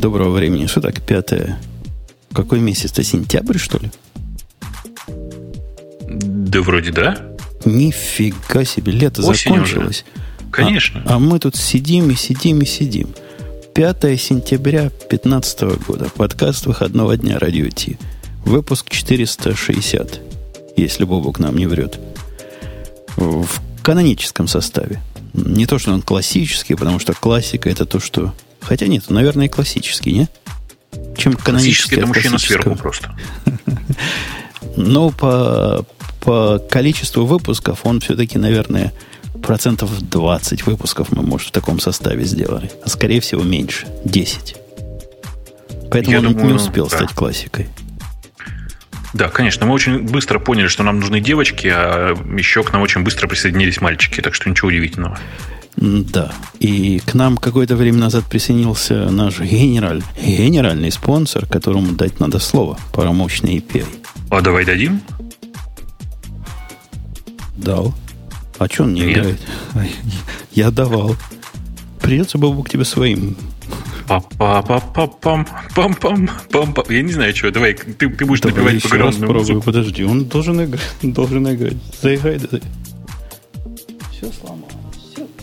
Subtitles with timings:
[0.00, 1.60] Доброго времени суток, пятое.
[2.32, 3.02] Какой месяц-то?
[3.02, 3.90] Сентябрь, что ли?
[6.08, 7.18] Да вроде да.
[7.66, 10.06] Нифига себе, лето Осень закончилось.
[10.38, 10.50] Уже.
[10.50, 11.02] Конечно.
[11.04, 13.08] А, а мы тут сидим и сидим и сидим.
[13.74, 16.08] 5 сентября 2015 года.
[16.16, 17.98] Подкаст выходного дня Радио Ти.
[18.46, 20.18] Выпуск 460,
[20.78, 22.00] если Бобук нам не врет.
[23.16, 23.46] В
[23.82, 25.02] каноническом составе.
[25.34, 28.32] Не то, что он классический, потому что классика это то, что...
[28.60, 30.28] Хотя нет, наверное, классический, не?
[31.16, 33.16] Чем канонический это мужчина сверху просто.
[34.76, 35.84] Но по,
[36.20, 38.92] по количеству выпусков он все-таки, наверное,
[39.42, 42.70] процентов 20 выпусков мы, может, в таком составе сделали.
[42.84, 43.86] А скорее всего меньше.
[44.04, 44.56] 10.
[45.90, 46.96] Поэтому Я он думаю, не успел да.
[46.96, 47.68] стать классикой.
[49.12, 49.66] Да, конечно.
[49.66, 53.80] Мы очень быстро поняли, что нам нужны девочки, а еще к нам очень быстро присоединились
[53.80, 55.18] мальчики, так что ничего удивительного.
[55.76, 56.32] Да.
[56.58, 62.78] И к нам какое-то время назад присоединился наш генераль, генеральный спонсор, которому дать надо слово,
[62.92, 63.86] парамощный API.
[64.30, 65.00] А давай дадим?
[67.56, 67.94] Дал.
[68.58, 69.18] А что он не Нет.
[69.18, 69.40] играет?
[70.52, 71.16] Я давал.
[72.00, 73.36] Придется бы к тебе своим
[74.10, 74.84] Пам-пам,
[75.72, 76.92] пам-пам.
[76.92, 77.52] Я не знаю, что.
[77.52, 79.62] Давай, ты, ты будешь Давай напевать погромную музыку.
[79.62, 80.82] Подожди, он должен играть.
[81.02, 81.76] Должен играть.
[82.02, 82.38] Заиграй.
[82.38, 82.58] Да.
[84.10, 84.69] Все сломалось.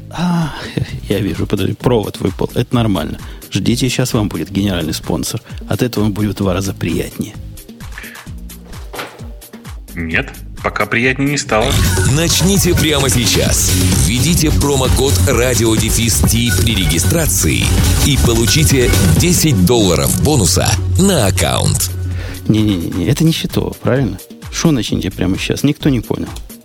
[0.10, 0.54] А,
[1.10, 2.50] я вижу, подожди, провод выпал.
[2.56, 3.20] Это нормально.
[3.52, 5.42] Ждите, сейчас вам будет генеральный спонсор.
[5.68, 7.34] От этого он будет в два раза приятнее.
[9.96, 10.32] Нет
[10.68, 11.72] пока приятнее не стало.
[12.12, 13.72] Начните прямо сейчас.
[14.06, 16.24] Введите промокод радиодефис
[16.60, 17.64] при регистрации
[18.06, 20.70] и получите 10 долларов бонуса
[21.00, 21.90] на аккаунт.
[22.50, 24.20] Не-не-не, это не счетово, правильно?
[24.52, 25.64] Что начните прямо сейчас?
[25.64, 26.28] Никто не понял.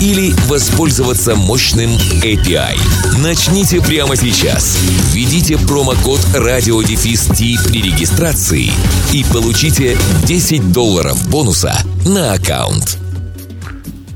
[0.00, 1.90] или воспользоваться мощным
[2.22, 2.78] API.
[3.22, 4.78] Начните прямо сейчас.
[5.12, 8.70] Введите промокод радиодефис при регистрации
[9.12, 11.76] и получите 10 долларов бонуса
[12.06, 12.98] на аккаунт.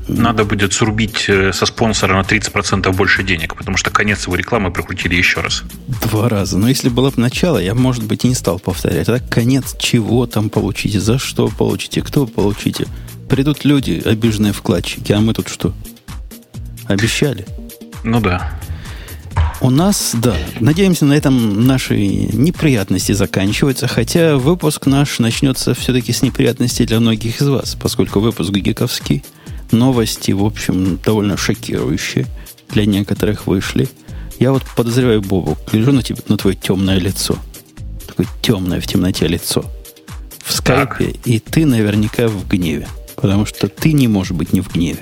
[0.07, 4.71] Надо будет срубить э, со спонсора на 30% больше денег, потому что конец его рекламы
[4.71, 5.63] прокрутили еще раз.
[6.03, 6.57] Два раза.
[6.57, 9.09] Но если было бы начало, я, может быть, и не стал повторять.
[9.09, 12.87] А так конец чего там получите, за что получите, кто получите.
[13.29, 15.73] Придут люди, обиженные вкладчики, а мы тут что?
[16.85, 17.45] Обещали.
[18.03, 18.57] Ну да.
[19.59, 26.21] У нас, да, надеемся, на этом наши неприятности заканчиваются, хотя выпуск наш начнется все-таки с
[26.21, 29.23] неприятностей для многих из вас, поскольку выпуск гиковский,
[29.71, 32.27] новости, в общем, довольно шокирующие
[32.69, 33.89] для некоторых вышли.
[34.39, 37.35] Я вот подозреваю Бобу, гляжу на, тебя, на твое темное лицо.
[38.05, 39.65] Такое темное в темноте лицо.
[40.43, 41.27] В скайпе, так.
[41.27, 42.87] и ты наверняка в гневе.
[43.17, 44.99] Потому что ты не можешь быть не в гневе.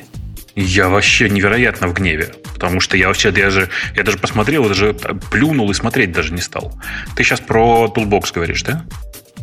[0.56, 2.34] Я вообще невероятно в гневе.
[2.54, 4.96] Потому что я вообще я же, я даже посмотрел, даже
[5.30, 6.74] плюнул и смотреть даже не стал.
[7.16, 8.86] Ты сейчас про Toolbox говоришь, да?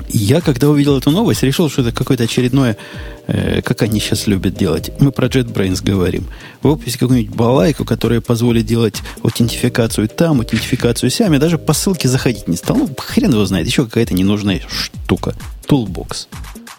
[0.08, 2.78] Я, когда увидел эту новость, решил, что это какое-то очередное,
[3.26, 4.90] э, как они сейчас любят делать.
[5.00, 6.26] Мы про JetBrains говорим.
[6.62, 11.32] Выпустить какую-нибудь балайку, которая позволит делать аутентификацию там, аутентификацию сям.
[11.32, 12.76] Я даже по ссылке заходить не стал.
[12.76, 13.66] Ну, хрен его знает.
[13.66, 15.34] Еще какая-то ненужная штука.
[15.68, 16.26] Toolbox.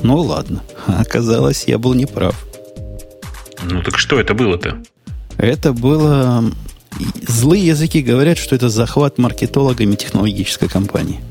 [0.03, 0.61] Ну, ладно.
[0.87, 2.35] Оказалось, я был неправ.
[3.63, 4.77] Ну, так что это было-то?
[5.37, 6.43] Это было...
[7.27, 11.21] Злые языки говорят, что это захват маркетологами технологической компании.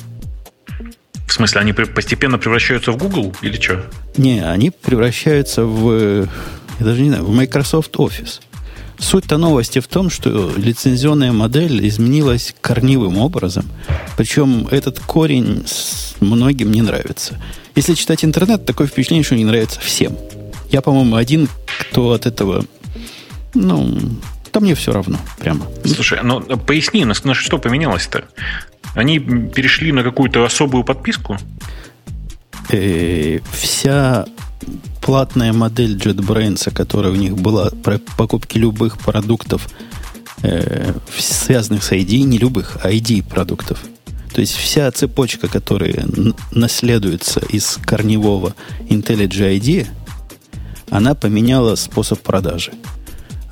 [1.29, 3.85] В смысле, они постепенно превращаются в Google или что?
[4.17, 6.29] Не, они превращаются в...
[6.81, 8.41] Я даже не знаю, в Microsoft Office.
[8.99, 13.67] Суть-то новости в том, что лицензионная модель изменилась корневым образом.
[14.17, 15.65] Причем этот корень
[16.21, 17.41] многим не нравится.
[17.75, 20.17] Если читать интернет, такое впечатление, что не нравится всем.
[20.71, 21.49] Я, по-моему, один,
[21.81, 22.65] кто от этого...
[23.55, 23.99] Ну,
[24.53, 25.67] да мне все равно, прямо.
[25.85, 28.25] Слушай, ну поясни, на, на что поменялось-то?
[28.95, 31.39] Они перешли на какую-то особую подписку?
[32.71, 34.27] Э, вся
[35.01, 39.69] платная модель JetBrains, которая у них была про покупки любых продуктов,
[40.43, 43.83] э, связанных с ID, не любых, а ID продуктов.
[44.33, 46.07] То есть вся цепочка, которая
[46.51, 48.55] наследуется из корневого
[48.89, 49.87] IntelliJ ID,
[50.91, 52.73] она поменяла способ продажи.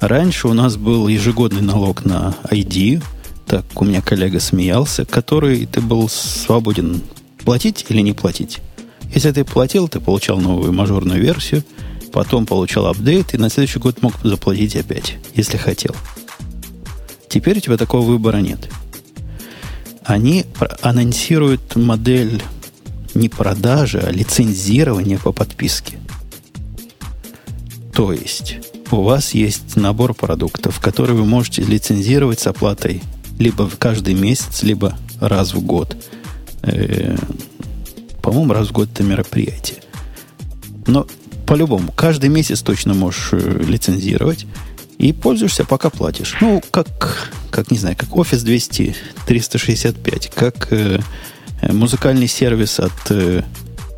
[0.00, 3.03] Раньше у нас был ежегодный налог на ID,
[3.47, 7.03] так у меня коллега смеялся, который ты был свободен
[7.44, 8.61] Платить или не платить?
[9.15, 11.65] Если ты платил, ты получал новую мажорную версию,
[12.12, 15.94] потом получал апдейт, и на следующий год мог заплатить опять, если хотел.
[17.29, 18.69] Теперь у тебя такого выбора нет.
[20.11, 20.45] Они
[20.83, 22.43] анонсируют модель
[23.15, 26.01] не продажи, а лицензирования по подписке.
[27.93, 28.57] То есть
[28.91, 33.05] у вас есть набор продуктов, которые вы можете лицензировать с оплатой
[33.39, 35.97] либо в каждый месяц, либо раз в год.
[36.63, 37.17] Э,
[38.21, 39.79] по-моему, раз в год это мероприятие.
[40.89, 41.06] Но
[41.47, 44.47] по-любому, каждый месяц точно можешь э, лицензировать
[45.00, 46.37] и пользуешься, пока платишь.
[46.41, 48.94] Ну, как, как не знаю, как Office 200
[49.26, 51.00] 365, как э,
[51.62, 52.93] э, музыкальный сервис от...
[53.11, 53.43] Э,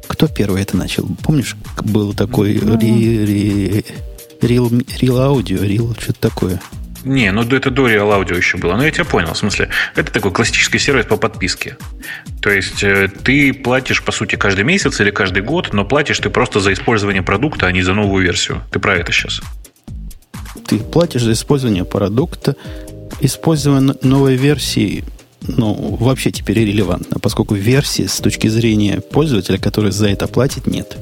[0.06, 1.08] кто первый это начал?
[1.24, 3.84] Помнишь, был такой ну, Real,
[4.40, 4.70] Real,
[5.00, 6.60] Real Audio, Real, что-то такое?
[7.04, 8.76] Не, ну это до Real Audio еще было.
[8.76, 9.32] Но я тебя понял.
[9.32, 11.76] В смысле, это такой классический сервис по подписке.
[12.40, 16.30] То есть э, ты платишь, по сути, каждый месяц или каждый год, но платишь ты
[16.30, 18.62] просто за использование продукта, а не за новую версию.
[18.70, 19.40] Ты про это сейчас?
[20.66, 22.56] Ты платишь за использование продукта,
[23.20, 25.04] использование новой версии
[25.48, 30.96] ну, вообще теперь релевантно, поскольку версии с точки зрения пользователя, который за это платит, нет.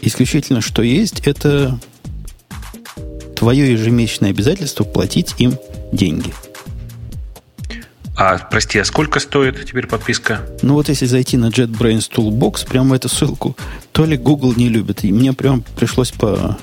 [0.00, 1.78] Исключительно, что есть, это
[3.36, 5.56] твое ежемесячное обязательство платить им
[5.92, 6.32] деньги.
[8.16, 10.40] А, прости, а сколько стоит теперь подписка?
[10.60, 13.56] Ну вот если зайти на JetBrains Toolbox, прямо эту ссылку,
[13.92, 15.02] то ли Google не любит.
[15.04, 16.58] И мне прям пришлось по,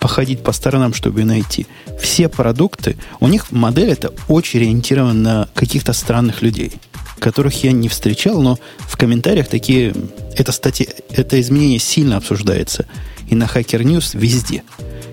[0.00, 1.66] походить по сторонам, чтобы найти.
[2.00, 6.72] Все продукты, у них модель это очень ориентирована на каких-то странных людей,
[7.18, 9.94] которых я не встречал, но в комментариях такие,
[10.36, 12.86] это, статья, это изменение сильно обсуждается.
[13.28, 14.64] И на Hacker News везде.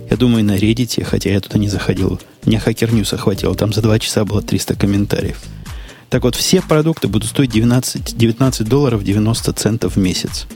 [0.10, 2.20] Я думаю, на Reddit, хотя я туда не заходил.
[2.46, 3.54] Мне Hacker News охватило.
[3.56, 5.38] Там за два часа было 300 комментариев.
[6.10, 10.48] Так вот, все продукты будут стоить 19, 19 долларов 90 центов в месяц.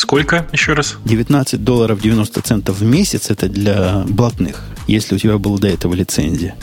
[0.00, 0.96] Сколько, еще раз?
[1.04, 5.92] 19 долларов 90 центов в месяц это для блатных, если у тебя была до этого
[5.92, 6.56] лицензия.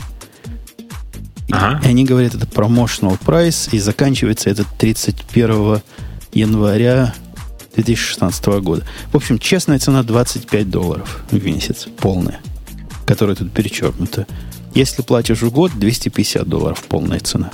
[1.52, 1.80] Ага.
[1.86, 5.82] И они говорят, это promotional price, и заканчивается это 31
[6.34, 7.14] января
[7.76, 8.88] 2016 года.
[9.12, 12.40] В общем, честная цена 25 долларов в месяц, полная,
[13.06, 14.26] которая тут перечеркнута.
[14.74, 17.52] Если платишь в год, 250 долларов полная цена.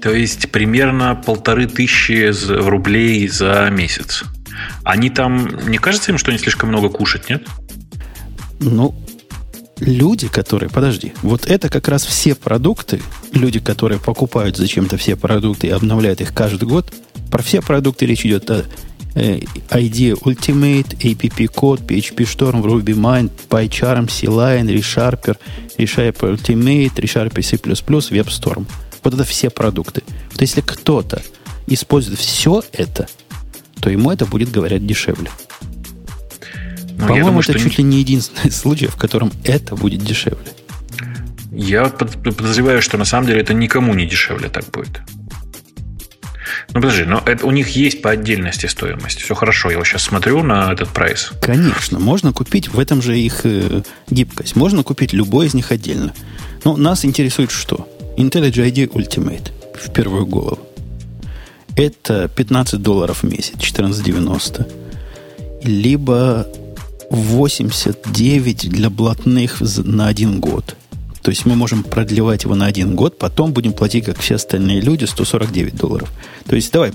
[0.00, 4.24] То есть примерно полторы тысячи рублей за месяц.
[4.84, 7.46] Они там, не кажется им, что они слишком много кушать, нет?
[8.60, 8.94] Ну,
[9.78, 13.00] люди, которые, подожди, вот это как раз все продукты,
[13.32, 16.92] люди, которые покупают зачем-то все продукты и обновляют их каждый год–
[17.30, 18.64] про все продукты речь идет о
[19.14, 19.40] э,
[19.70, 25.36] ID Ultimate, APP Code, PHP Storm, RubyMine, PyCharm, CLine, ReSharper,
[25.76, 28.66] ReSharper Ultimate, ReSharper C++, WebStorm.
[29.08, 30.02] Вот это все продукты.
[30.32, 31.22] Вот если кто-то
[31.66, 33.08] использует все это,
[33.80, 35.30] то ему это будет, говорят, дешевле.
[36.98, 40.52] Но ну, По-моему, это чуть ли не единственный случай, в котором это будет дешевле.
[41.50, 45.00] Я подозреваю, что на самом деле это никому не дешевле так будет.
[46.74, 49.22] Ну, подожди, но это, у них есть по отдельности стоимость.
[49.22, 51.32] Все хорошо, я вот сейчас смотрю на этот прайс.
[51.40, 54.54] Конечно, можно купить в этом же их э, гибкость.
[54.54, 56.12] Можно купить любой из них отдельно.
[56.64, 57.88] Но нас интересует что?
[58.18, 60.58] IntelliJ ID Ultimate в первую голову.
[61.76, 64.66] Это 15 долларов в месяц, 14,90.
[65.62, 66.46] Либо
[67.10, 70.76] 89 для блатных на один год.
[71.22, 74.80] То есть мы можем продлевать его на один год, потом будем платить, как все остальные
[74.80, 76.10] люди, 149 долларов.
[76.48, 76.92] То есть давай,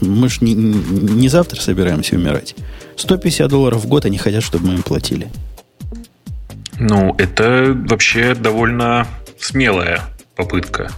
[0.00, 2.54] мы же не, не завтра собираемся умирать.
[2.96, 5.28] 150 долларов в год они хотят, чтобы мы им платили.
[6.78, 9.08] Ну, это вообще довольно
[9.44, 10.02] смелая
[10.36, 10.90] попытка.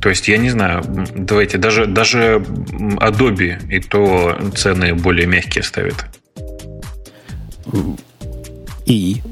[0.00, 0.82] То есть, я не знаю,
[1.14, 2.44] давайте, даже, даже
[2.98, 6.06] Adobe и то цены более мягкие ставит.
[8.86, 9.22] И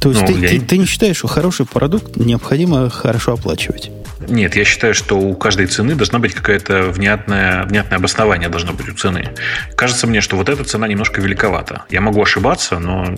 [0.00, 0.48] то есть ну, ты, я...
[0.48, 3.90] ты, ты не считаешь, что хороший продукт необходимо хорошо оплачивать?
[4.28, 8.88] Нет, я считаю, что у каждой цены должна быть какая-то внятное, внятное обоснование должно быть
[8.88, 9.30] у цены.
[9.76, 11.84] Кажется мне, что вот эта цена немножко великовата.
[11.90, 13.14] Я могу ошибаться, но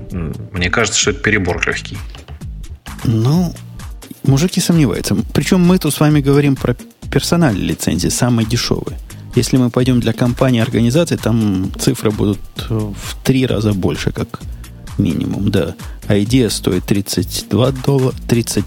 [0.52, 1.99] мне кажется, что это перебор легкий.
[3.04, 3.52] Ну,
[4.26, 5.16] мужики сомневаются.
[5.33, 6.76] Причем мы тут с вами говорим про
[7.11, 8.99] персональные лицензии, самые дешевые.
[9.35, 14.40] Если мы пойдем для компании, организации, там цифры будут в три раза больше, как
[14.99, 15.75] минимум, да.
[16.06, 18.64] А идея стоит 32 доллара, 30,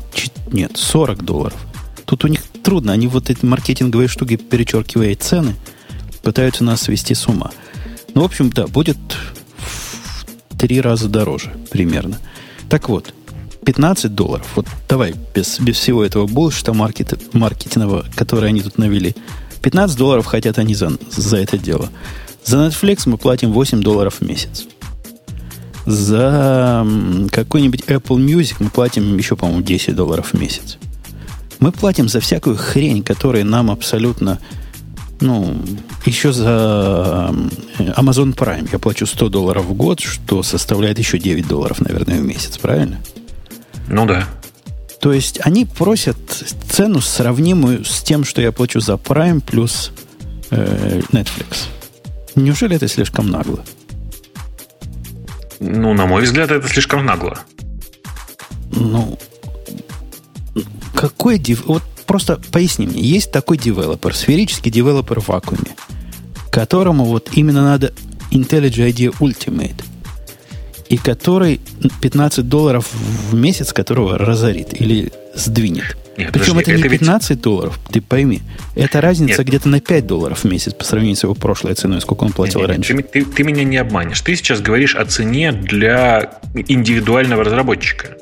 [0.52, 1.58] нет, 40 долларов.
[2.06, 5.56] Тут у них трудно, они вот эти маркетинговые штуки, перечеркивая цены,
[6.22, 7.52] пытаются нас свести с ума.
[8.14, 8.98] Ну, в общем, да, будет
[9.58, 12.20] в три раза дороже примерно.
[12.70, 13.14] Так вот,
[13.70, 14.48] 15 долларов.
[14.56, 19.16] Вот давай, без, без всего этого булшита маркет, маркетингового, который они тут навели.
[19.62, 21.90] 15 долларов хотят они за, за это дело.
[22.44, 24.66] За Netflix мы платим 8 долларов в месяц.
[25.86, 26.84] За
[27.32, 30.80] какой-нибудь Apple Music мы платим еще, по-моему, 10 долларов в месяц.
[31.60, 34.40] Мы платим за всякую хрень, которая нам абсолютно...
[35.22, 35.62] Ну,
[36.08, 37.36] еще за
[37.78, 42.26] Amazon Prime я плачу 100 долларов в год, что составляет еще 9 долларов, наверное, в
[42.26, 43.00] месяц, правильно?
[43.90, 44.28] Ну да.
[45.02, 46.18] То есть они просят
[46.70, 49.92] цену сравнимую с тем, что я плачу за Prime плюс
[50.52, 51.68] э, Netflix.
[52.36, 53.64] Неужели это слишком нагло?
[55.60, 57.40] Ну, на мой взгляд, это слишком нагло.
[58.72, 59.18] Ну,
[60.94, 61.66] какой дев...
[61.66, 63.02] Вот просто поясни мне.
[63.02, 65.76] Есть такой девелопер, сферический девелопер в вакууме,
[66.52, 67.94] которому вот именно надо
[68.32, 69.84] IntelliJ IDEA Ultimate,
[70.90, 71.62] и который
[72.02, 72.88] 15 долларов
[73.30, 75.96] в месяц, которого разорит или сдвинет.
[76.18, 77.42] Нет, Причем подожди, это не 15 ведь...
[77.42, 78.42] долларов, ты пойми.
[78.76, 79.48] Это разница Нет.
[79.48, 82.60] где-то на 5 долларов в месяц по сравнению с его прошлой ценой, сколько он платил
[82.60, 82.98] Нет, раньше.
[82.98, 84.20] Ты, ты, ты меня не обманешь.
[84.20, 88.18] Ты сейчас говоришь о цене для индивидуального разработчика.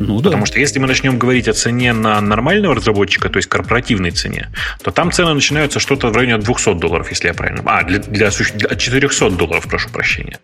[0.00, 0.30] Ну, да.
[0.30, 4.50] Потому что если мы начнем говорить о цене на нормального разработчика, то есть корпоративной цене,
[4.82, 7.62] то там цены начинаются что-то в районе 200 долларов, если я правильно...
[7.66, 10.38] А, для, для, для 400 долларов, прошу прощения.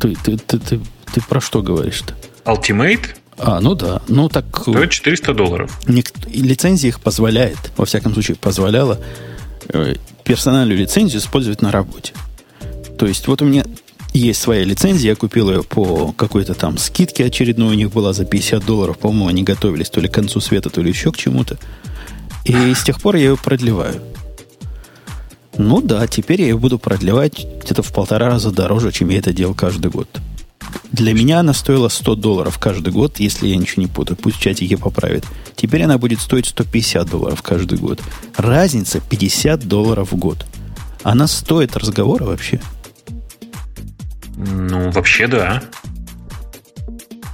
[0.00, 0.80] Ты, ты, ты, ты,
[1.12, 2.14] ты про что говоришь-то?
[2.44, 4.02] Ultimate а, ну да.
[4.08, 4.44] Ну так...
[4.60, 5.80] Стоит 400 долларов.
[5.86, 8.98] Лицензия их позволяет, во всяком случае, позволяла
[9.68, 12.12] э, персональную лицензию использовать на работе.
[12.98, 13.64] То есть вот у меня
[14.12, 18.26] есть своя лицензия, я купил ее по какой-то там скидке очередной, у них была за
[18.26, 21.56] 50 долларов, по-моему, они готовились то ли к концу света, то ли еще к чему-то.
[22.44, 24.02] И с тех пор я ее продлеваю.
[25.62, 29.34] Ну да, теперь я ее буду продлевать где-то в полтора раза дороже, чем я это
[29.34, 30.08] делал каждый год.
[30.90, 34.16] Для меня она стоила 100 долларов каждый год, если я ничего не путаю.
[34.16, 35.26] Пусть в чатике поправит.
[35.56, 38.00] Теперь она будет стоить 150 долларов каждый год.
[38.38, 40.46] Разница 50 долларов в год.
[41.02, 42.58] Она стоит разговора вообще?
[44.36, 45.62] Ну, вообще да.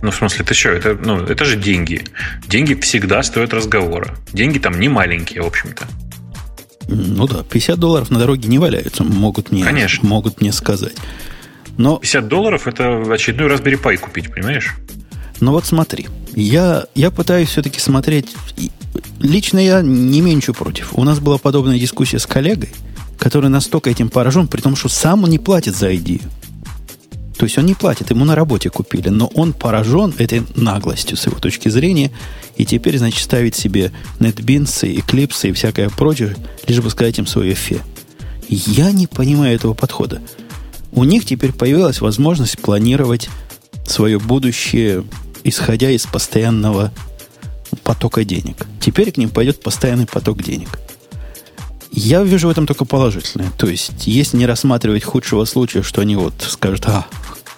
[0.02, 2.04] Ну, в смысле, ты что, это, ну, это же деньги.
[2.49, 4.16] Деньги всегда стоят разговора.
[4.33, 5.87] Деньги там не маленькие, в общем-то.
[6.88, 10.08] Ну да, 50 долларов на дороге не валяются, могут мне, Конечно.
[10.08, 10.94] могут мне сказать.
[11.76, 11.96] Но...
[11.96, 14.76] 50 долларов это очередной Raspberry Pi купить, понимаешь?
[15.40, 18.34] Ну вот смотри, я, я пытаюсь все-таки смотреть...
[19.20, 20.90] Лично я не ничего против.
[20.92, 22.70] У нас была подобная дискуссия с коллегой,
[23.18, 26.20] который настолько этим поражен, при том, что сам он не платит за идею.
[27.38, 31.26] То есть он не платит, ему на работе купили, но он поражен этой наглостью с
[31.26, 32.10] его точки зрения,
[32.56, 37.54] и теперь, значит, ставит себе NetBeans, Eclipse и всякое прочее, лишь бы сказать им свое
[37.54, 37.80] фе.
[38.48, 40.22] Я не понимаю этого подхода.
[40.92, 43.28] У них теперь появилась возможность планировать
[43.86, 45.04] свое будущее,
[45.44, 46.90] исходя из постоянного
[47.82, 48.66] потока денег.
[48.80, 50.78] Теперь к ним пойдет постоянный поток денег.
[51.96, 53.50] Я вижу в этом только положительное.
[53.56, 57.06] То есть, если не рассматривать худшего случая, что они вот скажут, а,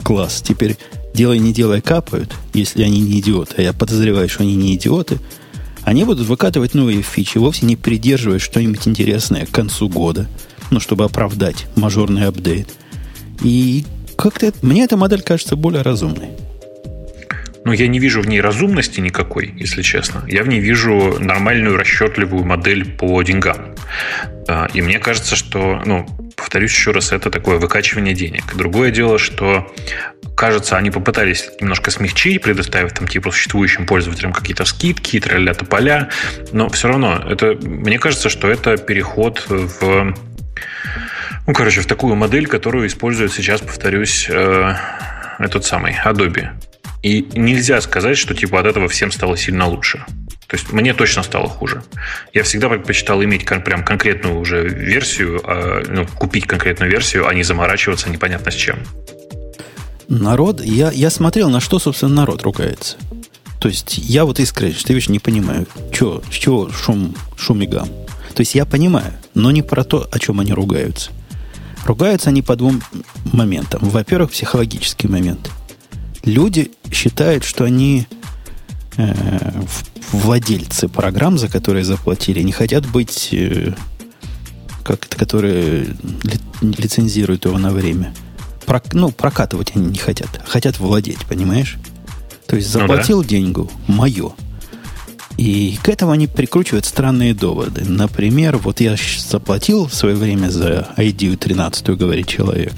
[0.05, 0.79] класс, теперь
[1.13, 5.19] делай не делай капают, если они не идиоты, а я подозреваю, что они не идиоты,
[5.83, 10.29] они будут выкатывать новые фичи, вовсе не придерживаясь что-нибудь интересное к концу года,
[10.71, 12.69] ну, чтобы оправдать мажорный апдейт.
[13.43, 13.85] И
[14.17, 16.29] как-то мне эта модель кажется более разумной.
[17.69, 20.25] Ну, я не вижу в ней разумности никакой, если честно.
[20.27, 23.75] Я в ней вижу нормальную расчетливую модель по деньгам.
[24.73, 28.57] И мне кажется, что, ну, повторюсь еще раз, это такое выкачивание денег.
[28.57, 29.71] Другое дело, что,
[30.35, 36.09] кажется, они попытались немножко смягчить, предоставив там типа существующим пользователям какие-то скидки, тролля поля,
[36.53, 40.15] но все равно, это, мне кажется, что это переход в
[41.47, 44.75] ну, короче, в такую модель, которую использует сейчас, повторюсь, э,
[45.39, 46.49] этот самый Adobe.
[47.03, 50.05] И нельзя сказать, что типа от этого всем стало сильно лучше.
[50.49, 51.83] То есть мне точно стало хуже.
[52.33, 57.35] Я всегда предпочитал иметь кон- прям конкретную уже версию, э, ну, купить конкретную версию, а
[57.35, 58.79] не заморачиваться непонятно с чем.
[60.09, 62.97] Народ, я, я смотрел, на что, собственно, народ ругается.
[63.61, 67.89] То есть я вот искренне, что вещь не понимаю, чё, с шум, шум и гам.
[68.35, 71.11] То есть я понимаю, но не про то, о чем они ругаются.
[71.85, 72.83] Ругаются они по двум
[73.33, 73.81] моментам.
[73.83, 75.51] Во-первых, психологический момент.
[76.25, 78.07] Люди считают, что они
[78.97, 79.63] э,
[80.13, 83.75] владельцы программ, за которые заплатили, не хотят быть э,
[84.85, 85.85] как-то, которые
[86.23, 88.15] ли, лицензируют его на время.
[88.67, 91.77] Про, ну, прокатывать они не хотят, а хотят владеть, понимаешь?
[92.47, 93.29] То есть заплатил ну, да.
[93.29, 94.33] деньгу, мое.
[95.37, 97.85] И к этому они прикручивают странные доводы.
[97.85, 102.73] Например, вот я заплатил в свое время за ID 13, говорит человек.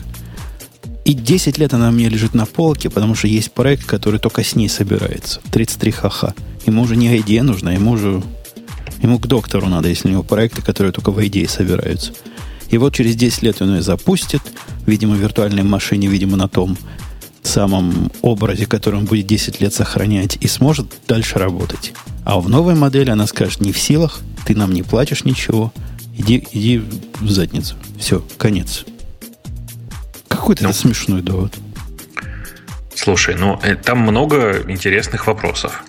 [1.04, 4.44] И 10 лет она у меня лежит на полке, потому что есть проект, который только
[4.44, 5.40] с ней собирается.
[5.50, 6.34] 33 ха-ха.
[6.66, 8.22] Ему уже не идея нужна, ему уже...
[9.02, 12.12] Ему к доктору надо, если у него проекты, которые только в идее собираются.
[12.68, 14.42] И вот через 10 лет он ее запустит,
[14.86, 16.76] видимо, в виртуальной машине, видимо, на том
[17.42, 21.92] самом образе, который он будет 10 лет сохранять, и сможет дальше работать.
[22.24, 25.72] А в новой модели она скажет, не в силах, ты нам не платишь ничего,
[26.16, 26.82] иди, иди
[27.20, 27.76] в задницу.
[27.98, 28.84] Все, конец.
[30.30, 31.54] Какой-то ну, смешной довод.
[32.94, 35.82] Слушай, ну э, там много интересных вопросов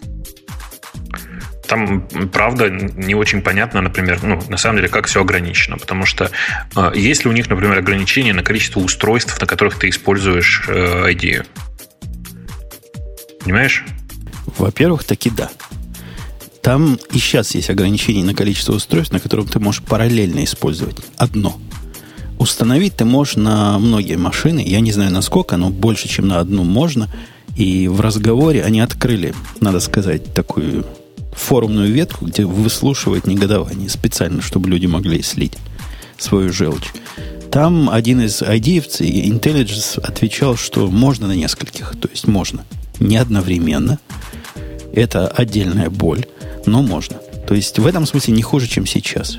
[1.72, 2.02] там,
[2.34, 5.78] правда, не очень понятно, например, ну, на самом деле, как все ограничено.
[5.78, 6.30] Потому что
[6.76, 11.14] э, есть ли у них, например, ограничение на количество устройств, на которых ты используешь э,
[11.14, 11.48] ID?
[13.40, 13.86] Понимаешь?
[14.58, 15.50] Во-первых, таки да.
[16.62, 20.98] Там и сейчас есть ограничение на количество устройств, на которых ты можешь параллельно использовать.
[21.16, 21.58] Одно.
[22.42, 24.64] Установить ты можешь на многие машины.
[24.66, 27.08] Я не знаю, насколько, но больше, чем на одну можно.
[27.56, 30.84] И в разговоре они открыли, надо сказать, такую
[31.34, 35.54] форумную ветку, где выслушивают негодование специально, чтобы люди могли слить
[36.18, 36.92] свою желчь.
[37.52, 41.94] Там один из идеевцев, Intelligence, отвечал, что можно на нескольких.
[42.02, 42.66] То есть можно.
[43.00, 44.00] Не одновременно.
[44.94, 46.26] Это отдельная боль,
[46.66, 47.18] но можно.
[47.48, 49.38] То есть в этом смысле не хуже, чем сейчас.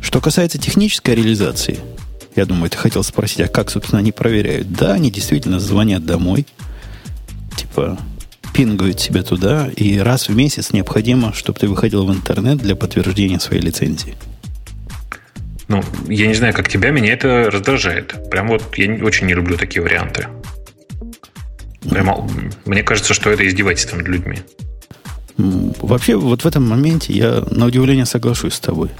[0.00, 1.78] Что касается технической реализации,
[2.36, 4.72] я думаю, ты хотел спросить, а как, собственно, они проверяют?
[4.72, 6.46] Да, они действительно звонят домой.
[7.56, 7.98] Типа,
[8.54, 13.40] пингают себе туда, и раз в месяц необходимо, чтобы ты выходил в интернет для подтверждения
[13.40, 14.14] своей лицензии.
[15.68, 18.30] Ну, я не знаю, как тебя, меня это раздражает.
[18.30, 20.26] Прям вот я очень не люблю такие варианты.
[21.88, 22.28] Прямо,
[22.64, 24.38] мне кажется, что это издевательство над людьми.
[25.36, 28.90] Вообще, вот в этом моменте я на удивление соглашусь с тобой.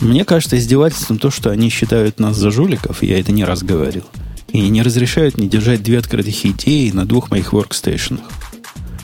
[0.00, 4.04] Мне кажется издевательством то, что они считают нас за жуликов, я это не раз говорил,
[4.48, 8.24] и не разрешают мне держать две открытых идеи на двух моих воркстейшенах.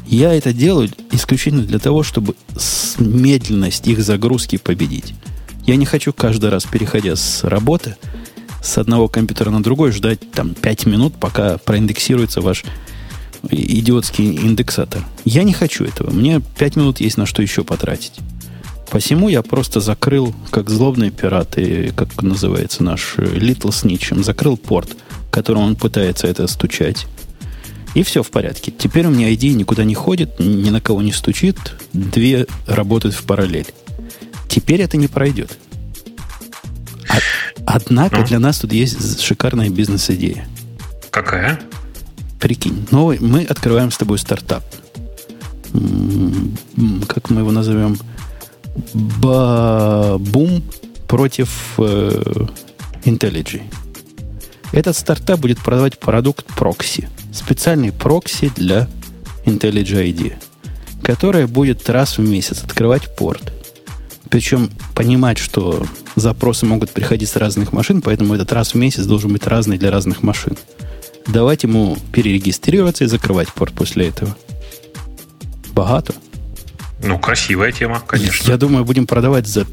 [0.06, 2.34] Я это делаю исключительно для того, чтобы
[2.98, 5.14] медленность их загрузки победить.
[5.66, 7.96] Я не хочу каждый раз, переходя с работы,
[8.62, 12.64] с одного компьютера на другой, ждать там 5 минут, пока проиндексируется ваш
[13.50, 15.04] идиотский индексатор.
[15.24, 16.10] Я не хочу этого.
[16.10, 18.14] Мне 5 минут есть на что еще потратить.
[18.90, 24.56] Посему я просто закрыл, как злобный пират, и как называется наш э, Little Snitch, закрыл
[24.56, 24.96] порт,
[25.30, 27.06] которым он пытается это стучать.
[27.94, 28.72] И все в порядке.
[28.76, 31.56] Теперь у меня ID никуда не ходит, ни на кого не стучит.
[31.92, 33.66] Две работают в параллель.
[34.48, 35.58] Теперь это не пройдет.
[37.66, 40.46] Однако для нас тут есть шикарная бизнес-идея.
[41.10, 41.60] Какая?
[42.38, 44.62] Прикинь, новый, мы открываем с тобой стартап.
[47.08, 47.98] Как мы его назовем?
[48.94, 50.62] Бум
[51.08, 52.46] против э,
[53.04, 53.62] IntelliJ.
[54.72, 58.88] Этот стартап будет продавать продукт прокси специальный прокси для
[59.44, 60.34] IntelliJ IDEA,
[61.02, 63.52] которая будет раз в месяц открывать порт.
[64.28, 65.84] Причем понимать, что
[66.16, 69.90] запросы могут приходить с разных машин, поэтому этот раз в месяц должен быть разный для
[69.90, 70.56] разных машин.
[71.26, 74.36] Давать ему перерегистрироваться и закрывать порт после этого.
[75.72, 76.14] Богато.
[77.02, 78.50] Ну, красивая тема, конечно.
[78.50, 79.66] Я думаю, будем продавать за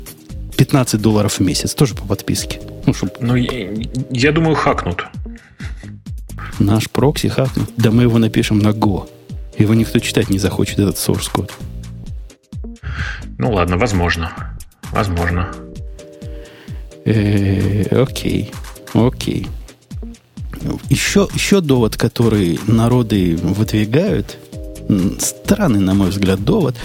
[0.57, 2.61] 15 долларов в месяц, тоже по подписке.
[2.85, 3.09] Ну, чтоб...
[3.19, 3.69] ну я,
[4.09, 5.05] я думаю, хакнут.
[6.59, 7.69] Наш прокси хакнут.
[7.77, 9.09] Да мы его напишем на Go.
[9.57, 11.53] Его никто читать не захочет, этот source код.
[13.37, 14.57] Ну ладно, возможно.
[14.91, 15.53] Возможно.
[17.05, 18.51] Э, окей.
[18.93, 19.47] Окей.
[20.89, 24.37] Еще, еще довод, который народы выдвигают,
[25.19, 26.75] странный, на мой взгляд, довод,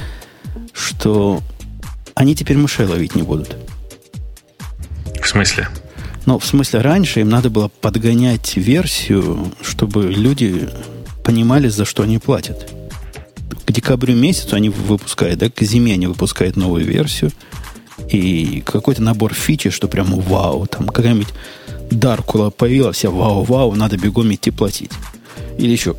[0.79, 1.43] что
[2.15, 3.57] они теперь мышей ловить не будут.
[5.21, 5.69] В смысле?
[6.27, 10.69] Но в смысле, раньше им надо было подгонять версию, чтобы люди
[11.25, 12.73] понимали, за что они платят.
[13.67, 17.33] К декабрю месяцу они выпускают, да, к зиме они выпускают новую версию.
[18.11, 21.29] И какой-то набор фичи, что прямо вау, там какая-нибудь
[21.91, 24.93] Даркула появилась, вся вау-вау, надо бегом идти платить.
[25.59, 25.97] Или еще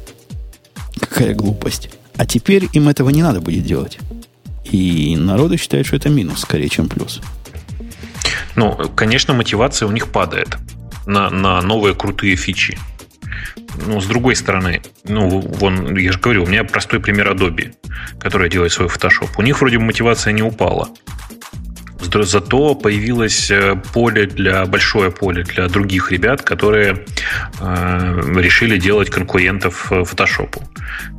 [0.99, 1.89] какая глупость.
[2.17, 3.97] А теперь им этого не надо будет делать.
[4.65, 7.21] И народы считают, что это минус скорее, чем плюс.
[8.55, 10.57] Ну, конечно, мотивация у них падает
[11.05, 12.77] на, на новые крутые фичи.
[13.87, 17.73] Ну, с другой стороны, ну, вон, я же говорю, у меня простой пример Adobe,
[18.19, 19.29] который делает свой Photoshop.
[19.37, 20.89] У них вроде мотивация не упала.
[22.11, 27.05] С зато появилось э, поле для большое поле для других ребят, которые
[27.59, 30.63] э, решили делать конкурентов фотошопу.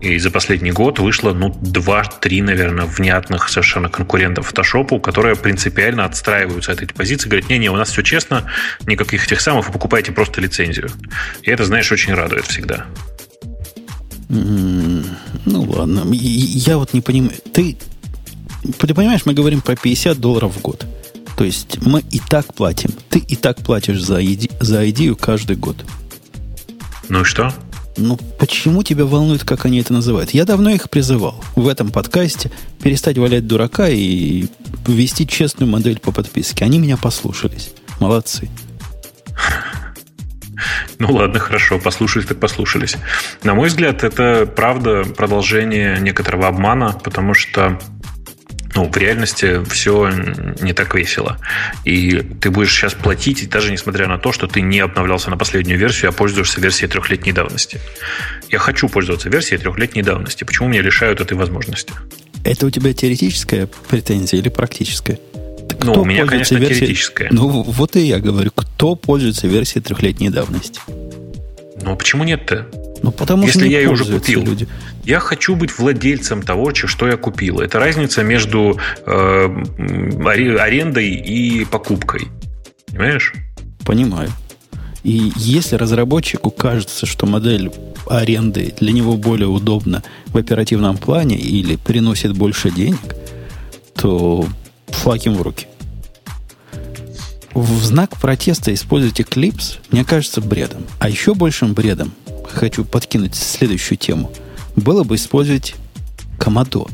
[0.01, 6.73] И за последний год вышло ну два-три, наверное, внятных совершенно конкурентов фотошопу, которые принципиально отстраиваются
[6.73, 8.45] от этой позиции, говорят, не-не, у нас все честно,
[8.87, 10.91] никаких этих самых, вы покупаете просто лицензию.
[11.43, 12.87] И это, знаешь, очень радует всегда.
[14.29, 17.35] Ну ладно, я вот не понимаю.
[17.53, 17.77] Ты,
[18.63, 20.87] ты понимаешь, мы говорим про 50 долларов в год.
[21.37, 22.91] То есть мы и так платим.
[23.09, 25.85] Ты и так платишь за, иди, за идею каждый год.
[27.09, 27.53] Ну и что?
[27.97, 30.31] Ну, почему тебя волнует, как они это называют?
[30.31, 32.51] Я давно их призывал в этом подкасте
[32.83, 34.47] перестать валять дурака и
[34.87, 36.65] ввести честную модель по подписке.
[36.65, 37.73] Они меня послушались.
[37.99, 38.49] Молодцы.
[40.99, 42.97] Ну ладно, хорошо, послушались так послушались.
[43.43, 47.79] На мой взгляд, это правда продолжение некоторого обмана, потому что
[48.75, 50.11] ну, в реальности все
[50.61, 51.39] не так весело.
[51.85, 55.79] И ты будешь сейчас платить, даже несмотря на то, что ты не обновлялся на последнюю
[55.79, 57.81] версию, а пользуешься версией трехлетней давности.
[58.49, 60.45] Я хочу пользоваться версией трехлетней давности.
[60.45, 61.93] Почему меня лишают этой возможности?
[62.45, 65.19] Это у тебя теоретическая претензия или практическая?
[65.83, 66.79] Ну, у меня, конечно, версией...
[66.79, 67.29] теоретическая.
[67.31, 70.81] Ну, вот и я говорю, кто пользуется версией трехлетней давности?
[71.83, 72.67] Ну, а почему нет-то?
[73.03, 74.45] Ну, потому Если что я ее уже купил.
[74.45, 74.69] Люди.
[75.05, 77.61] Я хочу быть владельцем того, что я купил.
[77.61, 79.65] Это разница между э,
[80.59, 82.29] арендой и покупкой.
[82.89, 83.33] Понимаешь?
[83.85, 84.31] Понимаю.
[85.03, 87.73] И если разработчику кажется, что модель
[88.07, 93.17] аренды для него более удобна в оперативном плане или приносит больше денег,
[93.95, 94.47] то
[94.89, 95.67] флаг им в руки.
[97.55, 100.83] В знак протеста использовать Eclipse, мне кажется, бредом.
[100.99, 102.13] А еще большим бредом
[102.53, 104.33] хочу подкинуть следующую тему.
[104.77, 105.75] Было бы использовать
[106.39, 106.87] Комодо.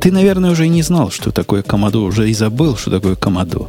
[0.00, 3.68] Ты, наверное, уже не знал, что такое Комодо, уже и забыл, что такое Комодо.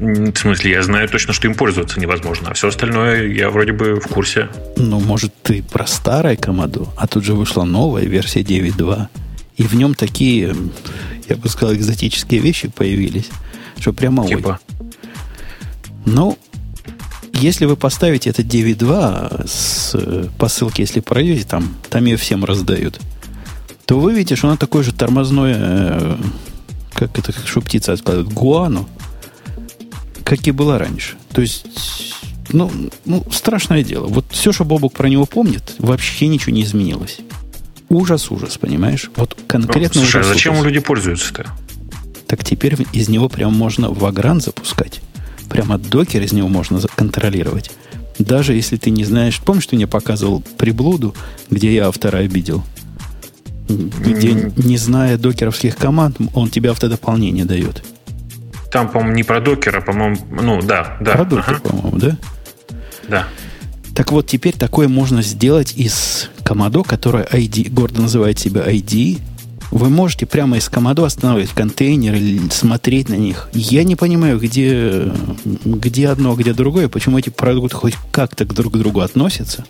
[0.00, 4.00] В смысле, я знаю точно, что им пользоваться невозможно, а все остальное я вроде бы
[4.00, 4.48] в курсе.
[4.76, 9.08] Ну, может, ты про старое Комодо, а тут же вышла новая версия 9.2,
[9.58, 10.56] и в нем такие,
[11.28, 13.28] я бы сказал, экзотические вещи появились,
[13.78, 14.58] что прямо типа?
[14.78, 14.86] ой.
[16.06, 16.38] Ну,
[17.40, 22.44] если вы поставите это 9.2 с э, по ссылке, если пройдете, там, там ее всем
[22.44, 23.00] раздают,
[23.86, 26.16] то вы видите, что она такое же тормозное, э,
[26.92, 28.88] как это, птица откладывает, гуану,
[30.24, 31.16] как и было раньше.
[31.32, 31.66] То есть,
[32.52, 32.70] ну,
[33.04, 34.06] ну, страшное дело.
[34.06, 37.20] Вот все, что Бобук про него помнит, вообще ничего не изменилось.
[37.88, 39.10] Ужас, ужас, понимаешь?
[39.16, 40.66] Вот конкретно ну, слушай, ужас, а зачем ужас.
[40.66, 41.46] люди пользуются-то?
[42.26, 45.00] Так теперь из него прям можно вагран запускать.
[45.50, 47.70] Прямо докер из него можно контролировать.
[48.18, 49.40] Даже если ты не знаешь...
[49.40, 51.14] Помнишь, ты мне показывал приблуду,
[51.50, 52.62] где я автора обидел?
[53.68, 57.82] Где, не зная докеровских команд, он тебе автодополнение дает.
[58.70, 61.12] Там, по-моему, не про докер, а, по-моему, ну, да, да.
[61.12, 61.60] Про докер, ага.
[61.60, 62.16] по-моему, да?
[63.08, 63.26] Да.
[63.94, 69.20] Так вот, теперь такое можно сделать из Комодо, которая ID, гордо называет себя ID,
[69.70, 73.48] вы можете прямо из Комодо останавливать контейнеры или смотреть на них.
[73.52, 75.12] Я не понимаю, где,
[75.64, 79.64] где одно, где другое, почему эти продукты хоть как-то друг к другу относятся.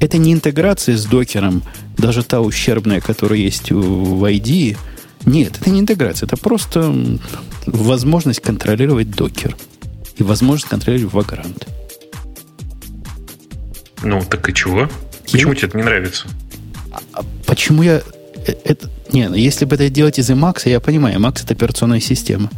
[0.00, 1.62] Это не интеграция с докером,
[1.96, 4.76] даже та ущербная, которая есть в ID.
[5.24, 7.18] Нет, это не интеграция, это просто
[7.66, 9.56] возможность контролировать докер
[10.16, 11.66] и возможность контролировать Vagrant.
[14.02, 14.90] Ну, так и чего?
[15.30, 15.56] Почему я...
[15.56, 16.26] тебе это не нравится?
[17.12, 18.02] А почему я...
[18.46, 18.90] Э, это...
[19.14, 22.50] Не, ну если бы это делать из Emacs, я понимаю, Emacs это операционная система.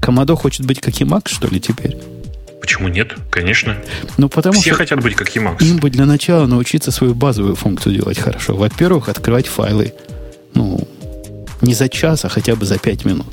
[0.00, 1.96] Комодо хочет быть как Emacs, что ли, теперь?
[2.60, 3.14] Почему нет?
[3.30, 3.76] Конечно.
[4.18, 5.62] Ну, потому Все что хотят быть как Emacs.
[5.62, 8.56] Им бы для начала научиться свою базовую функцию делать хорошо.
[8.56, 9.94] Во-первых, открывать файлы,
[10.52, 10.80] ну,
[11.60, 13.28] не за час, а хотя бы за пять минут.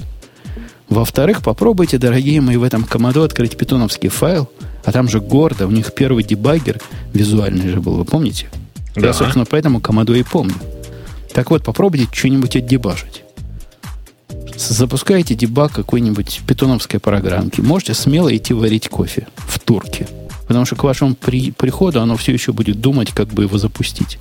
[0.88, 4.52] Во-вторых, попробуйте, дорогие мои, в этом комоду открыть питоновский файл,
[4.86, 6.80] а там же гордо, у них первый дебаггер
[7.12, 8.50] визуальный же был, вы помните?
[8.96, 9.08] Да.
[9.08, 10.54] Я, собственно, поэтому комоду и помню.
[11.38, 13.22] Так вот, попробуйте что-нибудь отдебажить.
[14.56, 17.62] Запускаете дебаг какой-нибудь питоновской программки.
[17.62, 20.08] Можете смело идти варить кофе в турке.
[20.48, 24.18] Потому что к вашему при, приходу оно все еще будет думать, как бы его запустить.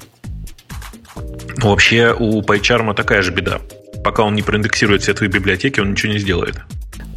[1.56, 3.62] Вообще у PyCharm такая же беда.
[4.04, 6.56] Пока он не проиндексирует все твои библиотеки, он ничего не сделает.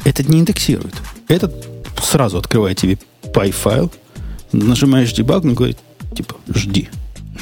[0.06, 0.94] Этот не индексирует.
[1.28, 1.52] Этот
[2.02, 3.92] сразу открывает тебе py-файл,
[4.52, 5.76] нажимаешь дебаг, он говорит,
[6.16, 6.88] типа, жди,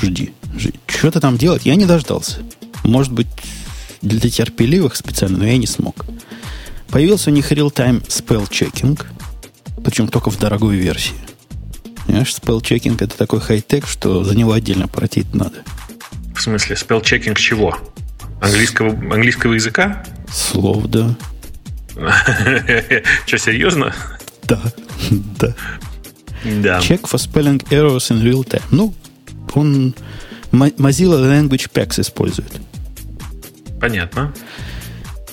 [0.03, 0.75] жди, жди.
[0.87, 1.67] Что то там делать?
[1.67, 2.43] Я не дождался.
[2.85, 3.27] Может быть,
[4.03, 6.05] для терпеливых специально, но я не смог.
[6.91, 9.01] Появился у них real-time spell checking,
[9.85, 11.15] причем только в дорогой версии.
[12.07, 15.63] Понимаешь, spell checking это такой хай-тек, что за него отдельно платить надо.
[16.35, 17.77] В смысле, spell checking чего?
[18.41, 20.05] Английского, английского языка?
[20.33, 21.15] Слов, да.
[23.27, 23.95] Что, серьезно?
[24.45, 24.61] Да,
[25.41, 25.55] да.
[26.45, 26.79] Да.
[26.79, 28.63] Check for spelling errors in real time.
[28.71, 28.95] Ну,
[29.55, 29.95] он
[30.53, 32.53] Mozilla Language Packs использует.
[33.81, 34.35] Понятно.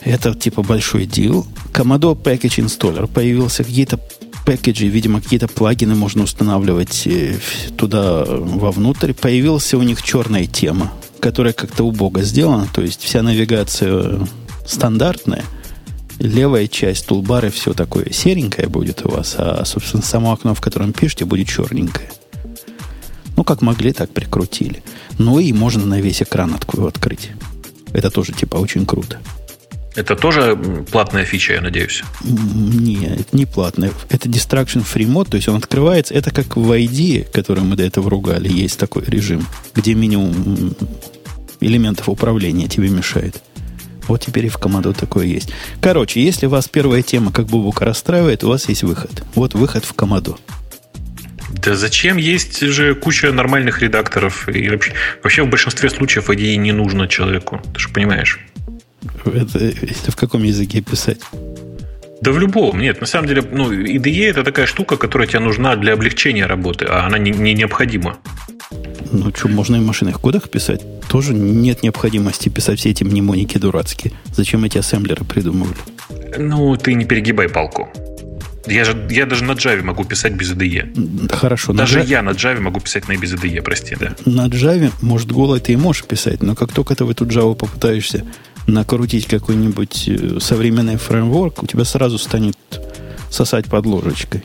[0.04, 1.47] Это типа большой дел.
[1.73, 3.63] Commodore Package Installer появился.
[3.63, 3.99] Какие-то
[4.45, 7.38] пэкэджи, видимо, какие-то плагины можно устанавливать э,
[7.75, 9.13] туда вовнутрь.
[9.13, 12.67] Появился у них черная тема, которая как-то убого сделана.
[12.71, 14.19] То есть вся навигация
[14.65, 15.43] стандартная.
[16.19, 20.93] Левая часть тулбара все такое серенькое будет у вас, а, собственно, само окно, в котором
[20.93, 22.10] пишете, будет черненькое.
[23.36, 24.84] Ну, как могли, так прикрутили.
[25.17, 27.32] Ну и можно на весь экран открыть.
[27.93, 29.19] Это тоже, типа, очень круто.
[29.95, 30.58] Это тоже
[30.91, 32.04] платная фича, я надеюсь?
[32.21, 33.91] Нет, это не платная.
[34.10, 36.13] Это Distraction Free Mode, то есть он открывается.
[36.13, 40.76] Это как в ID, который мы до этого ругали, есть такой режим, где минимум
[41.62, 43.41] элементов управления тебе мешает.
[44.10, 45.52] Вот теперь и в команду такое есть.
[45.82, 49.24] Короче, если вас первая тема как бубука расстраивает, у вас есть выход.
[49.34, 50.38] Вот выход в команду.
[51.63, 52.18] Да зачем?
[52.18, 54.48] Есть же куча нормальных редакторов.
[54.50, 57.62] И вообще, вообще в большинстве случаев IDE не нужно человеку.
[57.74, 58.39] Ты же понимаешь.
[59.26, 61.20] Это, это в каком языке писать?
[62.22, 62.80] Да в любом.
[62.80, 66.86] Нет, на самом деле, ну, IDE это такая штука, которая тебе нужна для облегчения работы,
[66.86, 68.18] а она не, не необходима.
[69.12, 70.82] Ну, что, можно и в машинных кодах писать.
[71.08, 74.13] Тоже нет необходимости писать все эти мнемоники дурацкие.
[74.36, 75.78] Зачем эти ассемблеры придумывали?
[76.38, 77.89] Ну, ты не перегибай палку.
[78.67, 81.32] Я, же, я даже на Java могу писать без IDE.
[81.34, 81.73] Хорошо.
[81.73, 84.15] Даже на я на Java могу писать на без IDE, прости, да.
[84.25, 87.56] На Java, может, голой ты и можешь писать, но как только ты в эту Java
[87.56, 88.25] попытаешься
[88.67, 92.58] накрутить какой-нибудь э, современный фреймворк, у тебя сразу станет
[93.30, 94.43] сосать под ложечкой.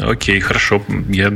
[0.00, 0.82] Окей, хорошо.
[1.08, 1.34] Я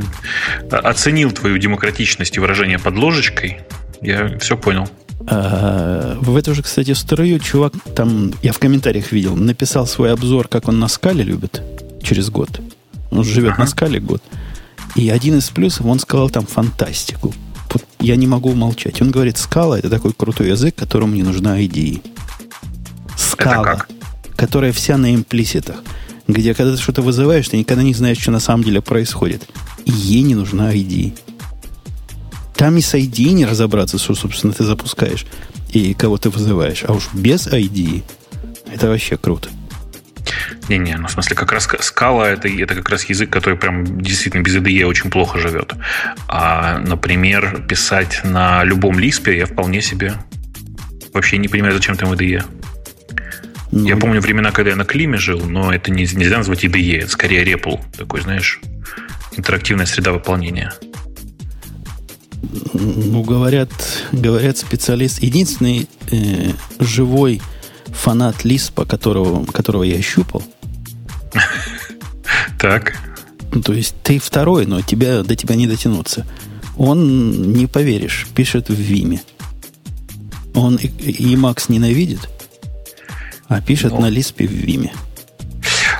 [0.71, 3.59] оценил твою демократичность и выражение под ложечкой.
[4.01, 4.89] Я все понял.
[5.25, 10.47] А, в эту же, кстати, строю чувак, там, я в комментариях видел, написал свой обзор,
[10.47, 11.61] как он на скале любит
[12.03, 12.61] через год.
[13.11, 13.61] Он живет ага.
[13.61, 14.21] на скале год.
[14.95, 17.33] И один из плюсов, он сказал там фантастику.
[17.99, 19.01] Я не могу молчать.
[19.01, 22.01] Он говорит, скала это такой крутой язык, которому не нужна IDE.
[23.17, 23.85] Скала,
[24.35, 25.83] которая вся на имплиситах
[26.27, 29.47] где когда ты что-то вызываешь, ты никогда не знаешь, что на самом деле происходит.
[29.85, 31.13] И ей не нужна ID.
[32.57, 35.25] Там и с ID не разобраться, что, собственно, ты запускаешь
[35.71, 36.83] и кого ты вызываешь.
[36.87, 38.03] А уж без ID
[38.73, 39.49] это вообще круто.
[40.67, 44.41] Не-не, ну в смысле, как раз скала это, это как раз язык, который прям действительно
[44.41, 45.73] без IDE очень плохо живет.
[46.27, 50.15] А, например, писать на любом лиспе я вполне себе
[51.13, 52.43] вообще не понимаю, зачем там IDE.
[53.71, 57.01] Ну, я помню времена, когда я на Климе жил, но это не, нельзя назвать IDE,
[57.01, 58.59] это скорее REPL, такой, знаешь,
[59.35, 60.73] интерактивная среда выполнения.
[62.73, 63.69] Ну, говорят,
[64.11, 65.21] говорят специалист.
[65.21, 67.41] Единственный э, живой
[67.87, 70.43] фанат Лиспа, которого, которого я щупал.
[72.59, 72.97] Так.
[73.53, 76.25] Ну, то есть ты второй, но тебя, до тебя не дотянуться.
[76.75, 79.21] Он, не поверишь, пишет в Виме.
[80.53, 82.27] Он и, и Макс ненавидит,
[83.47, 84.01] а пишет но...
[84.01, 84.91] на Лиспе в Виме.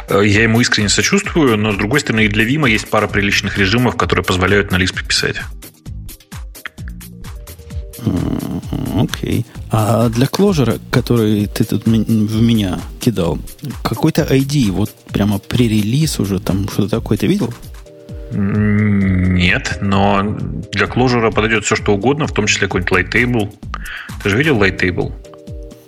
[0.10, 3.98] Я ему искренне сочувствую, но с другой стороны, и для Вима есть пара приличных режимов,
[3.98, 5.38] которые позволяют на Лиспе писать.
[8.96, 9.40] Окей.
[9.40, 9.46] Okay.
[9.72, 13.38] А для кложера, который ты тут в меня кидал,
[13.84, 17.54] какой-то ID, вот прямо пререлиз уже, там что-то такое, ты видел?
[18.32, 20.38] Нет, но
[20.72, 23.54] для кложера подойдет все, что угодно, в том числе какой-нибудь Lighttable.
[24.22, 25.14] Ты же видел Lighttable?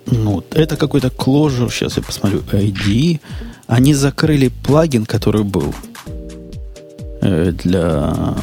[0.06, 3.20] Ну, это какой-то кложер, сейчас я посмотрю, ID.
[3.66, 5.74] Они закрыли плагин, который был
[7.20, 8.34] э, для,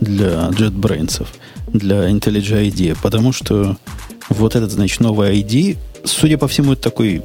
[0.00, 1.26] для JetBrains,
[1.72, 3.76] для IntelliJ IDEA, потому что
[4.28, 7.22] вот этот, значит, новый ID, судя по всему, это такой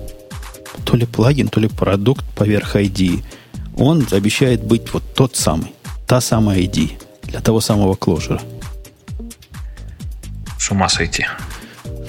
[0.86, 3.23] то ли плагин, то ли продукт поверх ID.
[3.75, 5.73] Он обещает быть вот тот самый,
[6.08, 6.91] та самая ID
[7.23, 8.41] для того самого кложера.
[10.60, 11.25] С ума сойти.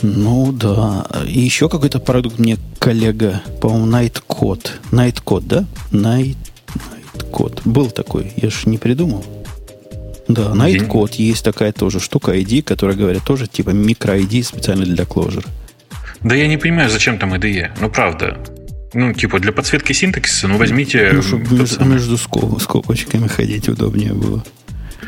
[0.02, 1.06] Ну да.
[1.26, 4.70] И еще какой-то продукт мне коллега, по-моему, Nightcode.
[4.90, 5.64] Nightcode, да?
[5.90, 6.36] Night,
[6.74, 7.62] Nightcode.
[7.64, 8.32] Был такой.
[8.36, 9.24] Я же не придумал.
[10.28, 15.46] Да, Nightcode есть такая тоже штука ID, которая, говорят, тоже типа микро-ID специально для Clojure.
[16.22, 17.70] Да я не понимаю, зачем там IDE.
[17.80, 18.38] Ну, правда.
[18.94, 21.10] Ну, типа, для подсветки синтаксиса, ну, возьмите...
[21.12, 24.44] Ну, чтобы между, между скоб, скобочками ходить удобнее было.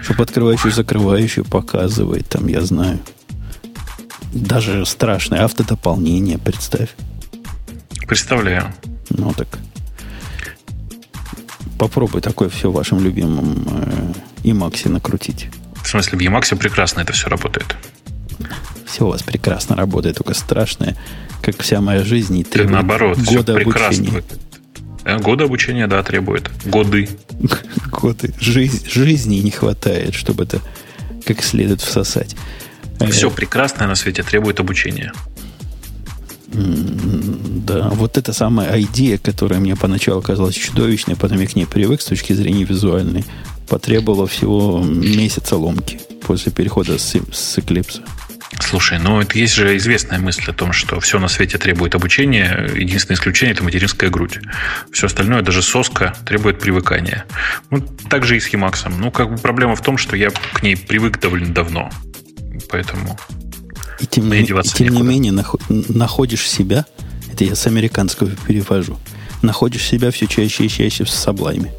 [0.02, 2.98] Чтобы открывающую, закрывающую показывает, там, я знаю.
[4.34, 6.90] Даже страшное автодополнение, представь.
[8.06, 8.74] Представляю.
[9.08, 9.48] Ну так.
[11.78, 13.66] Попробуй такое все в вашем любимом
[14.42, 15.48] э, Emacs накрутить.
[15.82, 17.76] В смысле, в Emacs прекрасно это все работает.
[18.86, 20.96] Все у вас прекрасно работает, только страшное.
[21.42, 24.22] как вся моя жизнь, и требует наоборот, года обучения.
[25.04, 26.50] Э, годы обучения, да, требует.
[26.64, 27.08] Годы.
[27.92, 28.34] Годы.
[28.40, 30.60] Жизнь, жизни не хватает, чтобы это
[31.24, 32.34] как следует всосать.
[33.10, 35.12] Все прекрасное на свете требует обучения.
[36.48, 42.00] Да, вот эта самая идея, которая мне поначалу казалась чудовищной, потом я к ней привык
[42.00, 43.24] с точки зрения визуальной,
[43.68, 48.02] потребовала всего месяца ломки после перехода с, с Eclipse.
[48.60, 52.70] Слушай, ну это есть же известная мысль о том, что все на свете требует обучения.
[52.74, 54.38] Единственное исключение это материнская грудь.
[54.92, 57.26] Все остальное, даже соска, требует привыкания.
[57.70, 59.00] Ну, так же и с Химаксом.
[59.00, 61.90] Ну, как бы проблема в том, что я к ней привык довольно давно.
[62.70, 63.18] Поэтому
[64.00, 65.32] и тем, не, и тем не менее
[65.68, 66.84] находишь себя,
[67.32, 68.98] это я с американского перевожу,
[69.42, 71.72] находишь себя все чаще и чаще в саблайме.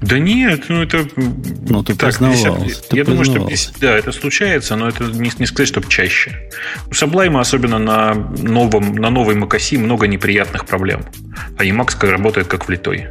[0.00, 1.06] Да нет, ну это...
[1.16, 2.82] Ну, ты так, признавался.
[2.88, 3.48] Ты я думаю, что
[3.80, 6.50] да, это случается, но это не, не сказать, чтобы чаще.
[6.86, 11.04] У Sublime, особенно на, новом, на новой macOS, много неприятных проблем.
[11.58, 13.08] А Emacs работает как влитой.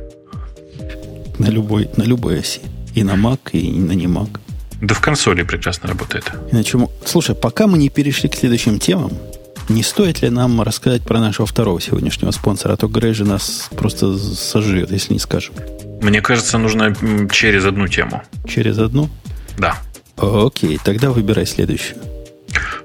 [1.38, 2.62] На любой, на любой оси.
[2.94, 4.40] И на Mac, и на не Mac.
[4.86, 6.32] Да в консоли прекрасно работает.
[6.52, 9.12] Иначе, слушай, пока мы не перешли к следующим темам,
[9.68, 13.68] не стоит ли нам рассказать про нашего второго сегодняшнего спонсора, а то Грей же нас
[13.76, 15.56] просто сожрет, если не скажем.
[16.04, 16.96] Мне кажется, нужно
[17.32, 18.22] через одну тему.
[18.48, 19.10] Через одну?
[19.58, 19.80] Да.
[20.18, 21.98] Окей, тогда выбирай следующую.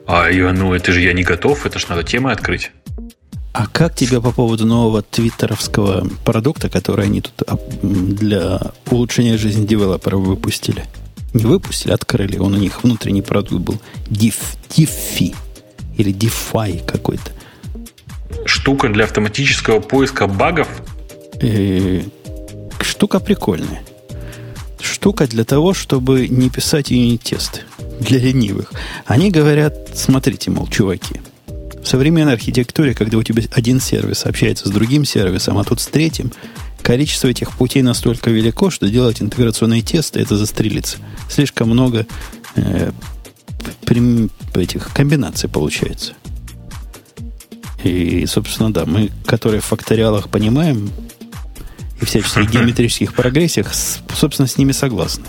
[0.07, 2.71] А, ну это же я не готов, это ж надо темы открыть.
[3.53, 7.35] А как тебе по поводу нового твиттеровского продукта, который они тут
[7.83, 8.59] для
[8.91, 10.85] улучшения жизни девелоперов выпустили?
[11.33, 12.39] Не выпустили, открыли.
[12.39, 13.81] Он у них внутренний продукт был.
[14.07, 14.37] Diff,
[14.69, 15.35] Diffy.
[15.97, 17.31] Или Diffy какой-то.
[18.45, 20.69] Штука для автоматического поиска багов?
[21.41, 22.03] Э,
[22.81, 23.83] штука прикольная.
[24.81, 27.61] Штука для того, чтобы не писать юнит-тесты
[28.01, 28.73] для ленивых.
[29.07, 31.21] Они говорят, смотрите, мол, чуваки,
[31.83, 35.87] в современной архитектуре, когда у тебя один сервис общается с другим сервисом, а тут с
[35.87, 36.33] третьим,
[36.83, 40.99] количество этих путей настолько велико, что делать интеграционные тесты это застрелиться.
[41.29, 42.07] Слишком много
[42.57, 42.93] э,
[44.55, 46.15] этих комбинаций получается.
[47.83, 50.91] И, собственно, да, мы, которые в факториалах понимаем
[52.01, 55.25] и всяческих геометрических прогрессиях, собственно, с ними согласны.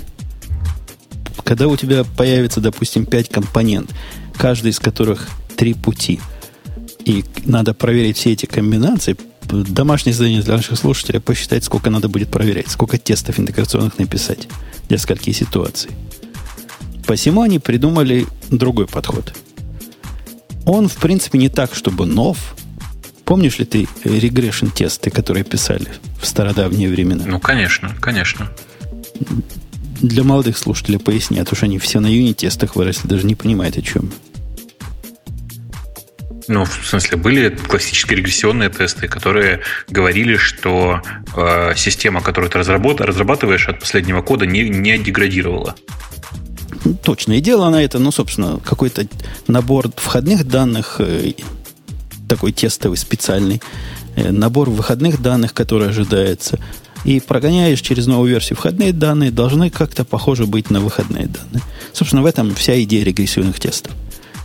[1.44, 3.92] Когда у тебя появится, допустим, пять компонент,
[4.38, 6.20] каждый из которых три пути,
[7.06, 9.18] и надо проверить все эти комбинации,
[9.52, 14.48] домашнее задание для наших слушателей посчитать, сколько надо будет проверять, сколько тестов интеграционных написать
[14.90, 15.92] для скольки ситуаций.
[17.06, 19.34] Посему они придумали другой подход.
[20.66, 22.56] Он, в принципе, не так, чтобы нов.
[23.26, 25.88] Помнишь ли ты регрессион тесты, которые писали
[26.22, 27.24] в стародавние времена?
[27.26, 28.50] Ну, конечно, конечно.
[30.02, 33.78] Для молодых слушателей поясни, а то что они все на юнит-тестах выросли, даже не понимают,
[33.78, 34.12] о чем.
[36.48, 41.02] Ну, в смысле, были классические регрессионные тесты, которые говорили, что
[41.36, 45.76] э, система, которую ты разработ, разрабатываешь от последнего кода, не, не деградировала.
[47.04, 47.34] Точно.
[47.34, 49.06] И дело на это, ну, собственно, какой-то
[49.48, 51.34] набор входных данных, э,
[52.28, 53.62] такой тестовый, специальный,
[54.16, 56.60] э, набор выходных данных, который ожидается,
[57.06, 61.62] и прогоняешь через новую версию входные данные, должны как-то похоже быть на выходные данные.
[61.94, 63.92] Собственно, в этом вся идея регрессионных тестов.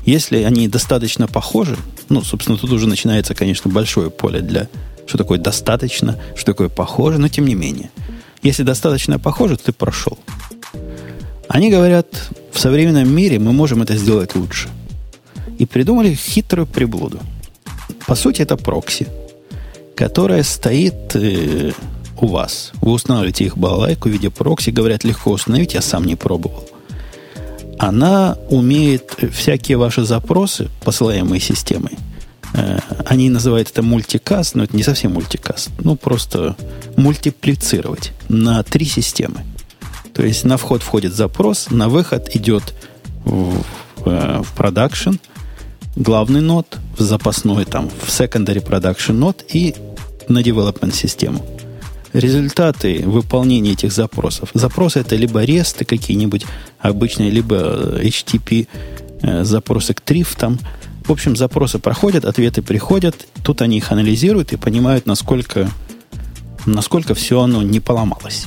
[0.07, 1.77] Если они достаточно похожи,
[2.09, 4.69] ну, собственно, тут уже начинается, конечно, большое поле для
[5.05, 7.90] что такое достаточно, что такое похоже, но тем не менее.
[8.42, 10.19] Если достаточно похоже, то ты прошел.
[11.49, 12.07] Они говорят,
[12.53, 14.69] в современном мире мы можем это сделать лучше.
[15.59, 17.21] И придумали хитрую приблуду.
[18.07, 19.09] По сути, это прокси,
[19.97, 21.73] которая стоит э,
[22.21, 22.73] у вас.
[22.81, 26.69] Вы устанавливаете их балалайку в виде прокси, говорят, легко установить, я сам не пробовал
[27.79, 31.99] она умеет всякие ваши запросы, посылаемые системой,
[32.55, 36.57] э, они называют это мультикаст, но это не совсем мультикаст, ну просто
[36.97, 39.45] мультиплицировать на три системы.
[40.15, 42.75] То есть на вход входит запрос, на выход идет
[43.25, 43.62] в,
[43.97, 45.17] в продакшн,
[45.95, 49.75] главный нод, в запасной там, в secondary production нод и
[50.29, 51.45] на development систему
[52.17, 54.51] результаты выполнения этих запросов.
[54.55, 56.47] Запросы это либо ресты какие-нибудь
[56.79, 58.69] обычные, либо HTTP
[59.23, 60.59] э, запросы к трифтам.
[61.07, 65.71] В общем, запросы проходят, ответы приходят, тут они их анализируют и понимают, насколько,
[66.65, 68.47] насколько все оно не поломалось.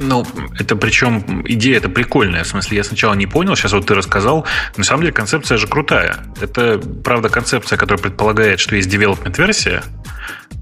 [0.00, 0.26] Ну,
[0.58, 2.42] это причем идея это прикольная.
[2.42, 4.46] В смысле, я сначала не понял, сейчас вот ты рассказал.
[4.78, 6.16] На самом деле концепция же крутая.
[6.40, 9.82] Это, правда, концепция, которая предполагает, что есть development-версия,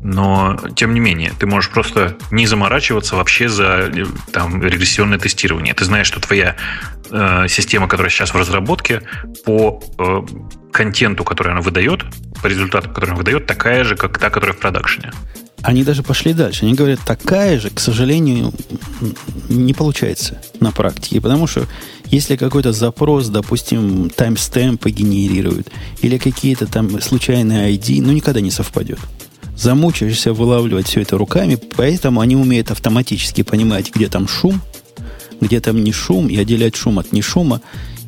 [0.03, 3.91] но тем не менее, ты можешь просто не заморачиваться вообще за
[4.33, 5.73] там, регрессионное тестирование.
[5.73, 6.57] Ты знаешь, что твоя
[7.11, 9.03] э, система, которая сейчас в разработке,
[9.45, 10.21] по э,
[10.73, 12.05] контенту, который она выдает,
[12.43, 15.13] по результату, который она выдает, такая же, как та, которая в продакшене.
[15.63, 16.65] Они даже пошли дальше.
[16.65, 18.53] Они говорят, такая же, к сожалению,
[19.49, 21.21] не получается на практике.
[21.21, 21.67] Потому что
[22.07, 25.69] если какой-то запрос, допустим, таймстемпы генерирует,
[26.01, 29.01] или какие-то там случайные ID, ну, никогда не совпадет.
[29.57, 34.63] Замучаешься вылавливать все это руками, поэтому они умеют автоматически понимать, где там шум,
[35.41, 37.61] где там не шум, и отделять шум от не шума,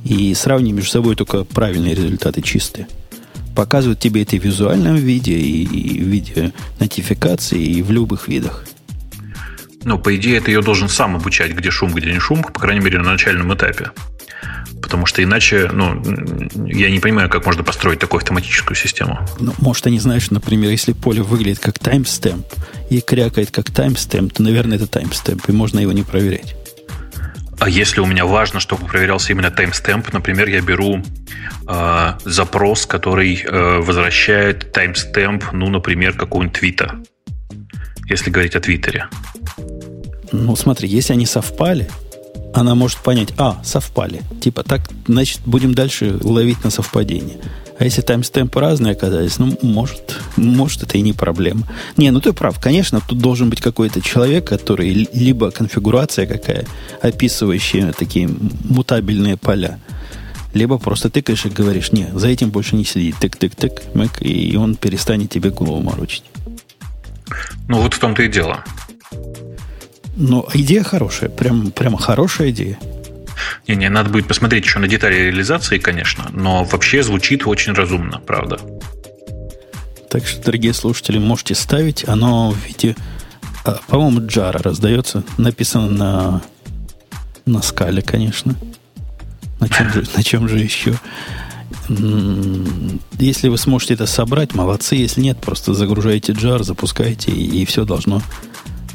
[0.05, 2.87] и сравнивать между собой только правильные результаты чистые
[3.55, 8.65] показывают тебе это в визуальном виде, и, и в виде нотификации, и в любых видах.
[9.85, 12.85] Ну, по идее, ты ее должен сам обучать, где шум, где не шум, по крайней
[12.85, 13.93] мере, на начальном этапе.
[14.83, 16.03] Потому что иначе, ну,
[16.67, 19.27] я не понимаю, как можно построить такую автоматическую систему.
[19.39, 22.47] Ну, может, они знаешь, например, если поле выглядит как таймстемп
[22.91, 26.57] и крякает как таймстемп, то, наверное, это таймстемп, и можно его не проверять.
[27.61, 31.03] А если у меня важно, чтобы проверялся именно таймстемп, например, я беру
[31.69, 37.01] э, запрос, который э, возвращает таймстемп, ну, например, какого-нибудь твита.
[38.09, 39.09] Если говорить о Твиттере.
[40.33, 41.89] Ну, смотри, если они совпали,
[42.55, 44.23] она может понять, а, совпали.
[44.41, 47.37] Типа, так, значит, будем дальше ловить на совпадение.
[47.81, 51.67] А если таймстемпы разные оказались, ну, может, может, это и не проблема.
[51.97, 52.61] Не, ну ты прав.
[52.61, 56.67] Конечно, тут должен быть какой-то человек, который либо конфигурация какая,
[57.01, 58.29] описывающая такие
[58.65, 59.81] мутабельные поля,
[60.53, 63.15] либо просто тыкаешь и говоришь, не, за этим больше не сидит.
[63.19, 66.25] Тык-тык-тык, мэк, и он перестанет тебе голову морочить.
[67.67, 68.63] Ну, вот в том-то и дело.
[70.17, 72.79] Но идея хорошая, прям, прямо хорошая идея.
[73.69, 78.19] Не, не, надо будет посмотреть еще на детали реализации, конечно, но вообще звучит очень разумно,
[78.21, 78.59] правда.
[80.11, 82.07] Так что, дорогие слушатели, можете ставить.
[82.09, 82.97] Оно в виде,
[83.65, 85.23] а, по-моему, джара раздается.
[85.39, 86.43] Написано на,
[87.47, 88.57] на скале, конечно.
[89.61, 90.99] На чем, же, на чем же еще?
[93.19, 94.97] Если вы сможете это собрать, молодцы.
[94.97, 98.21] Если нет, просто загружаете джар, запускаете, и, и все должно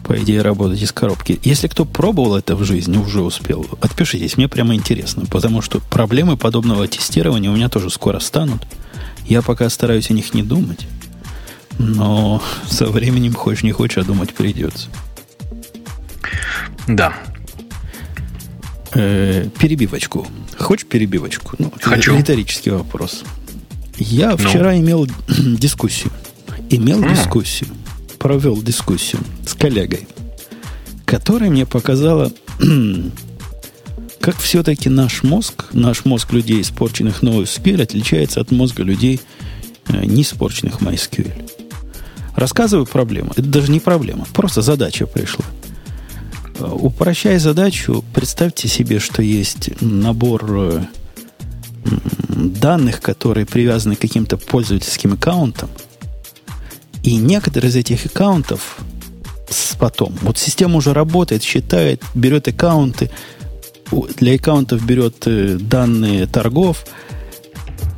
[0.06, 1.39] по идее, работать из коробки.
[1.43, 6.38] Если кто пробовал это в жизни, уже успел, отпишитесь, мне прямо интересно, потому что проблемы
[6.38, 8.62] подобного тестирования у меня тоже скоро станут.
[9.26, 10.86] Я пока стараюсь о них не думать,
[11.80, 14.89] но со временем, хочешь не хочешь, а думать придется.
[16.88, 17.16] Да.
[18.93, 20.28] Э, перебивочку.
[20.60, 21.56] Хочешь перебивочку?
[21.58, 22.16] Ну, Хочу.
[22.16, 23.24] Риторический вопрос.
[23.97, 24.38] Я ну.
[24.38, 26.12] вчера имел дискуссию.
[26.70, 27.10] Имел mm.
[27.10, 27.70] дискуссию
[28.26, 30.07] провел дискуссию с коллегой,
[31.05, 32.32] которая мне показала,
[34.19, 39.21] как все-таки наш мозг, наш мозг людей, испорченных NoSQL, отличается от мозга людей,
[39.89, 41.51] э, не испорченных MySQL.
[42.36, 43.30] Рассказываю проблему.
[43.34, 45.45] Это даже не проблема, просто задача пришла.
[46.57, 50.84] Э, упрощая задачу, представьте себе, что есть набор э,
[52.30, 55.69] данных, которые привязаны к каким-то пользовательским аккаунтам–
[57.06, 58.78] и некоторые из этих аккаунтов
[59.78, 63.12] потом, вот система уже работает, считает, берет аккаунты,
[64.18, 66.84] для аккаунтов берет э, данные торгов,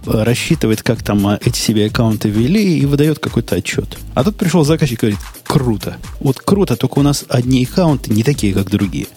[0.06, 3.98] рассчитывает, как там а, эти себе аккаунты вели и выдает какой-то отчет.
[4.14, 5.98] А тут пришел заказчик и говорит, круто.
[6.20, 9.08] Вот круто, только у нас одни аккаунты не такие, как другие.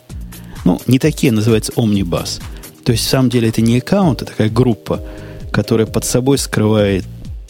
[0.65, 2.41] Ну, не такие, называется Omnibus.
[2.85, 5.01] То есть, в самом деле, это не аккаунт, это такая группа,
[5.51, 7.05] которая под собой скрывает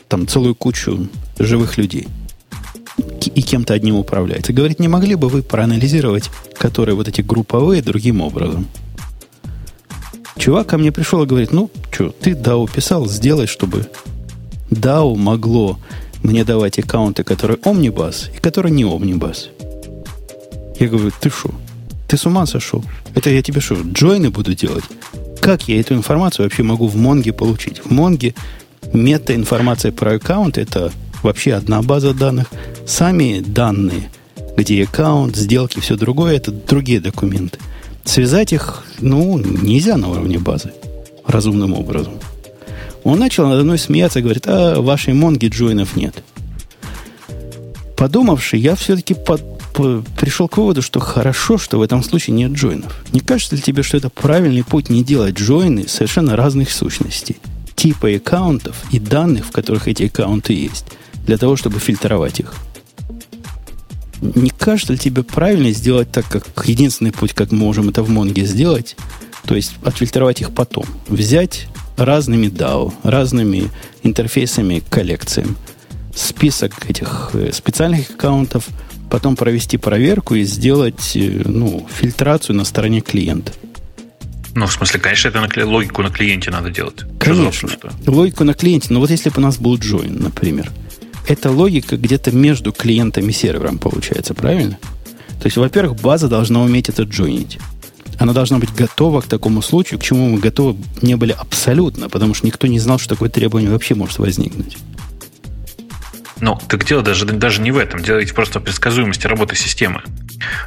[0.09, 1.07] там целую кучу
[1.39, 2.09] живых людей–
[3.35, 4.51] и кем-то одним управляет.
[4.51, 8.67] И говорит, не могли бы вы проанализировать, которые вот эти групповые, другим образом?
[10.37, 13.87] Чувак ко мне пришел и говорит, ну, что, ты DAO писал, сделай, чтобы
[14.71, 15.79] DAO могло
[16.23, 19.49] мне давать аккаунты, которые Omnibus и которые не Omnibus.
[20.79, 21.51] Я говорю, ты что?
[22.09, 22.83] Ты с ума сошел?
[23.15, 24.85] Это я тебе что, джойны буду делать?
[25.41, 27.85] Как я эту информацию вообще могу в Монге получить?
[27.85, 28.35] В Монге
[28.93, 32.51] мета-информация про аккаунт– это вообще одна база данных.
[32.87, 34.11] Сами данные,
[34.57, 37.59] где аккаунт, сделки, все другое, это другие документы.
[38.05, 40.73] Связать их, ну, нельзя на уровне базы
[41.27, 42.15] разумным образом.
[43.05, 46.23] Он начал надо мной смеяться говорит, а вашей Монге джойнов нет.
[47.97, 49.43] Подумавши, я все-таки под,
[49.75, 53.05] по, пришел к выводу, что хорошо, что в этом случае нет джойнов.
[53.13, 57.37] Не кажется ли тебе, что это правильный путь не делать джойны совершенно разных сущностей?
[57.75, 60.87] Типа аккаунтов и данных, в которых эти аккаунты есть
[61.31, 62.55] для того, чтобы фильтровать их.
[64.21, 68.11] Не кажется ли тебе правильно сделать так, как единственный путь, как мы можем это в
[68.11, 68.97] Монге сделать,
[69.47, 70.87] то есть отфильтровать их потом.
[71.07, 73.71] Взять разными DAO, разными
[74.03, 75.57] интерфейсами к коллекциям,
[76.17, 78.67] список этих э, специальных аккаунтов,
[79.09, 83.53] потом провести проверку и сделать э, ну, фильтрацию на стороне клиента.
[84.57, 87.05] Ну, в смысле, конечно, это на, логику на клиенте надо делать.
[87.21, 87.69] Конечно.
[87.69, 88.89] Что логику на клиенте.
[88.93, 90.73] Но вот если бы у нас был join, например,
[91.31, 94.79] эта логика где-то между клиентом и сервером получается, правильно?
[95.41, 97.61] То есть, во-первых, база должна уметь это джойнить.
[98.19, 102.35] Она должна быть готова к такому случаю, к чему мы готовы не были абсолютно, потому
[102.35, 104.77] что никто не знал, что такое требование вообще может возникнуть.
[106.41, 108.03] Ну, так дело даже, даже не в этом.
[108.03, 110.03] Дело ведь просто в предсказуемости работы системы.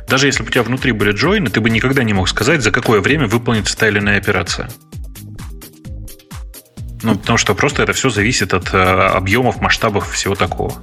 [0.07, 2.72] Даже если бы у тебя внутри были джойны, ты бы никогда не мог сказать, за
[2.72, 4.70] какое время выполнится та или иная операция.
[7.03, 10.73] Ну, потому что просто это все зависит от э, объемов, масштабов всего такого.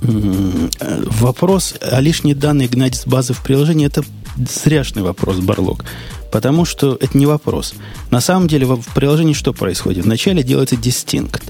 [0.00, 4.02] Вопрос, а лишние данные гнать с базы в приложение, это
[4.36, 5.84] зряшный вопрос, Барлок.
[6.32, 7.74] Потому что это не вопрос.
[8.10, 10.04] На самом деле в приложении что происходит?
[10.04, 11.42] Вначале делается distinct.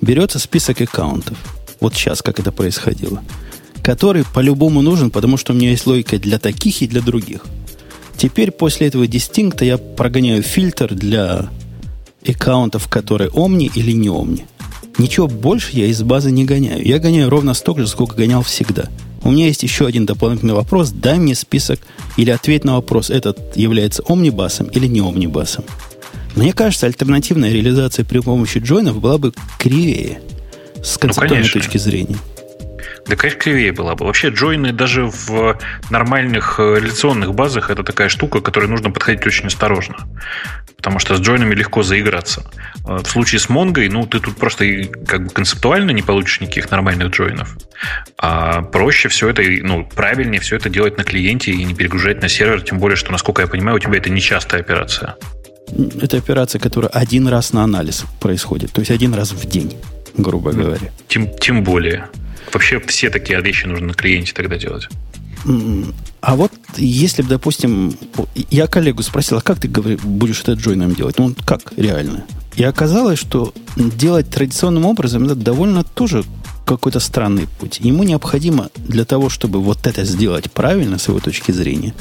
[0.00, 1.36] Берется список аккаунтов.
[1.80, 3.22] Вот сейчас, как это происходило.
[3.82, 7.40] Который по-любому нужен, потому что у меня есть логика для таких и для других.
[8.16, 11.48] Теперь после этого дистинкта я прогоняю фильтр для
[12.26, 14.46] аккаунтов, которые омни или не омни.
[14.98, 16.84] Ничего больше я из базы не гоняю.
[16.84, 18.88] Я гоняю ровно столько же, сколько гонял всегда.
[19.22, 20.90] У меня есть еще один дополнительный вопрос.
[20.90, 21.80] Дай мне список
[22.16, 25.64] или ответь на вопрос, этот является омнибасом или не омнибасом.
[26.34, 30.20] Мне кажется, альтернативная реализация при помощи джойнов была бы кривее
[30.82, 32.16] с ну, концептуальной ну, точки зрения.
[33.08, 34.04] Да, конечно, кривее была бы.
[34.04, 35.58] Вообще, джойны даже в
[35.90, 39.96] нормальных э, реляционных базах это такая штука, к которой нужно подходить очень осторожно.
[40.76, 42.44] Потому что с джойнами легко заиграться.
[42.86, 44.66] Э, в случае с Монгой, ну, ты тут просто
[45.06, 47.56] как бы концептуально не получишь никаких нормальных джойнов.
[48.18, 52.28] А проще все это, ну, правильнее все это делать на клиенте и не перегружать на
[52.28, 55.16] сервер, тем более, что, насколько я понимаю, у тебя это нечастая операция.
[56.00, 59.76] Это операция, которая один раз на анализ происходит, то есть один раз в день,
[60.16, 60.90] грубо ну, говоря.
[61.08, 62.08] Тем, тем более.
[62.52, 64.88] Вообще все такие вещи нужно на клиенте тогда делать.
[66.20, 67.96] А вот если бы, допустим,
[68.50, 71.18] я коллегу спросил, а как ты будешь это джойном делать?
[71.18, 72.24] Ну, как реально?
[72.56, 76.24] И оказалось, что делать традиционным образом это довольно тоже
[76.66, 77.78] какой-то странный путь.
[77.80, 81.94] Ему необходимо для того, чтобы вот это сделать правильно с его точки зрения,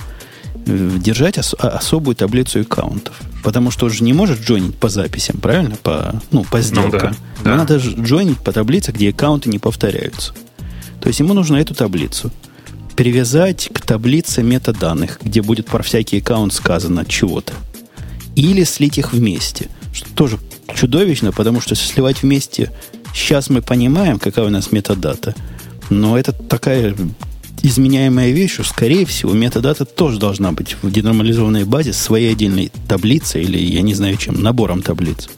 [0.65, 3.21] держать ос- особую таблицу аккаунтов.
[3.47, 5.77] Потому что он же не может джойнить по записям, правильно?
[5.77, 7.15] По, ну, по сделкам.
[7.37, 7.55] Ну, да, да.
[7.55, 10.33] надо джойнить по таблице, где аккаунты не повторяются.
[10.99, 12.29] То есть ему нужно эту таблицу
[12.97, 17.53] привязать к таблице метаданных, где будет про всякий аккаунт сказано чего-то.
[18.35, 19.69] Или слить их вместе.
[19.93, 20.39] Что тоже
[20.75, 22.73] чудовищно, потому что сливать вместе...
[23.13, 25.33] Сейчас мы понимаем, какая у нас метадата.
[25.89, 26.93] Но это такая
[27.67, 33.43] изменяемая вещь, что, скорее всего, метадата тоже должна быть в денормализованной базе своей отдельной таблицей
[33.43, 35.29] или, я не знаю чем, набором таблиц.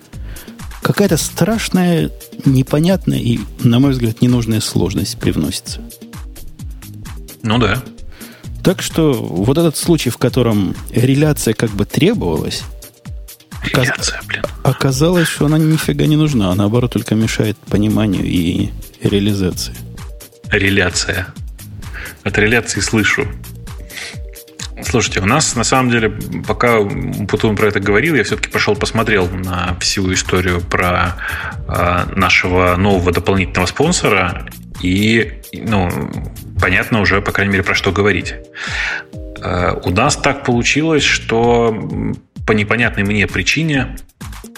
[0.81, 2.11] Какая-то страшная,
[2.45, 5.81] непонятная и, на мой взгляд, ненужная сложность привносится.
[7.41, 7.83] Ну да.
[8.63, 12.63] Так что вот этот случай, в котором реляция как бы требовалась,
[13.63, 14.43] реляция, блин.
[14.63, 18.69] оказалось, что она нифига не нужна, а наоборот только мешает пониманию и
[19.01, 19.75] реализации.
[20.51, 21.33] Реляция
[22.23, 23.27] от реляции слышу.
[24.83, 26.09] Слушайте, у нас на самом деле,
[26.47, 26.79] пока
[27.27, 31.15] Путун про это говорил, я все-таки пошел посмотрел на всю историю про
[31.67, 34.47] э, нашего нового дополнительного спонсора.
[34.81, 35.89] И, ну,
[36.59, 38.35] понятно уже, по крайней мере, про что говорить.
[39.41, 41.75] Э, у нас так получилось, что
[42.47, 43.97] по непонятной мне причине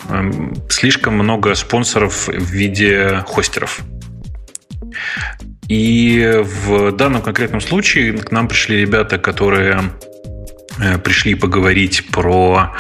[0.08, 0.32] э,
[0.70, 3.82] слишком много спонсоров в виде хостеров.
[5.72, 9.92] И в данном конкретном случае к нам пришли ребята, которые
[10.78, 12.76] э, пришли поговорить про...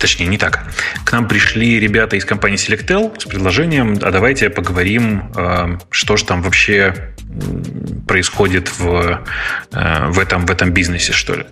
[0.00, 0.64] Точнее, не так.
[1.04, 6.24] К нам пришли ребята из компании Selectel с предложением, а давайте поговорим, э, что же
[6.24, 7.14] там вообще
[8.08, 9.24] происходит в,
[9.72, 11.44] э, в, этом, в этом бизнесе, что ли.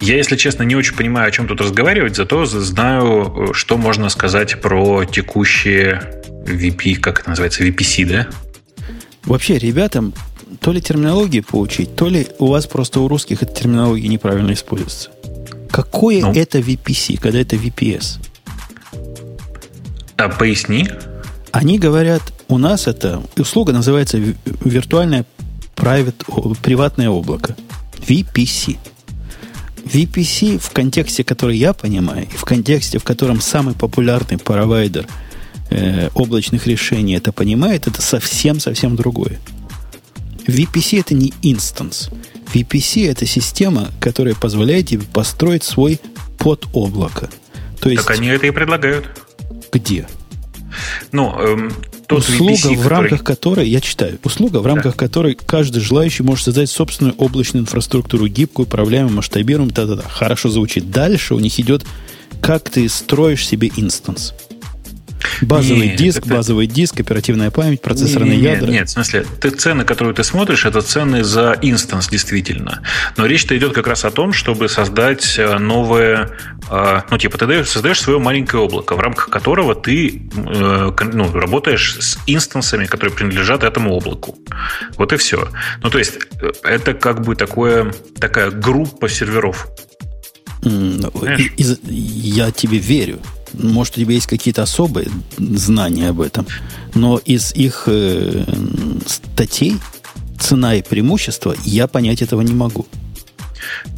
[0.00, 4.58] Я, если честно, не очень понимаю, о чем тут разговаривать, зато знаю, что можно сказать
[4.62, 6.00] про текущие
[6.46, 8.26] VP, как это называется, VPC, да?
[9.26, 10.12] Вообще, ребятам
[10.60, 15.10] то ли терминологии поучить, то ли у вас просто у русских эта терминология неправильно используется.
[15.70, 16.32] Какое ну.
[16.32, 18.18] это VPC, когда это VPS?
[20.16, 20.88] А поясни.
[21.50, 24.18] Они говорят, у нас это услуга называется
[24.64, 25.24] виртуальное
[25.76, 27.56] private, приватное облако.
[28.06, 28.76] VPC.
[29.84, 35.06] VPC в контексте, который я понимаю, и в контексте, в котором самый популярный провайдер–
[35.74, 39.38] э, облачных решений это понимает, это совсем-совсем другое.
[40.46, 42.10] VPC это не инстанс.
[42.52, 46.00] VPC это система, которая позволяет тебе построить свой
[46.38, 47.30] под облако.
[47.80, 49.06] То есть, так они это и предлагают.
[49.72, 50.06] Где?
[51.12, 51.72] Ну, эм,
[52.06, 54.98] тот услуга, VPC, в рамках которой, я читаю, услуга, в рамках да.
[54.98, 60.08] которой каждый желающий может создать собственную облачную инфраструктуру, гибкую, управляемую, масштабируемую, та-та-та.
[60.08, 60.90] Хорошо звучит.
[60.90, 61.84] Дальше у них идет,
[62.40, 64.34] как ты строишь себе instance.
[65.42, 66.34] Базовый нет, диск, это...
[66.34, 68.70] базовый диск, оперативная память, процессорные нет, ядра.
[68.70, 72.82] Нет, в смысле, ты цены, которые ты смотришь, это цены за instance, действительно.
[73.16, 76.30] Но речь-то идет как раз о том, чтобы создать э, новое,
[76.70, 81.32] э, ну, типа, ты даешь, создаешь свое маленькое облако, в рамках которого ты э, ну,
[81.32, 84.38] работаешь с инстансами, которые принадлежат этому облаку.
[84.96, 85.48] Вот и все.
[85.82, 86.18] Ну, то есть,
[86.62, 89.68] это как бы такое, такая группа серверов.
[90.62, 93.20] Я тебе верю
[93.58, 96.46] может, у тебя есть какие-то особые знания об этом,
[96.94, 98.44] но из их э,
[99.06, 99.76] статей
[100.38, 102.86] цена и преимущество я понять этого не могу.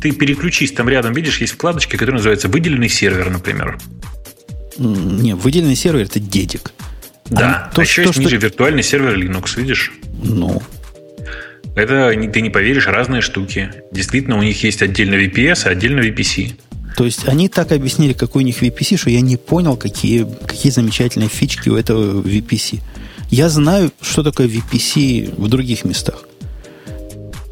[0.00, 3.78] Ты переключись, там рядом, видишь, есть вкладочки, которые называются «Выделенный сервер», например.
[4.78, 6.72] Не, выделенный сервер– это дедик.
[7.28, 8.22] Да, а, то, а еще то, есть что...
[8.22, 9.92] ниже виртуальный сервер Linux, видишь?
[10.22, 10.62] Ну,
[11.74, 13.70] это, ты не поверишь, разные штуки.
[13.90, 16.54] Действительно, у них есть отдельно VPS, а отдельно VPC.
[16.96, 20.72] То есть они так объяснили, какой у них VPC, что я не понял, какие, какие
[20.72, 22.80] замечательные фички у этого VPC.
[23.30, 26.24] Я знаю, что такое VPC в других местах.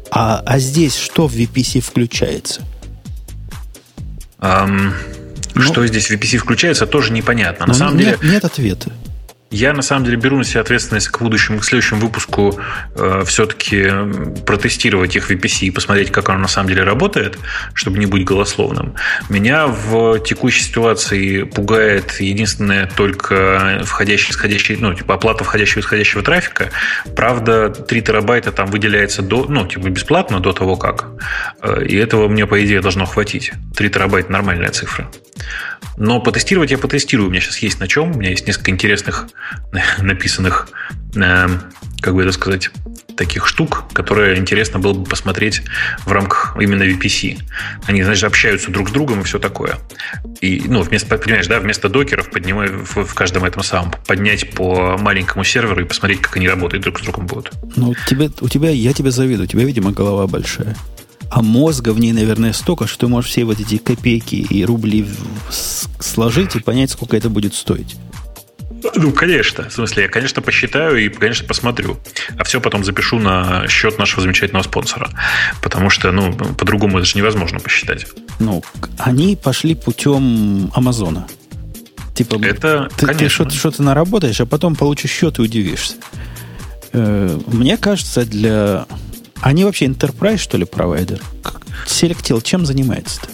[0.09, 2.61] А, а здесь что в VPC включается?
[4.39, 4.93] Um,
[5.53, 7.67] ну, что здесь в VPC включается, тоже непонятно.
[7.67, 8.33] На ну, самом нет, деле...
[8.33, 8.91] Нет ответа.
[9.51, 12.59] Я на самом деле беру на себя ответственность к будущему, к следующему выпуску
[12.95, 13.89] э, все-таки
[14.45, 17.37] протестировать их VPC и посмотреть, как оно на самом деле работает,
[17.73, 18.95] чтобы не быть голословным.
[19.29, 26.23] Меня в текущей ситуации пугает единственное только входящий, исходящий, ну, типа оплата входящего и исходящего
[26.23, 26.71] трафика.
[27.15, 31.05] Правда, 3 терабайта там выделяется до, ну, типа бесплатно до того как.
[31.61, 33.51] Э, и этого мне, по идее, должно хватить.
[33.77, 35.09] 3 терабайта нормальная цифра.
[35.97, 37.27] Но потестировать я потестирую.
[37.27, 38.11] У меня сейчас есть на чем.
[38.11, 39.27] У меня есть несколько интересных
[39.99, 40.67] написанных,
[41.15, 41.47] э,
[42.01, 42.69] как бы это сказать,
[43.15, 45.61] таких штук, которые интересно было бы посмотреть
[46.05, 47.39] в рамках именно VPC.
[47.85, 49.77] Они, знаешь, общаются друг с другом и все такое.
[50.41, 54.97] И, ну, вместо, понимаешь, да, вместо докеров поднимать в, в каждом этом самом поднять по
[54.97, 57.51] маленькому серверу и посмотреть, как они работают друг с другом будут.
[57.75, 60.75] Ну, тебе, у тебя, я тебя завидую, у тебя, видимо, голова большая.
[61.29, 65.05] А мозга в ней, наверное, столько, что ты можешь все вот эти копейки и рубли
[65.99, 67.95] сложить и понять, сколько это будет стоить.
[68.95, 69.67] Ну, конечно.
[69.69, 71.97] В смысле, я, конечно, посчитаю и, конечно, посмотрю.
[72.37, 75.09] А все потом запишу на счет нашего замечательного спонсора.
[75.61, 78.05] Потому что, ну, по-другому это же невозможно посчитать.
[78.39, 78.63] Ну,
[78.97, 81.27] они пошли путем Амазона.
[82.13, 85.95] Типа, это, ты, ты что-то, что-то наработаешь, а потом получишь счет и удивишься.
[86.93, 88.85] Э, мне кажется, для
[89.41, 91.21] они вообще enterprise, что ли, провайдер?
[91.85, 93.27] Selectil чем занимается-то?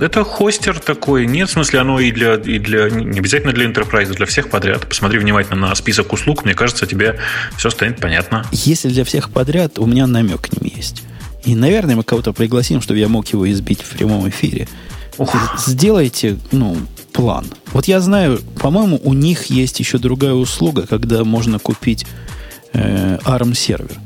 [0.00, 1.26] Это хостер такой.
[1.26, 4.86] Нет, в смысле, оно и для, и для не обязательно для enterprise, для всех подряд.
[4.88, 7.18] Посмотри внимательно на список услуг, мне кажется, тебе
[7.56, 8.46] все станет понятно.
[8.52, 11.02] Если для всех подряд, у меня намек к ним есть.
[11.44, 14.68] И, наверное, мы кого-то пригласим, чтобы я мог его избить в прямом эфире.
[15.18, 15.34] Ух.
[15.66, 16.76] Сделайте, ну,
[17.12, 17.46] план.
[17.72, 22.06] Вот я знаю, по-моему, у них есть еще другая услуга, когда можно купить
[22.72, 23.96] э, ARM-сервер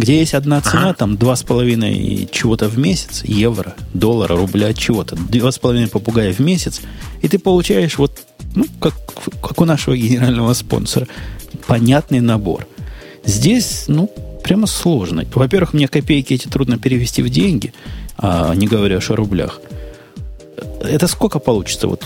[0.00, 0.94] где есть одна цена, ага.
[0.94, 6.32] там два с половиной чего-то в месяц, евро, доллара, рубля, чего-то, два с половиной попугая
[6.32, 6.80] в месяц,
[7.22, 8.20] и ты получаешь вот,
[8.54, 8.94] ну, как,
[9.42, 11.06] как у нашего генерального спонсора,
[11.66, 12.66] понятный набор.
[13.24, 14.10] Здесь, ну,
[14.42, 15.24] прямо сложно.
[15.34, 17.72] Во-первых, мне копейки эти трудно перевести в деньги,
[18.16, 19.60] а не говоря о рублях.
[20.82, 21.86] Это сколько получится?
[21.86, 22.02] Вот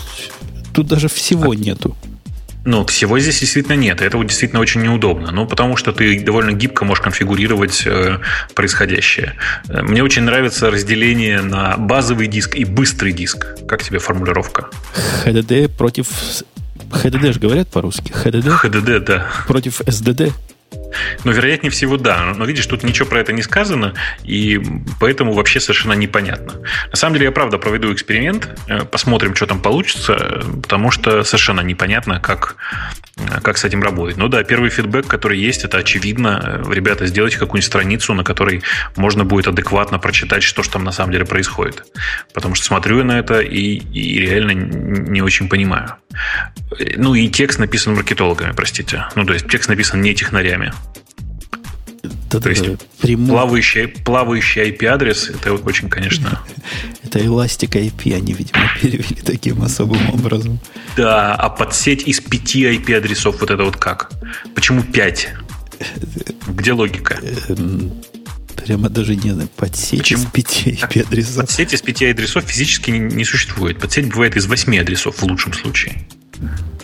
[0.73, 1.97] тут даже всего а, нету.
[2.65, 4.01] Ну, всего здесь действительно нет.
[4.01, 5.31] Это вот действительно очень неудобно.
[5.31, 8.19] Ну, потому что ты довольно гибко можешь конфигурировать э,
[8.55, 9.35] происходящее.
[9.69, 13.47] Э, мне очень нравится разделение на базовый диск и быстрый диск.
[13.69, 14.69] Как тебе формулировка?
[15.27, 16.09] HDD против...
[16.91, 18.13] HDD же говорят по-русски.
[18.13, 18.61] HDD?
[18.63, 19.27] HDD, да.
[19.47, 20.33] Против SDD?
[21.25, 22.33] Но, вероятнее всего, да.
[22.37, 24.61] Но, видишь, тут ничего про это не сказано, и
[25.01, 26.61] поэтому вообще совершенно непонятно.
[26.91, 31.61] На самом деле, я правда проведу эксперимент, э, посмотрим, что там получится, потому что совершенно
[31.61, 32.57] непонятно, как,
[33.17, 34.17] э, как с этим работать.
[34.17, 36.63] Ну да, первый фидбэк, который есть, это очевидно.
[36.71, 38.63] Ребята, сделайте какую-нибудь страницу, на которой
[38.97, 41.85] можно будет адекватно прочитать, что же там на самом деле происходит.
[42.33, 45.97] Потому что смотрю я на это и, и реально не очень понимаю.
[46.97, 49.07] Ну и текст написан маркетологами, простите.
[49.15, 50.73] Ну, то есть текст написан не технарями.
[52.31, 52.65] То есть
[53.01, 53.29] прямой...
[53.29, 56.41] плавающий, плавающий IP-адрес, это очень, конечно...
[57.05, 60.59] Это эластик IP они, видимо, перевели таким особым образом.
[60.97, 64.11] Да, а под сеть из пяти IP-адресов вот это вот как?
[64.55, 65.29] Почему пять?
[66.49, 67.21] Где логика?
[67.49, 67.93] Эм,
[68.57, 70.23] прямо даже не знаю, подсеть Почему?
[70.23, 71.37] из пяти IP-адресов.
[71.37, 73.79] Подсеть из пяти адресов физически не, не существует.
[73.79, 76.07] Подсеть бывает из восьми адресов в лучшем случае.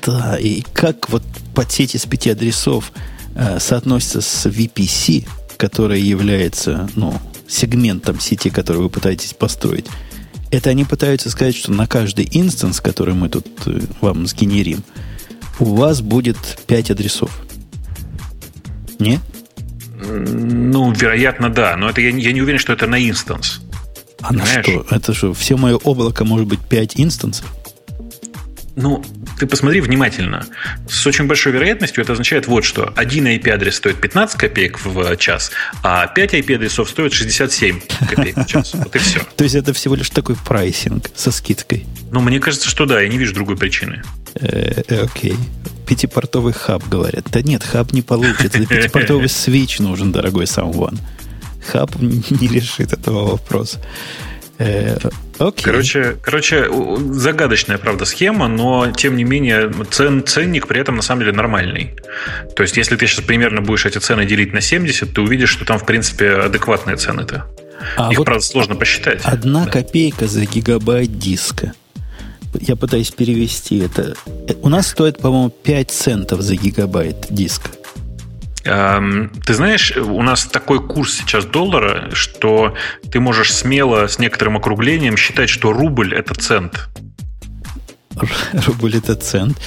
[0.04, 1.22] Да, и как вот
[1.54, 2.92] подсеть из пяти адресов
[3.58, 5.26] соотносится с VPC,
[5.56, 9.86] который является ну, сегментом сети, который вы пытаетесь построить,
[10.50, 14.82] это они пытаются сказать, что на каждый instance, который мы тут э, вам сгенерим,
[15.58, 17.30] у вас будет 5 адресов.
[18.98, 19.20] Не?
[20.02, 21.76] Ну, вероятно, да.
[21.76, 23.60] Но это я, я не уверен, что это на instance.
[24.20, 24.86] А на что?
[24.90, 27.46] Это что, все мое облако может быть 5 instance ов?
[28.76, 29.04] Ну,
[29.38, 30.46] ты посмотри внимательно.
[30.88, 32.92] С очень большой вероятностью это означает вот что.
[32.96, 35.50] Один IP-адрес стоит 15 копеек в час,
[35.82, 38.74] а 5 IP-адресов стоит 67 копеек в час.
[38.74, 39.20] Вот и все.
[39.36, 41.86] То есть это всего лишь такой pricing со скидкой?
[42.12, 44.02] Ну, мне кажется, что да, я не вижу другой причины.
[44.34, 45.36] Э, э, окей.
[45.86, 47.26] Пятипортовый хаб, говорят.
[47.30, 48.48] Да нет, хаб не получится.
[48.66, 50.98] Пятипортовый switch нужен, дорогой Someone.
[51.66, 53.80] Хаб не решит этого вопроса.
[54.60, 54.98] Э,
[55.38, 55.64] окей.
[55.64, 56.68] Короче, короче,
[57.12, 61.94] загадочная, правда, схема, но, тем не менее, цен, ценник при этом, на самом деле, нормальный.
[62.54, 65.64] То есть, если ты сейчас примерно будешь эти цены делить на 70, ты увидишь, что
[65.64, 67.46] там, в принципе, адекватные цены-то.
[67.96, 69.22] А Их, вот правда, сложно посчитать.
[69.24, 69.70] Одна да.
[69.70, 71.72] копейка за гигабайт диска.
[72.60, 74.14] Я пытаюсь перевести это.
[74.46, 77.70] Э, у нас стоит, по-моему, 5 центов за гигабайт диска.
[78.64, 82.74] Эм, ты знаешь, у нас такой курс сейчас доллара, что
[83.10, 86.88] ты можешь смело с некоторым округлением считать, что рубль это цент.
[88.66, 89.58] Рубль это цент.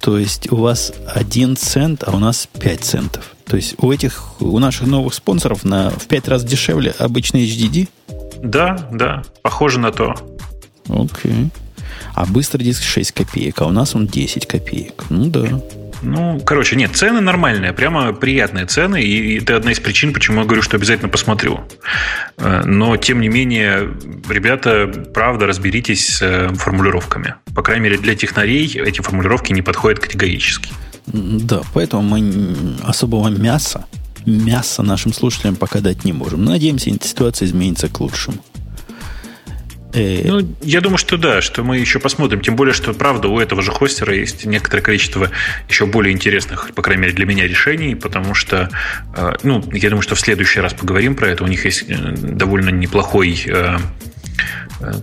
[0.00, 3.36] То есть у вас один цент, а у нас 5 центов.
[3.46, 7.88] То есть у этих, у наших новых спонсоров на, в 5 раз дешевле обычный HDD?
[8.42, 10.16] Да, да, похоже на то.
[10.88, 11.50] Окей.
[12.14, 15.04] А быстрый диск 6 копеек, а у нас он 10 копеек.
[15.08, 15.60] Ну да.
[16.02, 20.44] Ну, короче, нет, цены нормальные, прямо приятные цены, и это одна из причин, почему я
[20.44, 21.60] говорю, что обязательно посмотрю.
[22.38, 23.90] Э, но, тем не менее,
[24.28, 27.36] ребята, правда, разберитесь с э, формулировками.
[27.54, 30.72] По крайней мере, для технарей эти формулировки не подходят категорически.
[31.06, 33.86] Да, поэтому мы особого мяса,
[34.26, 36.44] мяса нашим слушателям пока дать не можем.
[36.44, 38.38] Надеемся, ситуация изменится к лучшему.
[39.94, 42.40] Э, ну, я думаю, что да, что мы еще посмотрим.
[42.40, 45.30] Тем более, что, правда, у этого же хостера есть некоторое количество
[45.68, 48.70] еще более интересных, по крайней мере, для меня решений, потому что,
[49.14, 51.44] э, ну, я думаю, что в следующий раз поговорим про это.
[51.44, 53.46] У них есть э, довольно неплохой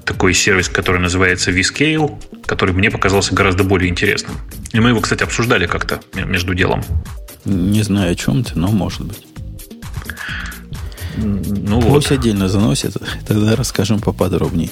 [0.04, 4.36] такой сервис, который называется vScale, который мне показался гораздо более интересным.
[4.74, 6.84] И мы его, кстати, обсуждали как-то между делом.
[7.46, 9.26] Не знаю, о чем ты, но может быть.
[11.22, 12.20] Ну Пусть вот.
[12.20, 12.98] отдельно заносит,
[13.28, 14.70] тогда расскажем поподробнее.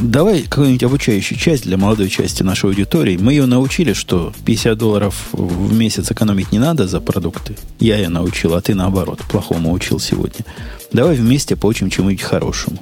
[0.00, 3.16] Давай какую-нибудь обучающую часть для молодой части нашей аудитории.
[3.16, 7.56] Мы ее научили, что 50 долларов в месяц экономить не надо за продукты.
[7.78, 10.44] Я ее научил, а ты наоборот, плохому учил сегодня.
[10.92, 12.78] Давай вместе поучим чему-нибудь хорошему.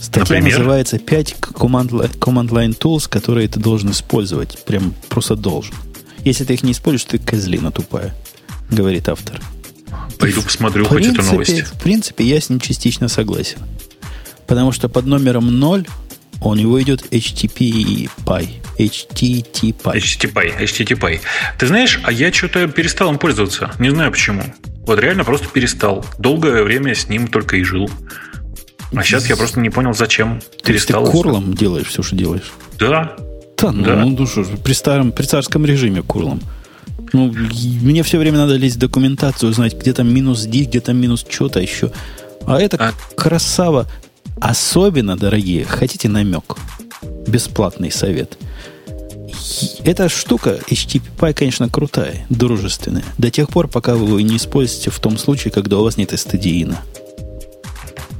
[0.00, 0.58] Статья Например?
[0.58, 4.62] называется 5 command line tools, которые ты должен использовать.
[4.64, 5.74] Прям просто должен.
[6.24, 8.14] Если ты их не используешь, ты козлина тупая,
[8.70, 9.40] говорит автор.
[10.18, 11.62] Пойду посмотрю в хоть принципе, эту новость.
[11.62, 13.58] В принципе, я с ним частично согласен.
[14.46, 15.86] Потому что под номером 0
[16.42, 18.48] у него идет HTTP Py.
[18.78, 19.82] HTTP.
[19.82, 20.58] HTTP.
[20.60, 21.20] HTTP.
[21.58, 23.72] Ты знаешь, а я что-то перестал им пользоваться.
[23.78, 24.42] Не знаю почему.
[24.86, 26.04] Вот реально просто перестал.
[26.18, 27.90] Долгое время с ним только и жил.
[28.94, 31.06] А сейчас я просто не понял, зачем Ты перестал.
[31.06, 32.52] Ты курлом делаешь все, что делаешь?
[32.78, 33.16] Да.
[33.56, 33.96] Да, ну, да.
[33.96, 36.40] ну что при, старом, при царском режиме курлом.
[37.12, 40.96] Ну, мне все время надо лезть в документацию, узнать, где там минус D, где там
[40.96, 41.92] минус что-то еще.
[42.46, 42.92] А это а...
[43.16, 43.86] красава.
[44.40, 46.56] Особенно, дорогие, хотите намек?
[47.26, 48.38] Бесплатный совет.
[49.84, 53.04] Эта штука HTTP, конечно, крутая, дружественная.
[53.18, 56.18] До тех пор, пока вы его не используете в том случае, когда у вас нет
[56.18, 56.82] стадиина.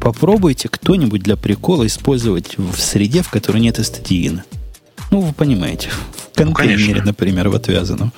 [0.01, 4.45] Попробуйте кто-нибудь для прикола использовать в среде, в которой нет стадиина.
[5.11, 8.13] Ну, вы понимаете, в ну, контейнере, ну, например, в отвязанном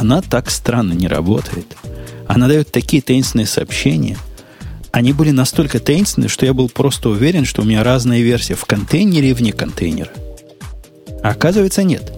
[0.00, 1.76] она так странно не работает.
[2.26, 4.16] Она дает такие таинственные сообщения.
[4.90, 8.64] Они были настолько таинственные, что я был просто уверен, что у меня разные версии в
[8.64, 10.10] контейнере и вне контейнера.
[11.22, 12.10] А оказывается, нет.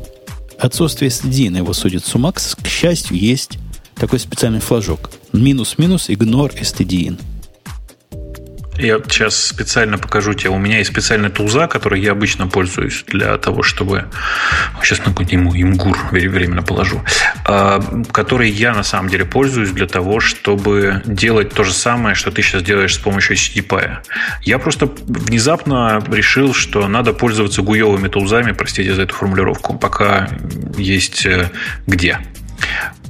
[0.59, 1.11] Отсутствие
[1.51, 3.59] на его судит Сумакс, к счастью, есть
[3.97, 5.11] такой специальный флажок.
[5.33, 7.19] Минус-минус, игнор стдин.
[8.79, 10.51] Я сейчас специально покажу тебе.
[10.51, 14.07] У меня есть специальная тулза, которой я обычно пользуюсь для того, чтобы...
[14.83, 17.03] Сейчас на какой-нибудь имгур временно положу.
[17.47, 17.81] А,
[18.13, 22.43] который я на самом деле пользуюсь для того, чтобы делать то же самое, что ты
[22.43, 23.99] сейчас делаешь с помощью HTTP.
[24.43, 30.29] Я просто внезапно решил, что надо пользоваться гуевыми тулзами, простите за эту формулировку, пока
[30.77, 31.51] есть э,
[31.87, 32.19] где.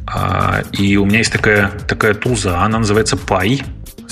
[0.06, 3.22] А, и у меня есть такая, такая тулза, она называется в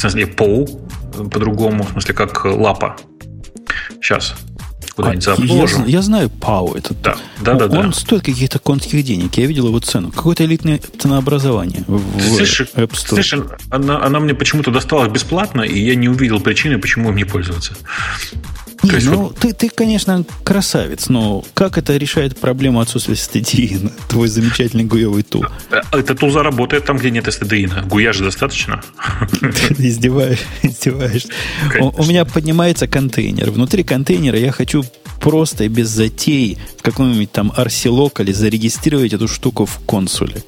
[0.02, 2.96] смысле POW, по-другому, в смысле, как лапа.
[4.00, 4.34] Сейчас.
[4.94, 6.74] Куда-нибудь а, я, я знаю Пау.
[6.74, 7.80] Этот, да, да, да.
[7.80, 7.92] Он да.
[7.92, 9.34] стоит каких-то конских денег.
[9.36, 10.10] Я видел его цену.
[10.10, 13.22] Какое-то элитное ценообразование в, слышь, App Store.
[13.22, 13.34] Слышь,
[13.70, 17.74] она, она мне почему-то досталась бесплатно, и я не увидел причины, почему им не пользоваться.
[18.82, 23.92] Не, ну, ты, ты, конечно, красавец, но как это решает проблему отсутствия стадиина?
[24.08, 25.44] Твой замечательный гуевый тул.
[25.70, 27.84] Э, это тул заработает там, где нет стадиина.
[27.88, 28.82] Гуя же достаточно.
[29.40, 31.28] Ты издеваешь, издеваешься.
[31.78, 33.50] У, у меня поднимается контейнер.
[33.50, 34.84] Внутри контейнера я хочу
[35.20, 40.42] просто и без затей в каком-нибудь там арсилокале зарегистрировать эту штуку в консуле.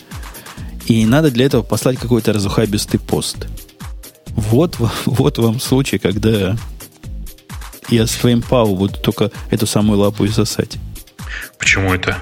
[0.86, 3.46] И надо для этого послать какой-то разухабистый пост.
[4.30, 4.76] Вот,
[5.06, 6.56] вот вам случай, когда
[7.88, 10.78] я своим пау буду только эту самую лапу и сосать.
[11.58, 12.16] Почему это?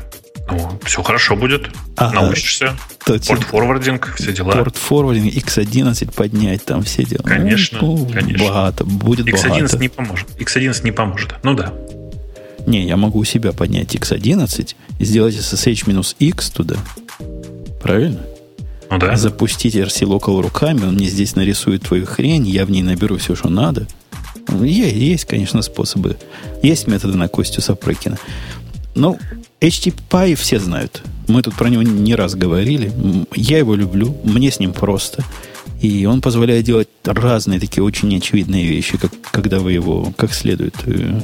[0.48, 1.70] Ну, все хорошо будет.
[1.96, 2.22] Ага.
[2.22, 2.76] Научишься.
[3.04, 4.52] Порт-форвардинг, все дела.
[4.52, 7.22] Порт-форвардинг, X11 поднять, там все дела.
[7.22, 8.46] Конечно, ну, конечно.
[8.46, 9.78] Богато, будет X11 богато.
[9.78, 10.28] не поможет.
[10.38, 11.34] X11 не поможет.
[11.42, 11.72] Ну да.
[12.66, 16.76] Не, я могу у себя поднять X11 и сделать SSH-X туда.
[17.82, 18.20] Правильно?
[18.90, 19.16] Ну да.
[19.16, 23.34] Запустить RC Local руками, он мне здесь нарисует твою хрень, я в ней наберу все,
[23.34, 23.86] что надо–
[24.62, 26.16] есть, есть, конечно, способы.
[26.62, 28.18] Есть методы на Костю Сапрыкина.
[28.94, 29.18] Ну,
[29.60, 31.02] HTTP все знают.
[31.28, 32.92] Мы тут про него не раз говорили.
[33.34, 35.24] Я его люблю, мне с ним просто.
[35.80, 40.74] И он позволяет делать разные такие очень очевидные вещи, как, когда вы его как следует
[40.86, 41.20] э,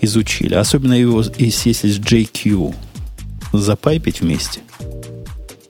[0.00, 0.54] изучили.
[0.54, 2.74] Особенно его, если с JQ
[3.52, 4.60] запайпить вместе.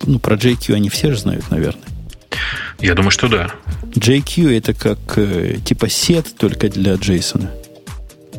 [0.07, 1.85] Ну, про JQ они все же знают, наверное.
[2.79, 3.51] Я думаю, что да.
[3.95, 7.51] JQ это как э, типа сет только для Джейсона.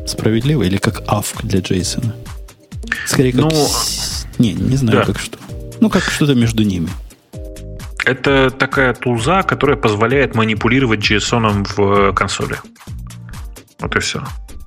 [0.06, 0.62] Справедливо?
[0.62, 2.14] Или как AFK для Джейсона?
[3.06, 3.42] Скорее как...
[3.42, 3.68] Ну,
[4.38, 5.04] Не, не знаю, да.
[5.04, 5.38] как что.
[5.80, 6.88] Ну, как что-то между ними.
[8.04, 12.56] Это такая тулза, которая позволяет манипулировать JSON в консоли.
[13.78, 14.22] Вот и все.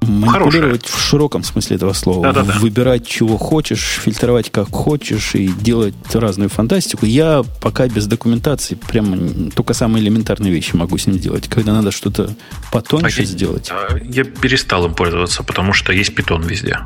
[0.08, 1.00] Манипулировать Хорошая.
[1.00, 2.24] в широком смысле этого слова.
[2.24, 2.60] Да-да-да.
[2.60, 7.06] Выбирать, чего хочешь, фильтровать как хочешь и делать разную фантастику.
[7.06, 9.18] Я пока без документации прямо
[9.56, 11.48] только самые элементарные вещи могу с ним делать.
[11.48, 12.36] Когда надо что-то
[12.72, 13.72] потоньше а сделать.
[14.04, 16.80] Я, перестал им пользоваться, потому что есть питон везде.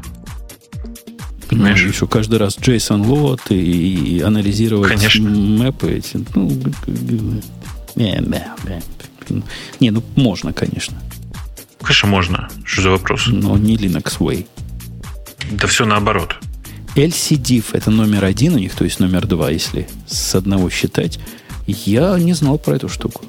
[1.50, 1.82] Понимаешь?
[1.82, 5.30] Ну, еще каждый раз JSON лот и, и анализировать Конечно.
[5.30, 6.26] мэпы эти.
[6.36, 6.52] Ну,
[9.80, 10.98] не, ну можно, конечно.
[11.88, 12.50] Конечно, можно.
[12.66, 13.28] Что за вопрос?
[13.28, 14.46] Но не Linux Way.
[15.52, 16.36] Да все наоборот.
[16.96, 21.18] LCDIF это номер один у них, то есть номер два, если с одного считать.
[21.66, 23.24] Я не знал про эту штуку.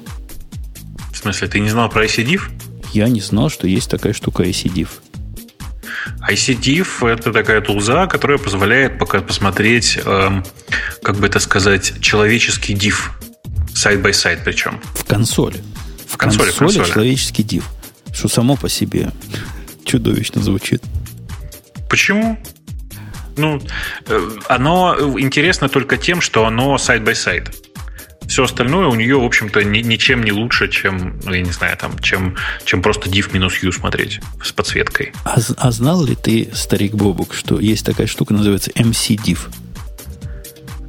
[1.13, 2.41] В смысле, ты не знал про ICDIF?
[2.91, 4.89] Я не знал, что есть такая штука ICDIF.
[6.29, 10.43] ICDIF– это такая тулза, которая позволяет пока посмотреть, эм,
[11.01, 12.95] как бы это сказать, человеческий div.
[13.73, 14.81] Side-by-side причем.
[14.95, 15.63] В консоли.
[16.07, 16.91] В консоли, консоли, в консоли.
[16.91, 17.63] человеческий div.
[18.13, 19.11] Что само по себе
[19.85, 20.83] чудовищно звучит.
[21.89, 22.37] Почему?
[23.37, 23.61] Ну,
[24.07, 27.55] э, оно интересно только тем, что оно side-by-side.
[28.27, 31.75] Все остальное у нее, в общем-то, ни, ничем не лучше, чем, ну, я не знаю,
[31.77, 35.13] там, чем, чем просто div минус u смотреть с подсветкой.
[35.23, 39.39] А, а знал ли ты, старик Бобук, что есть такая штука, называется MC-div?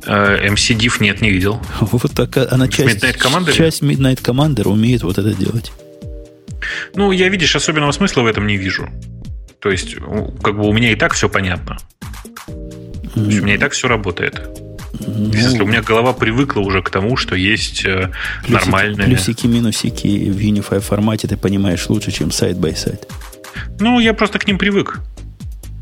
[0.04, 1.62] Э, mcdiff нет, не видел.
[1.80, 3.52] Вот такая, она часть, Midnight Commander?
[3.52, 5.72] часть Midnight Commander умеет вот это делать.
[6.94, 8.88] Ну, я, видишь, особенного смысла в этом не вижу.
[9.60, 9.96] То есть,
[10.42, 11.78] как бы у меня и так все понятно.
[13.14, 14.40] То есть, у меня и так все работает.
[15.06, 18.10] Ну, Если у меня голова привыкла уже к тому, что есть э,
[18.42, 19.08] плюсики, нормальные...
[19.08, 23.08] Плюсики, минусики в unified формате ты понимаешь лучше, чем side-by-side.
[23.78, 25.00] Ну, я просто к ним привык.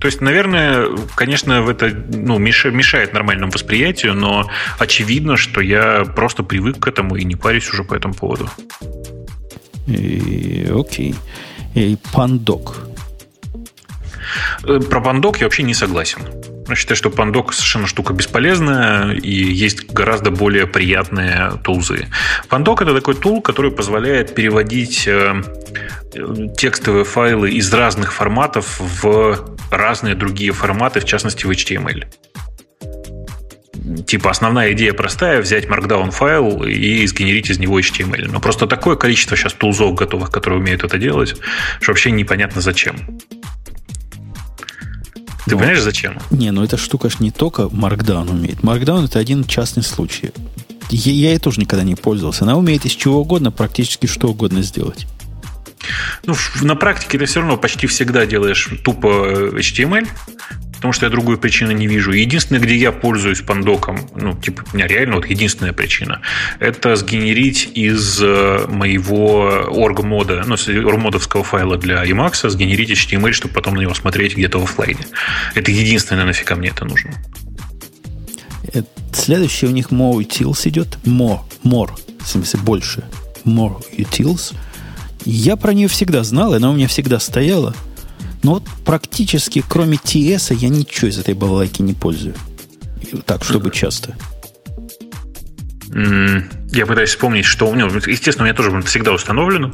[0.00, 0.86] То есть, наверное,
[1.16, 7.24] конечно, это ну, мешает нормальному восприятию, но очевидно, что я просто привык к этому и
[7.24, 8.48] не парюсь уже по этому поводу.
[9.88, 11.14] Окей.
[11.74, 12.76] И пандок.
[14.64, 16.20] Э, про пандок я вообще не согласен.
[16.68, 22.08] Я считаю, что пандок совершенно штука бесполезная, и есть гораздо более приятные тулзы.
[22.48, 25.42] Пандок это такой тул, который позволяет переводить э,
[26.56, 32.04] текстовые файлы из разных форматов в разные другие форматы, в частности в HTML
[34.06, 38.28] типа основная идея простая, взять Markdown файл и сгенерить из него HTML.
[38.30, 41.34] Но просто такое количество сейчас тулзов готовых, которые умеют это делать,
[41.80, 42.96] что вообще непонятно зачем.
[45.46, 46.18] Ты ну, понимаешь, зачем?
[46.30, 48.58] Не, ну эта штука ж не только Markdown умеет.
[48.60, 50.30] Markdown это один частный случай.
[50.90, 52.44] Я, я ей тоже никогда не пользовался.
[52.44, 55.06] Она умеет из чего угодно практически что угодно сделать.
[56.24, 59.08] Ну, на практике ты все равно почти всегда делаешь тупо
[59.54, 60.06] HTML,
[60.78, 62.12] потому что я другой причины не вижу.
[62.12, 66.20] Единственное, где я пользуюсь пандоком, ну, типа, у меня реально вот единственная причина,
[66.60, 73.54] это сгенерить из э, моего орг-мода, ну, с орг-модовского файла для Emacs, сгенерить HTML, чтобы
[73.54, 75.00] потом на него смотреть где-то в офлайне.
[75.56, 77.10] Это единственное, нафига мне это нужно.
[78.72, 80.96] Э, следующий у них more utils идет.
[81.04, 83.04] More, more, в смысле больше.
[83.44, 84.54] More utils.
[85.24, 87.74] Я про нее всегда знал, она у меня всегда стояла.
[88.42, 92.34] Но вот практически, кроме TS, я ничего из этой балалайки не пользую.
[93.26, 94.16] Так, чтобы часто.
[95.90, 97.86] Я пытаюсь вспомнить, что у меня...
[97.86, 99.72] Естественно, у меня тоже всегда установлено,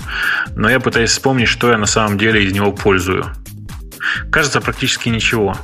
[0.54, 3.26] но я пытаюсь вспомнить, что я на самом деле из него пользую.
[4.30, 5.56] Кажется, практически ничего.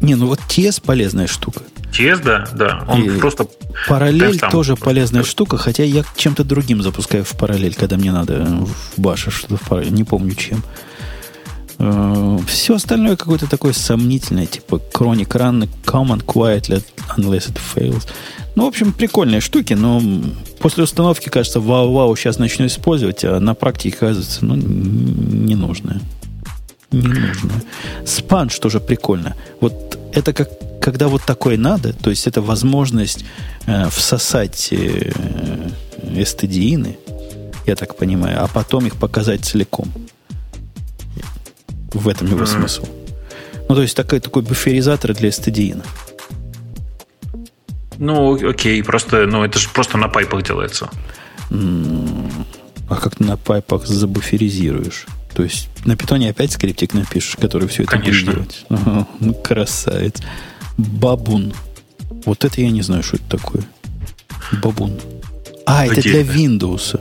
[0.00, 1.62] Не, ну вот TS полезная штука.
[1.92, 2.84] TS, да, да.
[2.88, 3.48] Он И просто...
[3.88, 9.00] Параллель тоже полезная штука, хотя я чем-то другим запускаю в параллель, когда мне надо в
[9.00, 9.92] баше что-то в параллель.
[9.92, 10.62] Не помню чем.
[11.78, 16.82] Э, Все остальное какое-то такое сомнительное, типа Chronic Run, Command Quietly,
[17.16, 18.06] Unless it fails.
[18.54, 20.00] Ну, в общем, прикольные штуки, но
[20.60, 26.00] после установки кажется, вау-вау, сейчас начну использовать, а на практике кажется, ну, не нужное.
[26.90, 27.62] Не нужное.
[28.06, 29.34] Спанч тоже прикольно.
[29.60, 30.48] Вот это как
[30.80, 33.24] когда вот такое надо, то есть это возможность
[33.66, 35.10] э, всосать э,
[36.14, 36.96] STD-ины,
[37.66, 39.92] я так понимаю, а потом их показать целиком.
[41.92, 42.58] В этом его mm-hmm.
[42.58, 42.86] смысл.
[43.68, 45.84] Ну, то есть такой, такой буферизатор для STD-ина.
[47.98, 50.90] Ну, окей, просто, ну, это же просто на пайпах делается.
[51.50, 55.06] А как ты на пайпах забуферизируешь?
[55.34, 58.32] То есть на питоне опять скриптик напишешь, который все это Конечно.
[58.32, 59.06] будет делать.
[59.20, 60.22] Ну, красавец.
[60.78, 61.52] Бабун.
[62.24, 63.62] Вот это я не знаю, что это такое.
[64.62, 64.98] Бабун.
[65.66, 65.98] А, Отдельно.
[65.98, 67.00] это для Windows.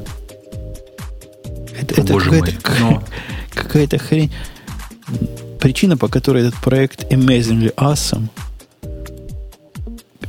[1.80, 3.04] Это, это какая-то,
[3.54, 4.32] какая-то хрень.
[5.60, 8.28] Причина, по которой этот проект Amazingly Awesome–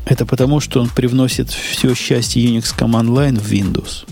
[0.06, 4.06] это потому, что он привносит все счастье Unix Command Line в Windows.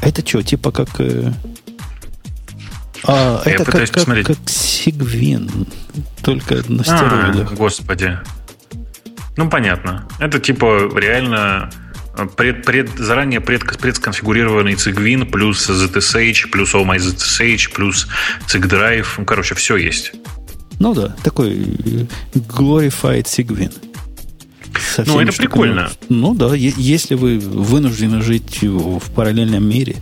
[0.00, 0.88] Это что, типа как...
[1.00, 1.32] Э...
[3.06, 5.68] А, Я это как, как, как Sigwin,
[6.22, 7.52] только на а, стероидах.
[7.52, 8.18] А, господи.
[9.36, 10.06] Ну, понятно.
[10.20, 11.70] Это типа реально
[12.36, 18.08] пред, пред, заранее пред, предсконфигурированный Cygwin плюс ZSH, плюс Oh My ZSH, плюс
[18.46, 19.06] CygDrive.
[19.18, 20.12] Ну, короче, все есть.
[20.80, 23.72] Ну да, такой э, glorified Cygwin
[25.06, 25.90] ну, это прикольно.
[26.08, 29.96] Ну да, если вы вынуждены жить в параллельном мире,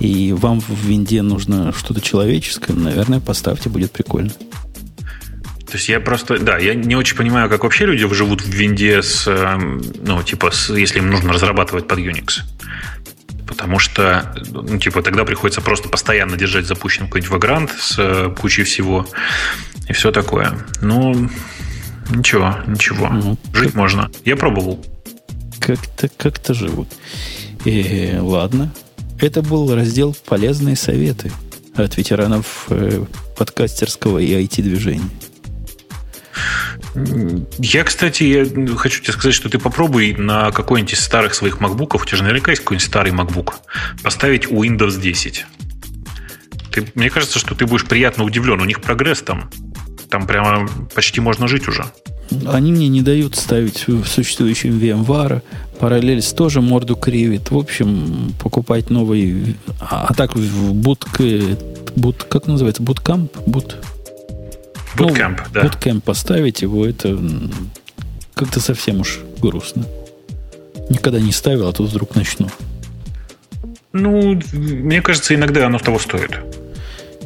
[0.00, 4.32] и вам в винде нужно что-то человеческое, наверное, поставьте, будет прикольно.
[5.74, 9.02] То есть я просто, да, я не очень понимаю, как вообще люди живут в винде
[9.02, 12.42] с, эм, ну, типа, с, если им нужно разрабатывать под Unix.
[13.44, 18.62] Потому что, ну, типа, тогда приходится просто постоянно держать запущенный какой-нибудь вагрант с э, кучей
[18.62, 19.04] всего
[19.88, 20.56] и все такое.
[20.80, 21.28] Ну,
[22.10, 23.08] Ничего, ничего.
[23.08, 23.74] Ну, Жить как...
[23.74, 24.12] можно.
[24.24, 24.78] Я пробовал.
[25.58, 26.86] Как-то как живут.
[27.64, 28.72] И, э, ладно.
[29.20, 31.32] Это был раздел «Полезные советы»
[31.74, 33.04] от ветеранов э,
[33.36, 35.10] подкастерского и IT-движения.
[37.58, 42.02] Я, кстати, я хочу тебе сказать, что ты попробуй на какой-нибудь из старых своих макбуков,
[42.02, 43.54] у тебя же наверняка есть какой-нибудь старый MacBook,
[44.02, 45.46] поставить Windows 10.
[46.70, 48.60] Ты, мне кажется, что ты будешь приятно удивлен.
[48.60, 49.50] У них прогресс там.
[50.08, 51.84] Там прямо почти можно жить уже.
[52.46, 55.42] Они мне не дают ставить в существующем VMware.
[55.78, 57.50] Параллельс тоже морду кривит.
[57.50, 59.56] В общем, покупать новый...
[59.80, 61.06] А, а так в бут...
[61.94, 62.82] бут как называется?
[62.82, 63.36] Буткамп?
[63.46, 63.76] Бут...
[64.96, 65.62] Буткамп, ну, да.
[65.62, 67.18] Буткамп поставить его, это
[68.34, 69.86] как-то совсем уж грустно.
[70.88, 72.48] Никогда не ставил, а тут вдруг начну.
[73.92, 76.40] Ну, мне кажется, иногда оно того стоит.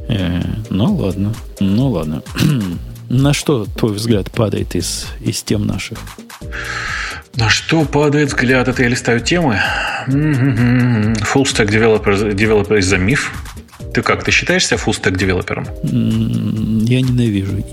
[0.08, 2.22] Э, ну ладно, ну ладно.
[3.08, 5.98] На что, твой взгляд, падает из, из тем наших?
[7.34, 8.68] На что падает взгляд?
[8.68, 9.60] Это я листаю темы.
[10.08, 13.32] Full stack developer, developer из-за миф.
[13.98, 15.66] Ты как, ты считаешь себя full stack девелопером?
[15.82, 17.64] Я ненавижу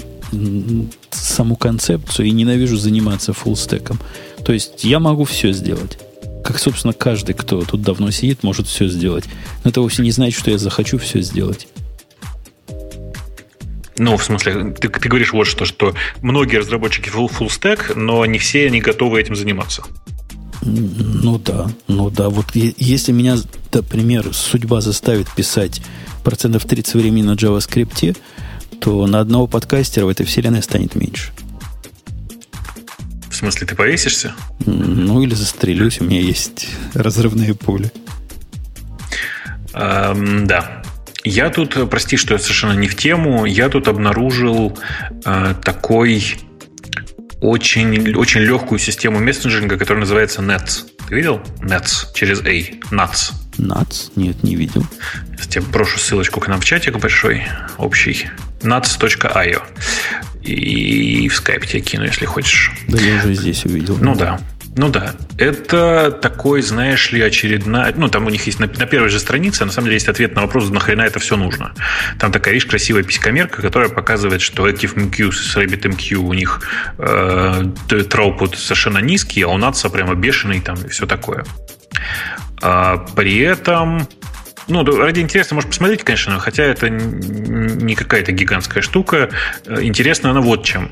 [1.11, 3.99] саму концепцию и ненавижу заниматься full стеком.
[4.43, 5.99] То есть я могу все сделать.
[6.43, 9.25] Как, собственно, каждый, кто тут давно сидит, может все сделать.
[9.63, 11.67] Но это вовсе не значит, что я захочу все сделать.
[13.99, 18.25] Ну, в смысле, ты, ты говоришь вот что, что многие разработчики full, full stack, но
[18.25, 19.83] не все они готовы этим заниматься.
[20.63, 22.29] Ну да, ну да.
[22.29, 23.37] Вот если меня,
[23.71, 25.83] например, судьба заставит писать
[26.25, 28.17] процентов 30 времени на JavaScript,
[28.81, 31.31] то на одного подкастера в этой вселенной станет меньше.
[33.29, 34.33] В смысле, ты повесишься?
[34.65, 37.91] Ну, или застрелюсь, у меня есть разрывные пули.
[39.73, 40.83] Эм, да.
[41.23, 44.77] Я тут, прости, что я совершенно не в тему, я тут обнаружил
[45.25, 46.37] э, такой
[47.41, 50.85] очень, очень легкую систему мессенджинга, которая называется Nets.
[51.07, 51.41] Ты видел?
[51.59, 52.51] Nets через A.
[52.91, 53.33] Nuts.
[53.57, 54.11] Nuts?
[54.15, 54.85] Нет, не видел.
[55.37, 57.43] Я тебе брошу ссылочку к нам в чатик большой,
[57.77, 58.29] общий.
[58.61, 59.61] nuts.io.
[60.43, 62.71] И в скайп тебе кину, если хочешь.
[62.87, 63.97] Да я уже здесь увидел.
[63.99, 64.39] Ну да.
[64.77, 67.93] Ну да, это такой, знаешь ли, очередная...
[67.95, 70.35] Ну, там у них есть на, на первой же странице, на самом деле, есть ответ
[70.35, 71.73] на вопрос, нахрена это все нужно.
[72.19, 76.61] Там такая, видишь, красивая писькомерка, которая показывает, что ActiveMQ с RabbitMQ у них
[76.97, 81.45] э, throughput совершенно низкий, а у NATS прямо бешеный там и все такое.
[82.61, 84.07] А, при этом
[84.67, 89.29] ну, ради интереса можешь посмотреть, конечно, хотя это не какая-то гигантская штука.
[89.65, 90.89] Э, интересно она вот чем.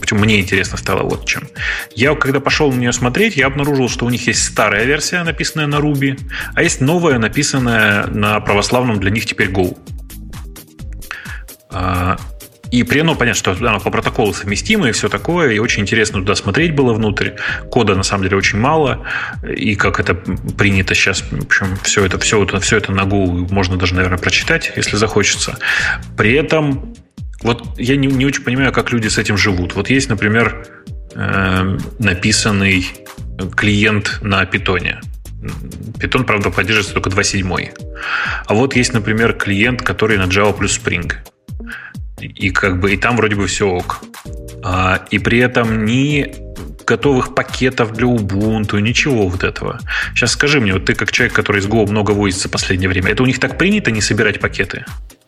[0.00, 1.46] Почему мне интересно стало вот чем.
[1.94, 5.68] Я, когда пошел на нее смотреть, я обнаружил, что у них есть старая версия, написанная
[5.68, 6.18] на Ruby,
[6.54, 9.78] а есть новая, написанная на православном для них теперь Go.
[12.72, 16.20] И при ну, понятно, что оно по протоколу совместимо и все такое, и очень интересно
[16.20, 17.32] туда смотреть было внутрь.
[17.70, 19.06] Кода на самом деле очень мало,
[19.46, 23.46] и как это принято сейчас, в общем, все это, все это, все это на Go
[23.52, 25.58] можно даже, наверное, прочитать, если захочется.
[26.16, 26.94] При этом
[27.42, 29.74] вот я не, не очень понимаю, как люди с этим живут.
[29.74, 30.66] Вот есть, например,
[31.14, 32.86] э, написанный
[33.54, 35.02] клиент на питоне.
[36.00, 37.70] Питон, правда, поддерживается только 2.7.
[38.46, 41.12] А вот есть, например, клиент, который на Java плюс Spring
[42.22, 44.02] и как бы и там вроде бы все ок.
[44.64, 46.32] А, и при этом ни
[46.84, 49.80] готовых пакетов для Ubuntu, ничего вот этого.
[50.14, 53.12] Сейчас скажи мне, вот ты как человек, который с Go много возится в последнее время,
[53.12, 54.84] это у них так принято не собирать пакеты?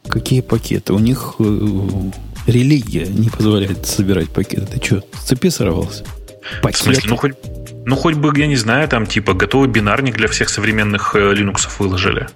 [0.09, 0.93] Какие пакеты?
[0.93, 1.45] У них э,
[2.47, 4.67] религия не позволяет собирать пакеты.
[4.67, 6.05] Ты что, с цепи сорвался?
[6.63, 6.79] Пакеты?
[6.79, 7.33] В смысле, ну хоть,
[7.87, 11.69] ну хоть бы, я не знаю, там типа готовый бинарник для всех современных э, Linux
[11.79, 12.29] выложили.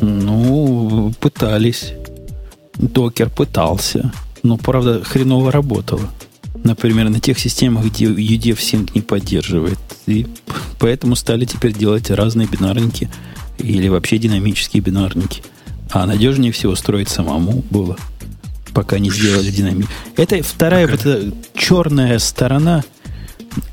[0.00, 1.92] Ну, пытались.
[2.76, 4.12] Докер пытался,
[4.42, 6.08] но, правда, хреново работало.
[6.62, 9.78] Например, на тех системах, где UDF Sync не поддерживает.
[10.06, 10.26] И
[10.78, 13.10] поэтому стали теперь делать разные бинарники
[13.58, 15.42] или вообще динамические бинарники.
[15.90, 17.96] А надежнее всего строить самому было,
[18.72, 19.88] пока не сделали динамик.
[20.16, 22.82] Это вторая вот эта черная сторона.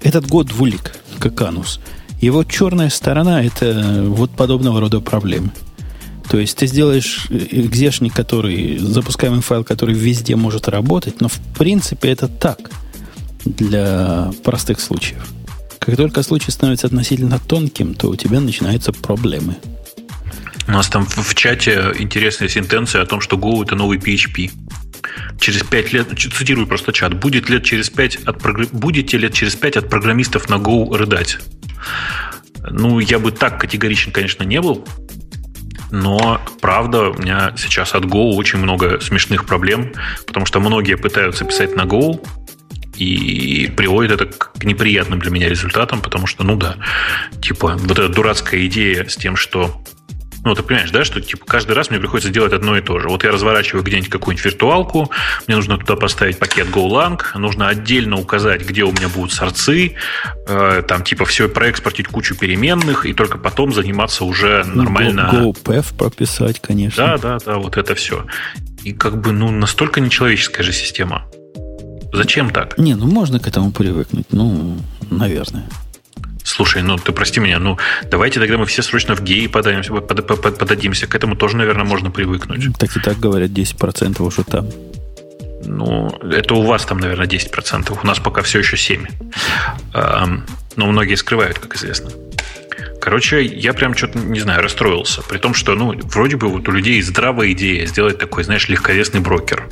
[0.04, 1.80] Этот год двулик, как анус.
[2.20, 5.52] Его черная сторона– это вот подобного рода проблемы.
[6.32, 12.08] То есть ты сделаешь экзешник, который, запускаемый файл, который везде может работать, но в принципе
[12.08, 12.72] это так
[13.44, 15.28] для простых случаев.
[15.78, 19.58] Как только случай становится относительно тонким, то у тебя начинаются проблемы.
[20.70, 24.52] У нас там в чате интересная сентенция о том, что Go это новый PHP.
[25.38, 29.76] Через 5 лет, цитирую просто чат, будет лет через 5 от, будете лет через 5
[29.76, 31.40] от программистов на Go рыдать.
[32.70, 34.86] Ну, я бы так категоричен, конечно, не был,
[35.92, 39.94] но, правда, у меня сейчас от Go очень много смешных проблем,
[40.26, 42.26] потому что многие пытаются писать на Go,
[42.98, 46.76] и приводит это к неприятным для меня результатам, потому что, ну да,
[47.42, 49.82] типа, вот эта дурацкая идея с тем, что
[50.44, 53.10] ну, ты понимаешь, да, что типа каждый раз мне приходится делать одно и то же.
[53.10, 55.12] Вот я разворачиваю где-нибудь какую-нибудь виртуалку,
[55.48, 59.96] мне нужно туда поставить пакет GoLang, нужно отдельно указать, где у меня будут сорцы,
[60.48, 65.30] э, там типа все проэкспортить кучу переменных, и только потом заниматься уже нормально...
[65.32, 67.06] GoPath прописать, конечно.
[67.06, 68.26] Да, да, да, вот это все.
[68.84, 71.28] И как бы, ну, настолько нечеловеческая же система.
[72.14, 72.78] Зачем так?
[72.78, 74.78] Не, ну можно к этому привыкнуть, ну,
[75.10, 75.70] наверное.
[76.44, 77.78] Слушай, ну ты прости меня, ну
[78.10, 81.08] давайте тогда мы все срочно в геи подадимся, под, под, подадимся.
[81.08, 82.78] К этому тоже, наверное, можно привыкнуть.
[82.78, 84.68] Так и так говорят, 10% уже там.
[85.64, 88.00] Ну, это у вас там, наверное, 10%.
[88.02, 90.42] У нас пока все еще 7%.
[90.78, 92.12] Но многие скрывают, как известно.
[93.02, 95.24] Короче, я прям что-то, не знаю, расстроился.
[95.24, 99.20] При том, что, ну, вроде бы вот у людей здравая идея сделать такой, знаешь, легковесный
[99.22, 99.68] брокер.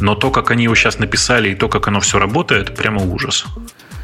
[0.00, 3.46] Но то, как они его сейчас написали, и то, как оно все работает, прямо ужас.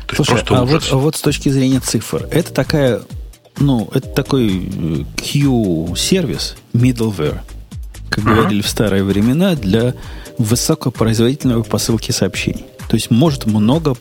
[0.07, 3.03] То Слушай, а вот, а вот с точки зрения цифр, это такая,
[3.59, 7.41] ну, это такой э, Q-сервис, middleware,
[8.09, 8.35] как uh-huh.
[8.37, 9.95] говорили в старые времена, для
[10.39, 12.67] высокопроизводительной посылки сообщений.
[12.89, 13.97] То есть может много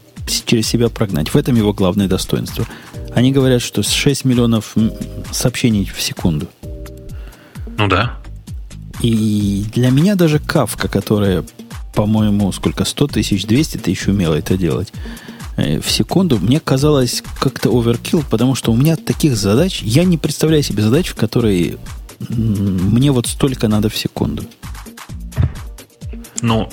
[0.46, 1.30] через себя прогнать.
[1.34, 2.66] В этом его главное достоинство.
[3.14, 4.76] Они говорят, что с 6 миллионов
[5.32, 6.48] сообщений в секунду.
[7.78, 8.18] Ну да.
[9.02, 11.44] И для меня даже кавка, которая,
[11.94, 14.92] по-моему, сколько, 100 тысяч, 200 тысяч умела это делать,
[15.56, 20.64] в секунду, мне казалось как-то оверкил, потому что у меня таких задач, я не представляю
[20.64, 21.78] себе задач, в которые
[22.30, 24.44] мне вот столько надо в секунду.
[26.42, 26.70] Ну,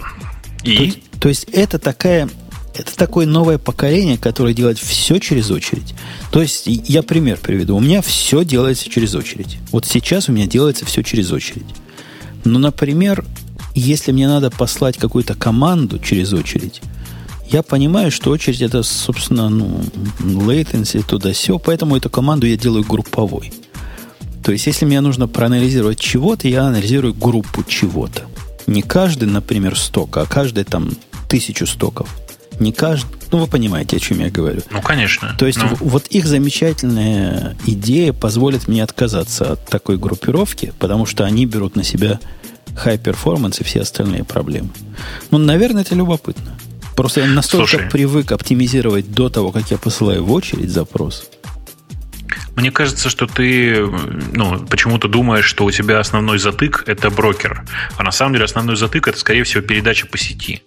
[0.64, 0.76] и?
[0.76, 2.28] То есть, то есть это такая,
[2.74, 5.94] это такое новое поколение, которое делает все через очередь.
[6.30, 7.76] То есть я пример приведу.
[7.76, 9.58] У меня все делается через очередь.
[9.70, 11.66] Вот сейчас у меня делается все через очередь.
[12.44, 13.24] Но, например,
[13.74, 16.80] если мне надо послать какую-то команду через очередь,
[17.52, 19.82] я понимаю, что очередь это, собственно, ну,
[20.20, 23.52] latency туда все, поэтому эту команду я делаю групповой.
[24.42, 28.22] То есть, если мне нужно проанализировать чего-то, я анализирую группу чего-то.
[28.66, 30.90] Не каждый, например, сток, а каждый там
[31.28, 32.08] тысячу стоков.
[32.58, 34.62] Не каждый, ну вы понимаете, о чем я говорю.
[34.70, 35.34] Ну, конечно.
[35.38, 35.68] То есть ну.
[35.80, 41.84] вот их замечательная идея позволит мне отказаться от такой группировки, потому что они берут на
[41.84, 42.20] себя
[42.84, 44.70] high performance и все остальные проблемы.
[45.30, 46.52] Ну, наверное, это любопытно.
[46.96, 47.90] Просто я настолько Слушай.
[47.90, 51.30] привык оптимизировать до того, как я посылаю в очередь запрос.
[52.54, 53.86] Мне кажется, что ты
[54.32, 57.64] ну, почему-то думаешь, что у тебя основной затык– это брокер.
[57.96, 60.62] А на самом деле основной затык– это, скорее всего, передача по сети.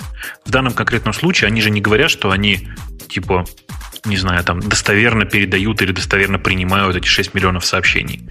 [0.46, 2.70] В данном конкретном случае они же не говорят, что они,
[3.08, 3.46] типа,
[4.04, 8.28] не знаю, там, достоверно передают или достоверно принимают эти 6 миллионов сообщений.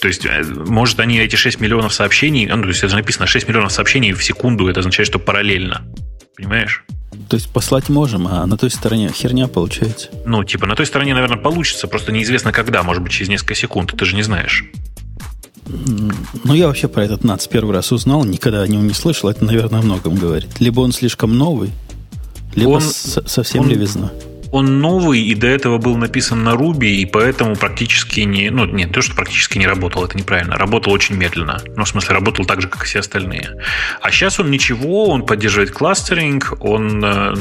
[0.00, 3.26] То есть, э, может, они эти 6 миллионов сообщений, ну, то есть, это же написано
[3.26, 5.86] 6 миллионов сообщений в секунду, это означает, что параллельно.
[6.36, 6.84] Понимаешь?
[7.28, 10.08] То есть послать можем, а на той стороне херня получается.
[10.24, 13.92] Ну, типа, на той стороне, наверное, получится, просто неизвестно когда, может быть, через несколько секунд,
[13.96, 14.64] ты же не знаешь.
[15.66, 19.44] Ну, я вообще про этот НАЦ первый раз узнал, никогда о нем не слышал, это,
[19.44, 20.58] наверное, о многом говорит.
[20.58, 21.70] Либо он слишком новый,
[22.54, 24.10] либо Он- совсем он- левизна.
[24.52, 28.50] Он новый и до этого был написан на Ruby, и поэтому практически не...
[28.50, 30.56] Ну, нет, то, что практически не работал, это неправильно.
[30.56, 31.60] Работал очень медленно.
[31.74, 33.56] Ну, в смысле, работал так же, как и все остальные.
[34.02, 37.34] А сейчас он ничего, он поддерживает кластеринг, он э,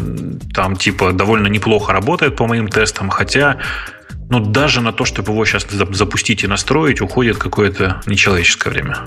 [0.53, 3.57] там, типа, довольно неплохо работает по моим тестам, хотя...
[4.29, 8.97] Ну, даже на то, чтобы его сейчас запустить и настроить, уходит какое-то нечеловеческое время.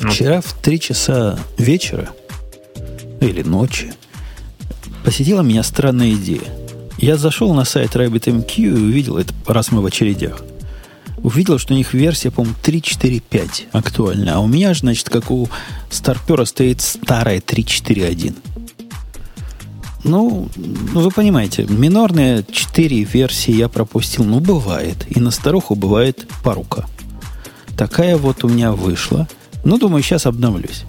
[0.00, 2.08] Ну, Вчера в 3 часа вечера
[3.20, 3.92] или ночи
[5.04, 6.65] посетила меня странная идея.
[6.98, 10.42] Я зашел на сайт RabbitMQ и увидел, это раз мы в очередях,
[11.18, 14.36] увидел, что у них версия, по-моему, 3.4.5 актуальна.
[14.36, 15.48] А у меня же, значит, как у
[15.90, 18.34] старпера стоит старая 3.4.1.
[20.04, 24.24] Ну, ну, вы понимаете, минорные 4 версии я пропустил.
[24.24, 25.04] Ну, бывает.
[25.08, 26.86] И на старуху бывает порука.
[27.76, 29.28] Такая вот у меня вышла.
[29.64, 30.84] Ну, думаю, сейчас обновлюсь.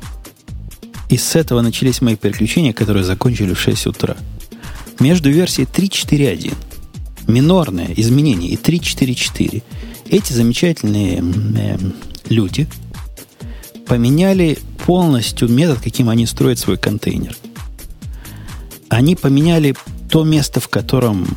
[1.10, 4.18] И с этого начались мои приключения, которые закончили в 6 утра.
[5.00, 6.54] Между версией 3.4.1,
[7.28, 9.62] минорное изменение, и 3.4.4,
[10.10, 11.94] эти замечательные эм,
[12.30, 12.68] люди
[13.86, 17.36] поменяли полностью метод, каким они строят свой контейнер.
[18.90, 19.76] Они поменяли
[20.10, 21.28] то место, в котором,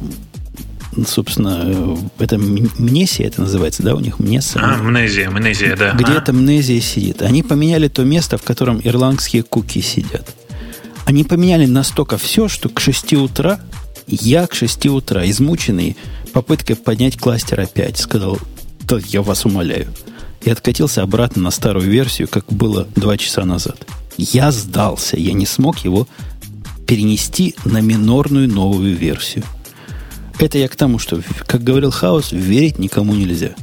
[1.07, 4.61] собственно, э, это мнесия, это называется, да, у них мнеса.
[4.63, 5.93] а, амнезия, амнезия, да.
[5.93, 6.19] Где А.
[6.19, 7.23] эта амнезия сидит.
[7.23, 10.29] Они поменяли то место, в котором ирландские куки сидят.
[11.07, 13.61] Они поменяли настолько все, что к 6 утра,
[14.07, 15.97] я к 6 утра, измученный
[16.33, 18.39] попыткой поднять кластер опять, сказал,
[18.81, 19.93] да я вас умоляю.
[20.43, 23.87] И откатился обратно на старую версию, как было 2 часа назад.
[24.17, 26.07] Я сдался, я не смог его
[26.87, 29.45] перенести на минорную новую версию.
[30.39, 33.55] Это я к тому, что, как говорил Хаус, верить никому нельзя.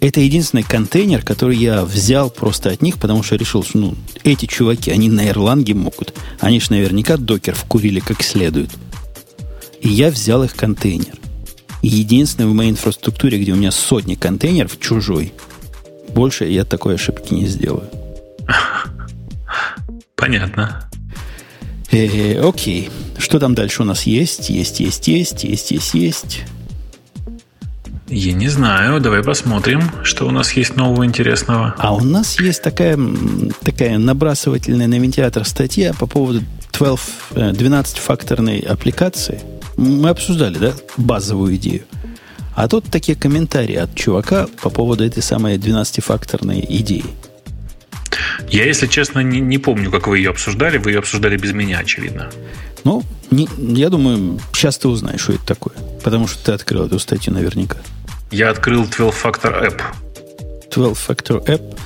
[0.00, 3.94] Это единственный контейнер, который я взял просто от них, потому что решил, что ну,
[4.24, 6.14] эти чуваки, они на Ирланге могут.
[6.40, 8.70] Они ж наверняка докер вкурили как следует.
[9.80, 11.14] И я взял их контейнер.
[11.82, 15.32] Единственный в моей инфраструктуре, где у меня сотни контейнеров, чужой.
[16.08, 17.88] Больше я такой ошибки не сделаю.
[20.16, 20.90] Понятно.
[21.90, 22.90] Э, окей.
[23.18, 24.50] Что там дальше у нас есть?
[24.50, 26.42] Есть, есть, есть, есть, есть, есть.
[28.08, 31.74] Я не знаю, давай посмотрим, что у нас есть нового интересного.
[31.76, 32.96] А у нас есть такая,
[33.64, 36.42] такая набрасывательная на вентилятор статья по поводу
[36.72, 39.40] 12, э, 12-факторной аппликации.
[39.76, 41.82] Мы обсуждали, да, базовую идею.
[42.54, 47.04] А тут такие комментарии от чувака по поводу этой самой 12-факторной идеи.
[48.48, 50.78] Я, если честно, не, не помню, как вы ее обсуждали.
[50.78, 52.30] Вы ее обсуждали без меня, очевидно.
[52.86, 53.02] Ну,
[53.32, 53.48] не-
[53.80, 55.74] я думаю, сейчас ты узнаешь, что это такое.
[56.04, 57.78] Потому что ты открыл эту статью наверняка.
[58.30, 59.80] Я открыл 12-Factor App.
[60.70, 61.76] 12-Factor App.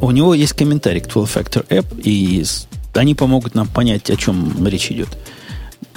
[0.00, 2.44] У него есть комментарий к 12-Factor App, и
[2.94, 5.16] они помогут нам понять, о чем речь идет.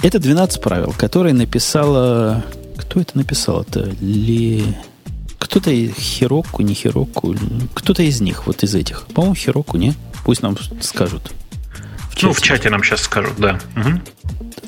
[0.04, 2.46] Это 12 правил, которые написала...
[2.78, 3.64] Кто это написал?
[3.64, 4.64] Это ли...
[5.40, 7.36] Кто-то Хироку, не Хироку,
[7.74, 9.08] кто-то из них, вот из этих.
[9.08, 9.96] По-моему, Хироку, не?
[10.24, 11.32] Пусть нам скажут.
[12.22, 13.60] Ну, в чате нам сейчас скажут, да.
[13.76, 14.02] Мгм.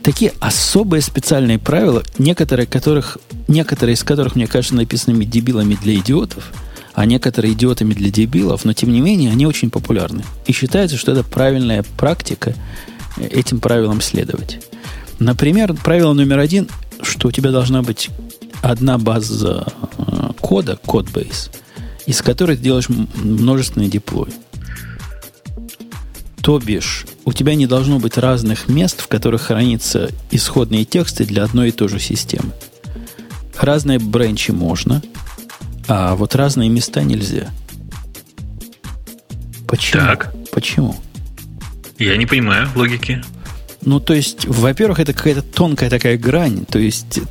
[0.04, 3.18] Такие особые специальные правила, некоторые, которых,
[3.48, 6.52] некоторые из которых, мне кажется, написанными дебилами для идиотов,
[6.94, 10.24] а некоторые идиотами для дебилов, но тем не менее они очень популярны.
[10.46, 12.54] И считается, что это правильная практика
[13.18, 14.60] э, этим правилам следовать.
[15.20, 16.68] Например, правило номер один,
[17.02, 18.10] что у тебя должна быть
[18.62, 19.68] одна база
[19.98, 21.50] э, кода, код-бейс,
[22.06, 24.30] из которой ты делаешь м- множественный деплой.
[26.44, 31.46] То бишь, у тебя не должно быть разных мест, в которых хранятся исходные тексты для
[31.46, 32.52] одной и той же системы.
[33.58, 35.02] Разные бренчи можно,
[35.88, 37.50] а вот разные места нельзя.
[39.68, 40.04] Почему?
[40.04, 40.34] Так.
[40.52, 40.98] Почему?
[41.98, 43.24] Я не понимаю логики.
[43.82, 46.66] Ну, то есть, во-первых, это какая-то тонкая такая грань.
[46.66, 47.22] То есть,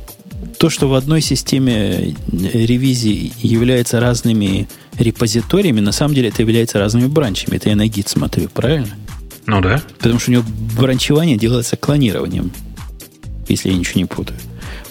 [0.57, 4.67] то, что в одной системе ревизии является разными
[4.97, 7.57] репозиториями, на самом деле это является разными бранчами.
[7.57, 8.95] Это я на гид смотрю, правильно?
[9.45, 9.81] Ну да.
[9.99, 10.43] Потому что у него
[10.77, 12.51] бранчевание делается клонированием,
[13.47, 14.39] если я ничего не путаю.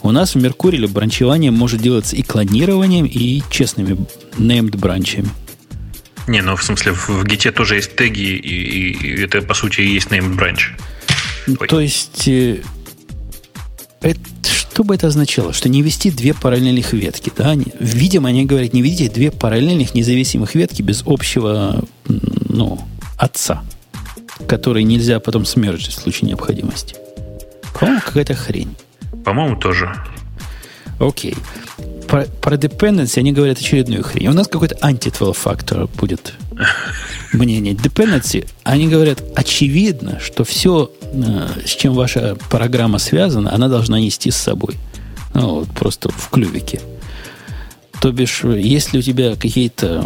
[0.02, 3.96] У нас в Меркуриле бранчевание может делаться и клонированием, и честными
[4.36, 5.28] named бранчами.
[6.26, 9.94] Не, ну в смысле в гите тоже есть теги, и, и это по сути и
[9.94, 11.56] есть named branch.
[11.60, 11.68] Ой.
[11.68, 12.62] То есть, э,
[14.00, 14.20] это,
[14.72, 15.52] что бы это означало?
[15.52, 17.32] Что не вести две параллельных ветки.
[17.36, 17.54] Да?
[17.78, 22.80] Видимо, они говорят, не видите две параллельных независимых ветки без общего ну,
[23.16, 23.62] отца,
[24.46, 26.96] который нельзя потом смержить в случае необходимости.
[27.78, 28.76] По-моему, какая-то хрень.
[29.24, 29.92] По-моему, тоже.
[30.98, 31.36] Окей.
[32.08, 34.28] Про, про dependency они говорят очередную хрень.
[34.28, 36.34] У нас какой-то anti-12 фактор будет
[37.32, 37.74] мнение.
[37.74, 44.30] Dependency, они говорят, очевидно, что все, э, с чем ваша программа связана, она должна нести
[44.30, 44.76] с собой.
[45.34, 46.80] Ну, вот просто в клювике.
[48.02, 50.04] То бишь, если у тебя какие-то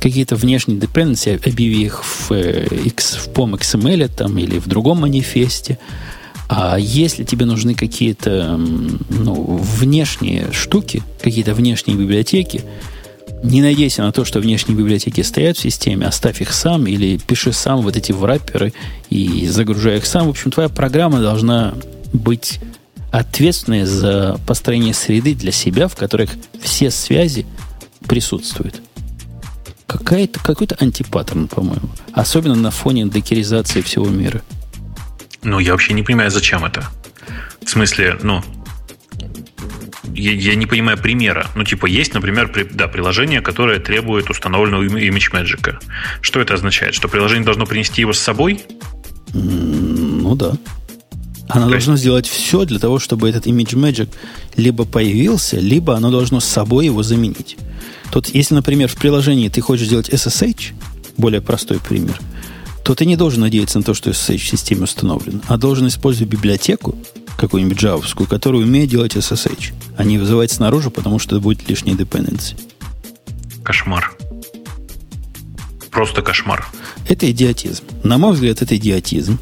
[0.00, 5.02] какие-то внешние dependency, объяви их в, э, X, в POM XML там, или в другом
[5.02, 5.78] манифесте,
[6.48, 8.58] а если тебе нужны какие-то
[9.10, 12.62] ну, внешние штуки, какие-то внешние библиотеки,
[13.42, 17.52] не надейся на то, что внешние библиотеки стоят в системе, оставь их сам или пиши
[17.52, 18.72] сам вот эти врапперы
[19.10, 20.26] и загружай их сам.
[20.26, 21.74] В общем, твоя программа должна
[22.14, 22.60] быть
[23.10, 26.30] ответственной за построение среды для себя, в которых
[26.62, 27.46] все связи
[28.06, 28.80] присутствуют.
[29.86, 31.90] Какая-то, какой-то антипаттерн, по-моему.
[32.12, 34.42] Особенно на фоне декеризации всего мира.
[35.42, 36.88] Ну, я вообще не понимаю, зачем это.
[37.64, 38.42] В смысле, ну,
[40.14, 41.48] я, я не понимаю примера.
[41.54, 45.82] Ну, типа, есть, например, при, да, приложение, которое требует установленного Image Magic.
[46.20, 46.94] Что это означает?
[46.94, 48.62] Что приложение должно принести его с собой?
[49.32, 50.52] Ну да.
[51.50, 52.02] Оно То должно есть...
[52.02, 54.08] сделать все для того, чтобы этот Image Magic
[54.56, 57.56] либо появился, либо оно должно с собой его заменить.
[58.12, 60.72] Тут, если, например, в приложении ты хочешь сделать SSH,
[61.16, 62.18] более простой пример–
[62.90, 66.28] то ты не должен надеяться на то, что SSH в системе установлен, а должен использовать
[66.28, 66.96] библиотеку,
[67.36, 71.94] какую-нибудь джавовскую, которая умеет делать SSH, а не вызывать снаружи, потому что это будет лишний
[71.94, 72.58] dependency.
[73.62, 74.12] Кошмар.
[75.90, 76.66] Просто кошмар.
[77.08, 77.84] Это идиотизм.
[78.02, 79.38] На мой взгляд, это идиотизм.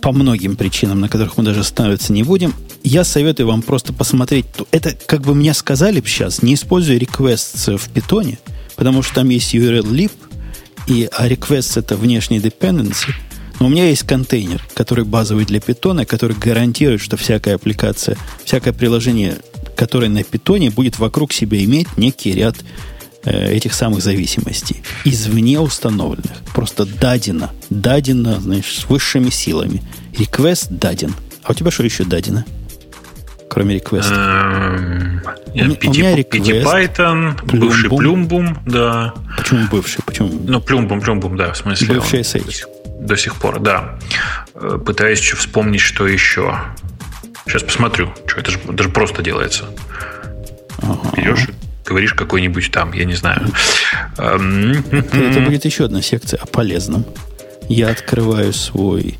[0.00, 2.54] По многим причинам, на которых мы даже останавливаться не будем.
[2.82, 4.46] Я советую вам просто посмотреть.
[4.70, 8.38] Это, как бы мне сказали сейчас, не используя requests в питоне,
[8.76, 10.12] потому что там есть URL lib,
[10.86, 13.12] и а request это внешний dependency.
[13.60, 18.72] Но у меня есть контейнер, который базовый для питона, который гарантирует, что всякая аппликация, всякое
[18.72, 19.36] приложение,
[19.76, 22.56] которое на питоне, будет вокруг себя иметь некий ряд
[23.24, 24.82] этих самых зависимостей.
[25.04, 26.38] Извне установленных.
[26.54, 27.50] Просто дадено.
[27.68, 29.82] Дадено, значит, с высшими силами.
[30.12, 31.14] Request даден.
[31.42, 32.44] А у тебя что еще дадено?
[33.50, 34.14] кроме реквеста?
[34.14, 39.12] Эм, у меня request, Python, бывший Plumbum, да.
[39.36, 40.02] Почему бывший?
[40.06, 40.30] Почему?
[40.46, 41.96] Ну, Plumbum, Plumbum, да, в смысле.
[41.96, 42.64] Бывший SH.
[43.00, 43.98] До сих пор, да.
[44.54, 46.56] Э, пытаюсь вспомнить, что еще.
[47.46, 48.12] Сейчас посмотрю.
[48.26, 49.64] Что это же, это же просто делается.
[50.82, 51.10] Ага.
[51.16, 51.48] Берешь
[51.90, 53.48] говоришь какой-нибудь там, я не знаю.
[54.16, 57.04] Эм, это будет еще одна секция о полезном.
[57.68, 59.18] Я открываю свой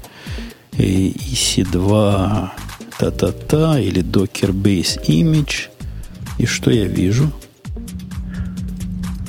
[0.72, 2.50] EC2
[2.96, 5.68] та-та-та, или Docker Base Image.
[6.38, 7.32] И что я вижу?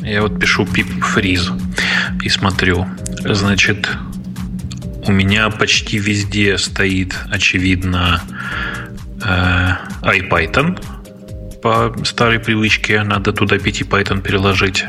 [0.02, 1.52] Я вот пишу pip freeze
[2.24, 2.86] и смотрю.
[3.26, 3.90] Значит,
[5.08, 8.22] у меня почти везде стоит, очевидно,
[9.24, 9.72] э,
[10.04, 10.80] IPython
[11.62, 13.04] по старой привычке.
[13.04, 14.86] Надо туда PT-Python переложить.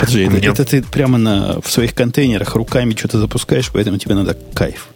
[0.00, 0.50] Подожди, это, меня...
[0.50, 4.88] это ты прямо на, в своих контейнерах руками что-то запускаешь, поэтому тебе надо кайф.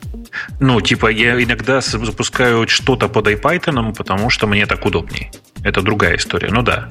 [0.60, 5.30] Ну, типа, я иногда запускаю что-то под IPython, потому что мне так удобнее.
[5.62, 6.48] Это другая история.
[6.51, 6.89] Ну да.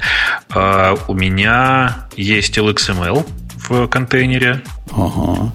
[0.49, 3.26] Uh, у меня есть LXML
[3.69, 4.61] в контейнере.
[4.91, 5.53] Ага.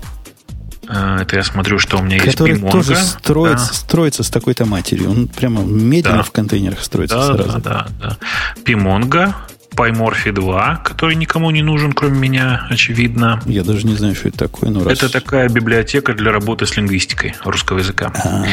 [0.86, 2.70] Uh, это я смотрю, что у меня Который есть Bimongo.
[2.70, 3.74] тоже строится, да.
[3.74, 5.10] строится с такой-то матерью.
[5.10, 6.22] Он прямо медленно да.
[6.22, 7.58] в контейнерах строится да, сразу.
[7.58, 8.16] Да, да, да.
[8.64, 9.34] Pimongo,
[9.76, 13.42] PyMorphy 2, который никому не нужен, кроме меня, очевидно.
[13.46, 14.70] Я даже не знаю, что это такое.
[14.70, 14.98] Но раз...
[14.98, 18.12] Это такая библиотека для работы с лингвистикой русского языка.
[18.14, 18.46] А-а-а.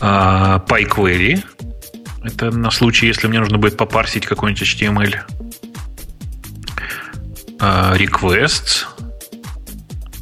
[0.00, 1.44] А, PyQuery.
[2.24, 5.16] Это на случай, если мне нужно будет попарсить какой-нибудь HTML.
[7.60, 8.84] А, requests.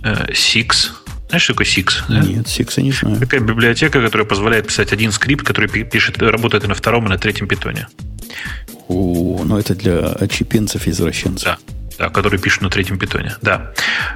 [0.02, 0.90] А, Six.
[1.28, 1.92] Знаешь, что такое Six?
[2.08, 2.20] Да?
[2.20, 3.18] Нет, Six я не знаю.
[3.18, 7.18] Такая библиотека, которая позволяет писать один скрипт, который пишет, работает и на втором, и на
[7.18, 7.88] третьем питоне.
[8.88, 11.44] О, ну это для очепенцев-извращенцев.
[11.44, 11.58] Да.
[11.98, 13.36] Да, который пишет на третьем питоне.
[13.40, 13.72] Да.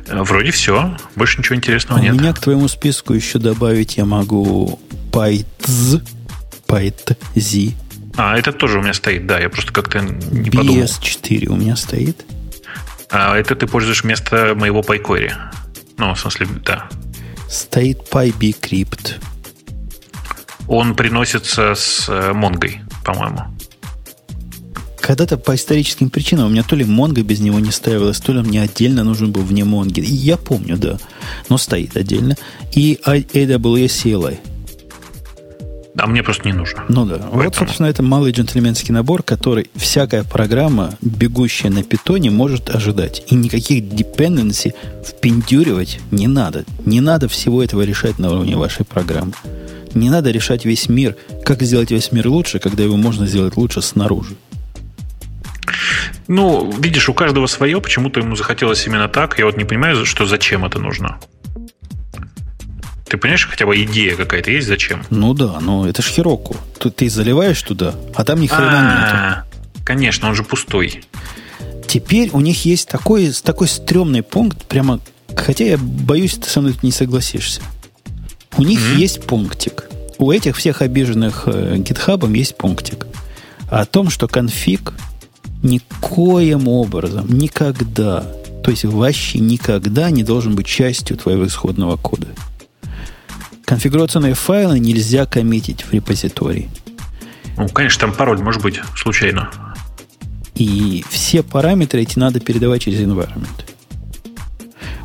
[0.08, 0.96] Вроде все.
[1.14, 2.14] Больше ничего интересного а нет.
[2.14, 4.80] У меня к твоему списку еще добавить я могу
[5.12, 6.02] PyTz,
[6.66, 7.74] PyTZ.
[8.16, 10.82] А, это тоже у меня стоит, да, я просто как-то не подумал.
[10.82, 12.24] BS4 у меня стоит.
[13.10, 15.32] А это ты пользуешь вместо моего PyQuery.
[15.98, 16.88] Ну, в смысле, да.
[17.48, 19.14] Стоит PyBCrypt.
[20.68, 23.40] Он приносится с Монгой, э, по-моему.
[25.00, 28.42] Когда-то по историческим причинам у меня то ли Монго без него не ставилось, то ли
[28.42, 30.02] мне отдельно нужен был вне Монги.
[30.04, 30.98] Я помню, да.
[31.48, 32.36] Но стоит отдельно.
[32.74, 34.38] И AWS CLI.
[35.96, 36.84] А мне просто не нужно.
[36.88, 37.14] Ну да.
[37.16, 37.42] Поэтому...
[37.42, 43.24] Вот, собственно, это малый джентльменский набор, который всякая программа, бегущая на питоне, может ожидать.
[43.28, 44.74] И никаких dependency
[45.04, 46.64] впендюривать не надо.
[46.84, 49.32] Не надо всего этого решать на уровне вашей программы.
[49.94, 51.16] Не надо решать весь мир.
[51.44, 54.36] Как сделать весь мир лучше, когда его можно сделать лучше снаружи.
[56.28, 59.38] Ну, видишь, у каждого свое, почему-то ему захотелось именно так.
[59.38, 61.18] Я вот не понимаю, что зачем это нужно.
[63.08, 65.02] Ты понимаешь, хотя бы идея какая-то есть, зачем?
[65.10, 66.56] Ну да, но это ж Хироку.
[66.78, 69.84] Тут ты заливаешь туда, а там ни хрена нету.
[69.84, 71.02] Конечно, он же пустой.
[71.86, 75.00] Теперь у них есть такой, такой стрёмный пункт, прямо,
[75.34, 77.62] хотя я боюсь, ты со мной не согласишься.
[78.58, 78.96] У них mm-hmm.
[78.96, 79.88] есть пунктик.
[80.18, 83.06] У этих всех обиженных э, гитхабом есть пунктик.
[83.70, 84.92] О том, что конфиг
[85.62, 88.24] никоим образом, никогда,
[88.62, 92.26] то есть вообще никогда не должен быть частью твоего исходного кода.
[93.68, 96.70] Конфигурационные файлы нельзя коммитить в репозитории.
[97.58, 99.50] Ну, конечно, там пароль может быть случайно.
[100.54, 103.66] И все параметры эти надо передавать через environment.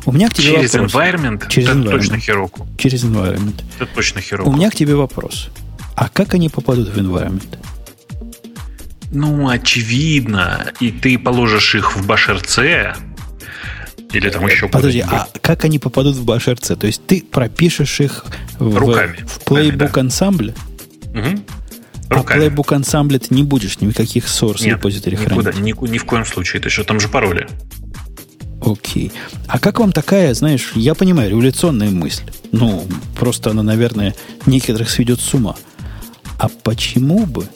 [0.06, 0.94] У меня к тебе через вопрос.
[0.94, 1.48] environment?
[1.50, 1.90] Через это environment.
[1.90, 2.68] точно хероку.
[2.78, 3.62] Через environment.
[3.78, 4.48] Это точно хероку.
[4.48, 5.50] У меня к тебе вопрос.
[5.94, 7.58] А как они попадут в environment?
[9.12, 10.72] Ну, очевидно.
[10.80, 12.96] И ты положишь их в BashRC,
[14.14, 16.76] или там еще Подожди, а как они попадут в BashRC?
[16.76, 18.24] То есть ты пропишешь их
[18.58, 19.24] в, Руками.
[19.26, 20.00] в Playbook да.
[20.00, 20.54] ансамбле?
[21.14, 21.44] Угу.
[22.10, 25.58] А Playbook ансамбле ты не будешь никаких source репозиторий хранить?
[25.58, 26.62] Ни, ни в коем случае.
[26.62, 27.48] Ты что, там же пароли.
[28.64, 29.12] Окей.
[29.46, 32.24] А как вам такая, знаешь, я понимаю, революционная мысль.
[32.52, 32.86] Ну,
[33.18, 34.14] просто она, наверное,
[34.46, 35.56] некоторых сведет с ума.
[36.38, 37.46] А почему бы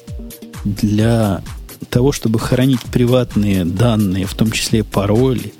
[0.64, 1.42] для
[1.90, 5.54] того, чтобы хранить приватные данные, в том числе пароли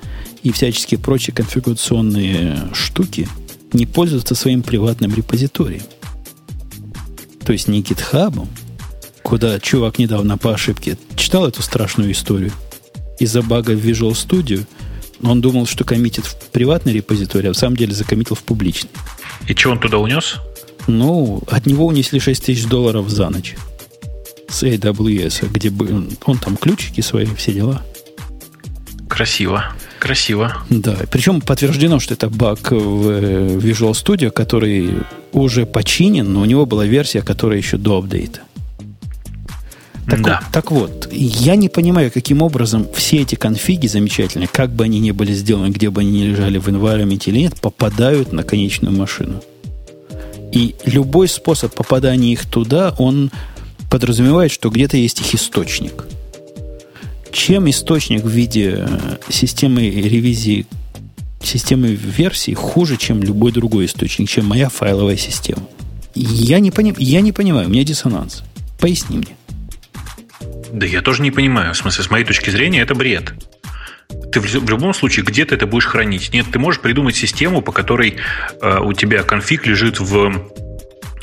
[0.49, 3.27] и всяческие прочие конфигурационные штуки,
[3.71, 5.83] не пользоваться своим приватным репозиторием.
[7.45, 8.49] То есть не гитхабом,
[9.23, 12.51] куда чувак недавно по ошибке читал эту страшную историю
[13.19, 14.65] из-за бага в Visual Studio,
[15.21, 18.89] он думал, что коммитит в приватный репозиторий, а в самом деле закоммитил в публичный.
[19.47, 20.37] И что он туда унес?
[20.87, 23.55] Ну, от него унесли 6 тысяч долларов за ночь
[24.47, 27.83] с AWS, где бы он там ключики свои, все дела.
[29.07, 29.75] Красиво.
[29.99, 30.53] Красиво.
[30.69, 34.91] Да, причем подтверждено, что это баг в э, Visual Studio, который
[35.33, 38.39] уже починен, но у него была версия, которая еще до апдейта.
[40.09, 40.39] Так, да.
[40.41, 44.99] вот, так вот, я не понимаю, каким образом все эти конфиги замечательные, как бы они
[44.99, 48.95] ни были сделаны, где бы они ни лежали в environment или нет, попадают на конечную
[48.95, 49.43] машину.
[50.51, 53.31] И любой способ попадания их туда, он
[53.91, 56.05] подразумевает, что где-то есть их источник.
[57.31, 60.65] Чем источник в виде э, системы ревизии,
[61.41, 65.63] системы версий хуже, чем любой другой источник, чем моя файловая система?
[66.15, 68.43] Я не, пони, я не понимаю, у меня диссонанс.
[68.79, 69.35] Поясни мне.
[70.71, 71.73] Да я тоже не понимаю.
[71.73, 73.33] В смысле, с моей точки зрения, это бред.
[74.31, 76.33] Ты в, любом случае где-то это будешь хранить.
[76.33, 78.15] Нет, ты можешь придумать систему, по которой
[78.61, 80.49] э, у тебя конфиг лежит в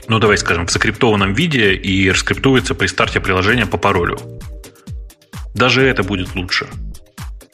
[0.08, 4.18] ну давай скажем, в закриптованном виде и раскриптуется при старте приложения по паролю.
[5.56, 6.66] Даже это будет лучше.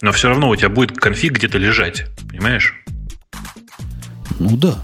[0.01, 2.75] Но все равно у тебя будет конфиг где-то лежать, понимаешь?
[4.41, 4.77] Ну да.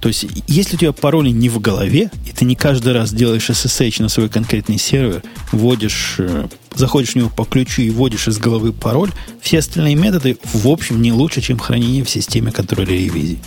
[0.00, 3.48] То есть, если у тебя пароли не в голове, и ты не каждый раз делаешь
[3.48, 5.22] SSH на свой конкретный сервер,
[5.52, 10.36] вводишь, э, заходишь в него по ключу и вводишь из головы пароль, все остальные методы,
[10.52, 13.38] в общем, не лучше, чем хранение в системе контроля ревизии.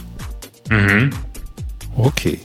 [0.67, 2.07] Угу.
[2.07, 2.39] Окей.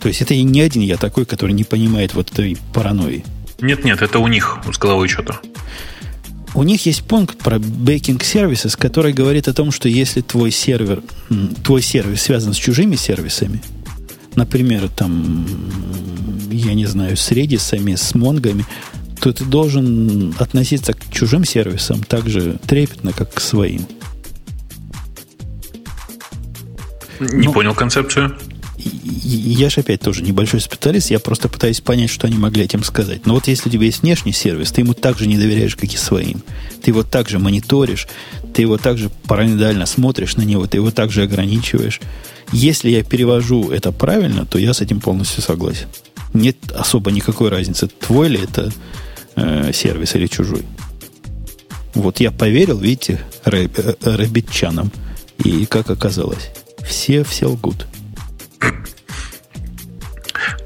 [0.00, 3.24] То есть это и не один я такой, который не понимает вот этой паранойи.
[3.60, 5.40] Нет-нет, это у них с головой что-то.
[6.54, 11.02] У них есть пункт про backing services, который говорит о том, что если твой сервер,
[11.64, 13.60] твой сервис связан с чужими сервисами,
[14.36, 15.46] например, там,
[16.50, 18.64] я не знаю, с редисами, с монгами,
[19.20, 23.86] то ты должен относиться к чужим сервисам так же трепетно, как к своим.
[27.18, 28.36] Не Но, понял концепцию
[28.84, 33.26] я же опять тоже небольшой специалист, я просто пытаюсь понять, что они могли этим сказать.
[33.26, 35.96] Но вот если у тебя есть внешний сервис, ты ему также не доверяешь, как и
[35.96, 36.42] своим.
[36.82, 38.06] Ты его также мониторишь,
[38.52, 42.00] ты его также параноидально смотришь на него, ты его также ограничиваешь.
[42.52, 45.86] Если я перевожу это правильно, то я с этим полностью согласен.
[46.32, 48.72] Нет особо никакой разницы, твой ли это
[49.36, 50.62] э, сервис или чужой.
[51.94, 53.78] Вот я поверил, видите, рэб.
[55.38, 56.50] И как оказалось,
[56.86, 57.86] все, все лгут.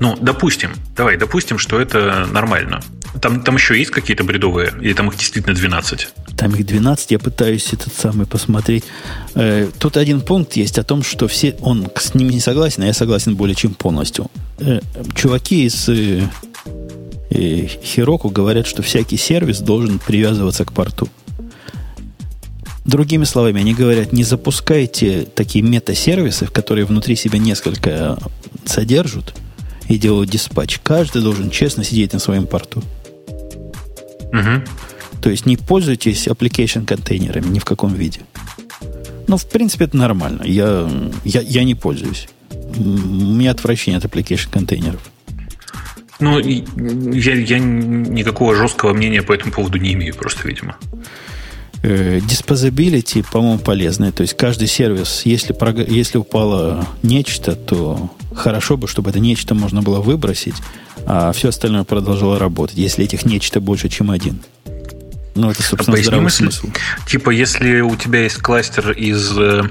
[0.00, 2.80] Ну, допустим, давай, допустим, что это нормально.
[3.20, 4.72] Там, там еще есть какие-то бредовые?
[4.80, 6.08] Или там их действительно 12?
[6.36, 8.84] Там их 12, я пытаюсь этот самый посмотреть.
[9.34, 12.86] Э, тут один пункт есть о том, что все, он с ними не согласен, а
[12.86, 14.30] я согласен более чем полностью.
[14.58, 14.80] Э,
[15.14, 16.22] чуваки из э,
[17.30, 21.08] э, Хироку говорят, что всякий сервис должен привязываться к порту.
[22.84, 28.18] Другими словами, они говорят, не запускайте такие мета-сервисы, которые внутри себя несколько
[28.64, 29.34] содержат
[29.88, 30.80] и делают диспатч.
[30.82, 32.82] Каждый должен честно сидеть на своем порту.
[34.32, 34.62] Угу.
[35.22, 38.20] То есть не пользуйтесь application контейнерами ни в каком виде.
[39.26, 40.42] Ну, в принципе, это нормально.
[40.44, 40.88] Я,
[41.24, 42.28] я, я не пользуюсь.
[42.50, 45.00] У меня отвращение от application контейнеров.
[46.20, 50.76] Ну, я, я никакого жесткого мнения по этому поводу не имею, просто, видимо.
[51.82, 54.12] Disposability, по-моему, полезное.
[54.12, 55.54] То есть каждый сервис, если,
[55.88, 60.56] если упало нечто, то хорошо бы, чтобы это нечто можно было выбросить,
[61.06, 64.40] а все остальное продолжало работать, если этих нечто больше, чем один.
[65.34, 66.66] Ну, это, собственно, а здравый мысль, смысл.
[67.06, 69.62] Типа, если у тебя есть кластер из э,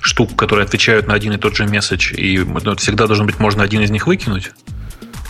[0.00, 3.62] штук, которые отвечают на один и тот же месседж, и ну, всегда должен быть можно
[3.62, 4.50] один из них выкинуть?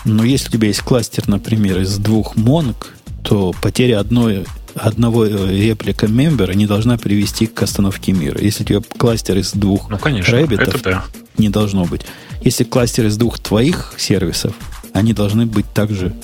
[0.05, 2.93] Но если у тебя есть кластер, например, из двух монок,
[3.23, 8.41] то потеря одной одного реплика мембера не должна привести к остановке мира.
[8.41, 11.05] Если у тебя кластер из двух ну, конечно, рэббитов, да.
[11.39, 12.03] не должно быть.
[12.43, 14.55] Если кластер из двух твоих сервисов,
[14.93, 16.15] они должны быть также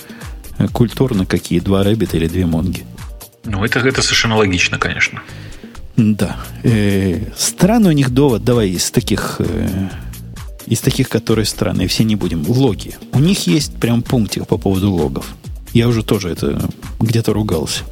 [0.58, 2.84] э, культурно, какие два рэббита или две монги.
[3.44, 5.22] Ну, это, это совершенно логично, конечно.
[5.96, 6.36] Да.
[6.62, 9.88] Э, странный у них довод, давай из таких, э,
[10.66, 12.44] из таких, которые странные, все не будем.
[12.48, 12.96] Логи.
[13.12, 15.34] У них есть прям пунктик по поводу логов.
[15.72, 16.60] Я уже тоже это
[16.98, 17.84] где-то ругался.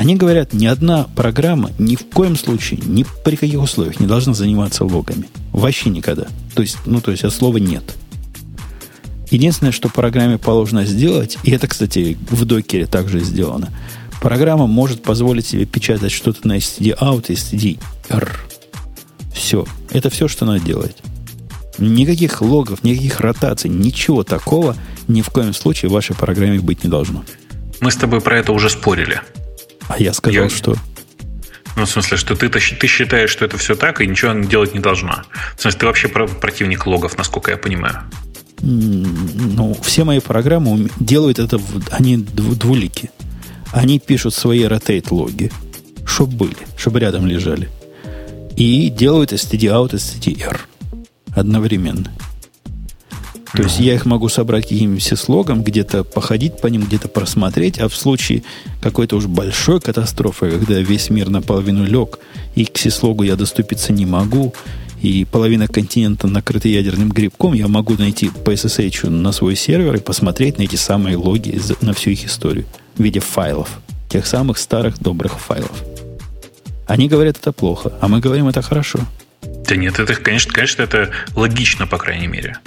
[0.00, 4.32] Они говорят, ни одна программа ни в коем случае, ни при каких условиях не должна
[4.32, 5.28] заниматься логами.
[5.52, 6.26] Вообще никогда.
[6.54, 7.82] То есть, ну, то есть, от слова нет.
[9.30, 13.68] Единственное, что программе положено сделать, и это, кстати, в докере также сделано,
[14.22, 18.40] программа может позволить себе печатать что-то на std-out и std-r.
[19.34, 19.66] Все.
[19.90, 20.96] Это все, что она делает.
[21.76, 24.76] Никаких логов, никаких ротаций, ничего такого
[25.08, 27.22] ни в коем случае в вашей программе быть не должно.
[27.82, 29.20] Мы с тобой про это уже спорили.
[29.90, 30.48] А я сказал, я...
[30.48, 30.76] что?
[31.76, 34.80] Ну, в смысле, что ты, ты считаешь, что это все так, и ничего делать не
[34.80, 35.24] должна.
[35.56, 38.02] В смысле, ты вообще противник логов, насколько я понимаю.
[38.60, 41.60] Ну, все мои программы делают это,
[41.90, 43.10] они двулики.
[43.72, 45.50] Они пишут свои rotate логи,
[46.04, 47.68] чтобы были, чтобы рядом лежали.
[48.56, 50.60] И делают std-out и std-r
[51.34, 52.12] одновременно.
[53.52, 57.88] То есть я их могу собрать каким-нибудь слогом, где-то походить по ним, где-то просмотреть, а
[57.88, 58.44] в случае
[58.80, 62.18] какой-то уж большой катастрофы, когда весь мир наполовину лег,
[62.54, 64.54] и к сислогу я доступиться не могу,
[65.02, 70.00] и половина континента накрыта ядерным грибком, я могу найти по SSH на свой сервер и
[70.00, 72.66] посмотреть на эти самые логи на всю их историю
[72.96, 75.72] в виде файлов, тех самых старых добрых файлов.
[76.86, 79.00] Они говорят, это плохо, а мы говорим, это хорошо.
[79.42, 82.58] Да нет, это, конечно, конечно, это логично, по крайней мере.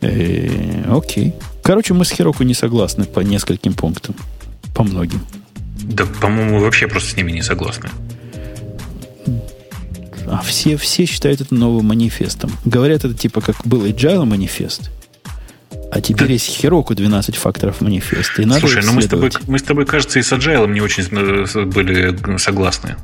[0.00, 1.34] Э, окей.
[1.62, 4.14] Короче, мы с Хироку не согласны по нескольким пунктам.
[4.74, 5.20] По многим.
[5.82, 7.90] Да, по-моему, вообще просто с ними не согласны.
[10.26, 12.50] А все, все считают это новым манифестом.
[12.64, 14.90] Говорят, это типа как был Agile манифест.
[15.90, 16.32] А теперь да.
[16.34, 18.42] есть Хироку 12 факторов манифеста.
[18.42, 20.80] И надо Слушай, ну мы с, тобой, мы с тобой, кажется, и с Agile не
[20.80, 22.96] очень э, были согласны.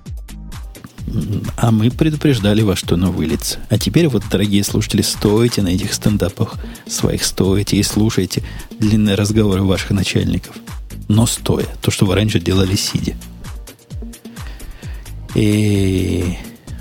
[1.56, 3.58] А мы предупреждали вас, что оно выльется.
[3.68, 6.54] А теперь вот, дорогие слушатели, стойте на этих стендапах
[6.86, 8.42] своих, стойте и слушайте
[8.78, 10.56] длинные разговоры ваших начальников.
[11.08, 11.66] Но стоя.
[11.80, 13.14] То, что вы раньше делали сидя.
[15.34, 16.36] И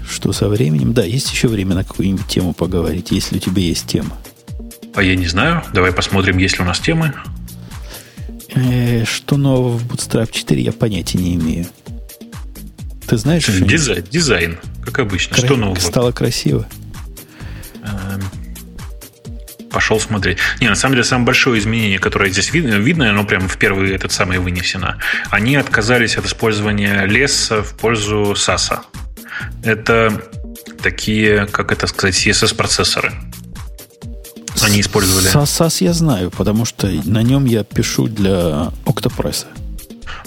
[0.08, 0.94] что со временем?
[0.94, 4.18] Да, есть еще время на какую-нибудь тему поговорить, если у тебя есть тема.
[4.96, 5.64] А я не знаю.
[5.74, 7.14] Давай посмотрим, есть ли у нас темы.
[8.56, 11.66] Э, что нового в Bootstrap 4, я понятия не имею.
[13.08, 15.36] Ты знаешь, что дизайн, дизайн, как обычно.
[15.36, 15.80] Кра- что нового?
[15.80, 16.68] Стало красиво.
[17.84, 18.22] Эм,
[19.72, 20.38] пошел смотреть.
[20.62, 23.92] Не, на самом деле, самое большое изменение, которое здесь видно, видно, оно прямо в первый
[23.92, 25.00] этот самый вынесено.
[25.30, 28.80] Они отказались от использования леса в пользу SAS.
[29.64, 30.22] Это
[30.82, 33.14] такие, как это сказать, CSS-процессоры.
[34.62, 35.28] Они использовали.
[35.34, 39.46] SAS я знаю, потому что на нем я пишу для Octopress.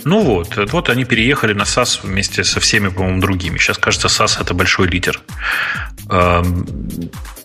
[0.05, 3.59] Ну вот, вот они переехали на SAS вместе со всеми, по-моему, другими.
[3.59, 5.21] Сейчас, кажется, SAS это большой лидер.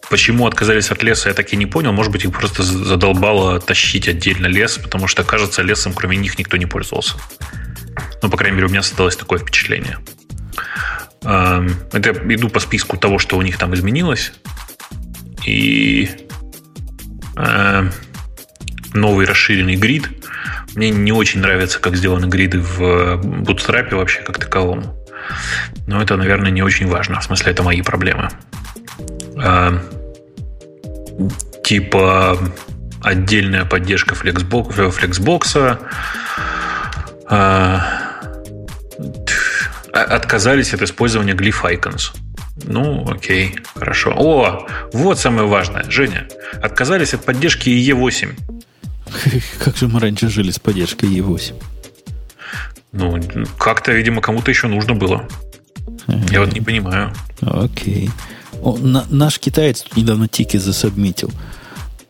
[0.09, 1.93] Почему отказались от леса, я так и не понял.
[1.93, 6.57] Может быть, их просто задолбало тащить отдельно лес, потому что, кажется, лесом кроме них никто
[6.57, 7.15] не пользовался.
[8.21, 9.97] Ну, по крайней мере, у меня создалось такое впечатление.
[11.23, 14.33] Эм, это я иду по списку того, что у них там изменилось.
[15.45, 16.09] И
[17.37, 17.89] э,
[18.93, 20.09] новый расширенный грид.
[20.75, 24.95] Мне не очень нравится, как сделаны гриды в Bootstrap вообще как таковом.
[25.87, 27.19] Но это, наверное, не очень важно.
[27.19, 28.29] В смысле, это мои проблемы.
[29.37, 29.77] Э,
[31.63, 32.37] типа
[33.03, 35.79] отдельная поддержка Flexbox, Flexbox
[37.29, 37.79] э,
[39.91, 42.15] отказались от использования Glyph Icons.
[42.63, 44.13] Ну, окей, хорошо.
[44.15, 45.83] О, вот самое важное.
[45.89, 46.27] Женя,
[46.61, 48.35] отказались от поддержки E8.
[49.59, 51.53] Как же мы раньше жили с поддержкой E8?
[52.93, 53.21] Ну,
[53.57, 55.25] как-то, видимо, кому-то еще нужно было.
[56.29, 57.13] Я вот не понимаю.
[57.41, 58.09] Окей.
[58.61, 61.31] О, на, наш китаец тут недавно тики засобмитил.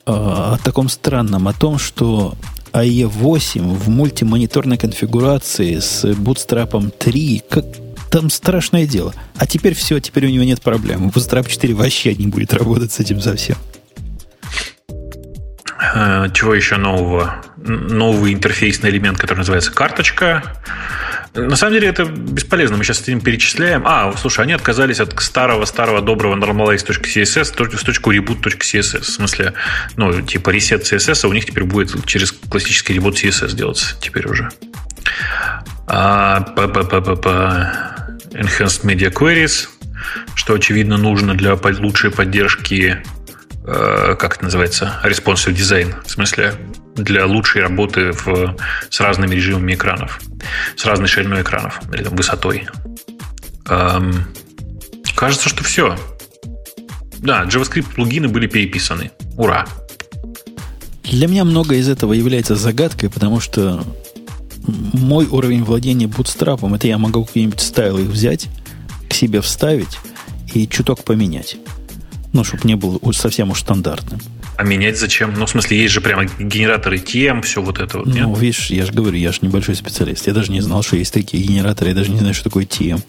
[0.06, 2.36] А, о таком странном, о том, что
[2.73, 7.65] AE8 в мультимониторной конфигурации с Bootstrap 3, как,
[8.10, 9.14] там страшное дело.
[9.36, 11.10] А теперь все, теперь у него нет проблем.
[11.10, 13.57] Bootstrap 4 вообще не будет работать с этим совсем.
[15.81, 17.43] Э, чего еще нового?
[17.57, 20.43] Новый интерфейсный элемент, который называется карточка.
[21.33, 22.77] На самом деле это бесполезно.
[22.77, 23.83] Мы сейчас этим перечисляем.
[23.85, 29.01] А, слушай, они отказались от старого-старого доброго normalize.css в точку reboot.css.
[29.01, 29.53] В смысле,
[29.95, 34.27] ну, типа reset CSS, а у них теперь будет через классический reboot CSS делаться теперь
[34.27, 34.49] уже.
[35.87, 37.91] А, п -п -п -п -п.
[38.33, 39.67] Enhanced Media Queries,
[40.35, 43.03] что, очевидно, нужно для лучшей поддержки,
[43.63, 46.55] как это называется, responsive design, в смысле
[46.95, 48.57] для лучшей работы в,
[48.89, 50.19] с разными режимами экранов,
[50.75, 52.67] с разной шириной экранов или там, высотой.
[53.69, 54.25] Эм,
[55.15, 55.97] кажется, что все.
[57.19, 59.11] Да, JavaScript плагины были переписаны.
[59.38, 59.67] Ура!
[61.03, 63.83] Для меня многое из этого является загадкой, потому что
[64.65, 68.47] мой уровень владения бутстрапом, это я могу какие-нибудь стайлы взять,
[69.09, 69.99] к себе вставить
[70.53, 71.57] и чуток поменять.
[72.33, 74.21] Ну, чтобы не был совсем уж стандартным.
[74.57, 75.33] А менять зачем?
[75.33, 78.07] Ну, в смысле, есть же прямо генераторы тем, все вот это вот.
[78.07, 78.23] Нет?
[78.23, 80.27] Ну, видишь, я же говорю, я же небольшой специалист.
[80.27, 81.89] Я даже не знал, что есть такие генераторы.
[81.89, 83.01] Я даже не знаю, что такое TM.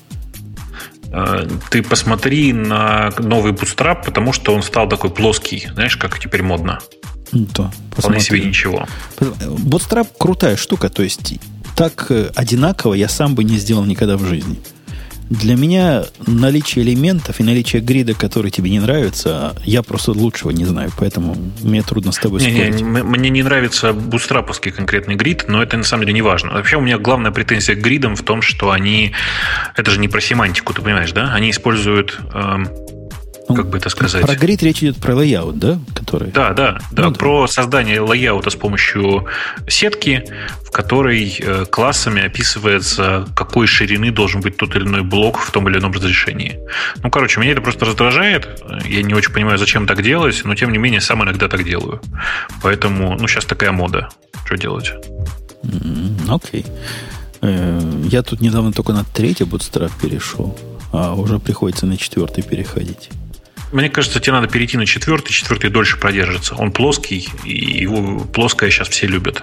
[1.12, 5.68] А, ты посмотри на новый Bootstrap, потому что он стал такой плоский.
[5.74, 6.80] Знаешь, как теперь модно.
[7.32, 8.86] Ну, то, Вполне себе ничего.
[9.18, 10.88] Bootstrap крутая штука.
[10.88, 11.34] То есть
[11.76, 14.60] так э, одинаково я сам бы не сделал никогда в жизни.
[15.30, 20.64] Для меня наличие элементов и наличие грида, который тебе не нравится, я просто лучшего не
[20.64, 22.80] знаю, поэтому мне трудно с тобой не, спорить.
[22.80, 26.52] Не, мне не нравится бустраповский конкретный грид, но это на самом деле не важно.
[26.52, 29.12] Вообще у меня главная претензия к гридам в том, что они...
[29.76, 31.32] Это же не про семантику, ты понимаешь, да?
[31.32, 32.20] Они используют...
[32.34, 32.68] Эм,
[33.54, 34.24] как бы это сказать?
[34.24, 35.78] Про grid речь идет про layout, да?
[35.94, 36.30] Который...
[36.30, 37.02] Да, да, да.
[37.04, 37.52] Ну, про да.
[37.52, 39.26] создание layout а с помощью
[39.68, 40.24] сетки,
[40.64, 45.68] в которой э, классами описывается, какой ширины должен быть тот или иной блок в том
[45.68, 46.58] или ином разрешении.
[47.02, 48.62] Ну, короче, меня это просто раздражает.
[48.86, 52.00] Я не очень понимаю, зачем так делать, но тем не менее сам иногда так делаю.
[52.62, 54.08] Поэтому, ну, сейчас такая мода.
[54.44, 54.92] Что делать?
[56.28, 56.62] Окей.
[56.62, 56.66] Okay.
[57.42, 60.56] Э, я тут недавно только на третий Bootstrap перешел,
[60.92, 63.10] а уже приходится на четвертый переходить.
[63.72, 66.54] Мне кажется, тебе надо перейти на четвертый, четвертый дольше продержится.
[66.54, 69.42] Он плоский, и его плоское сейчас все любят.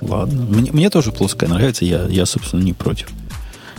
[0.00, 0.46] Ладно.
[0.48, 3.08] Мне, мне тоже плоское нравится, я, я, собственно, не против.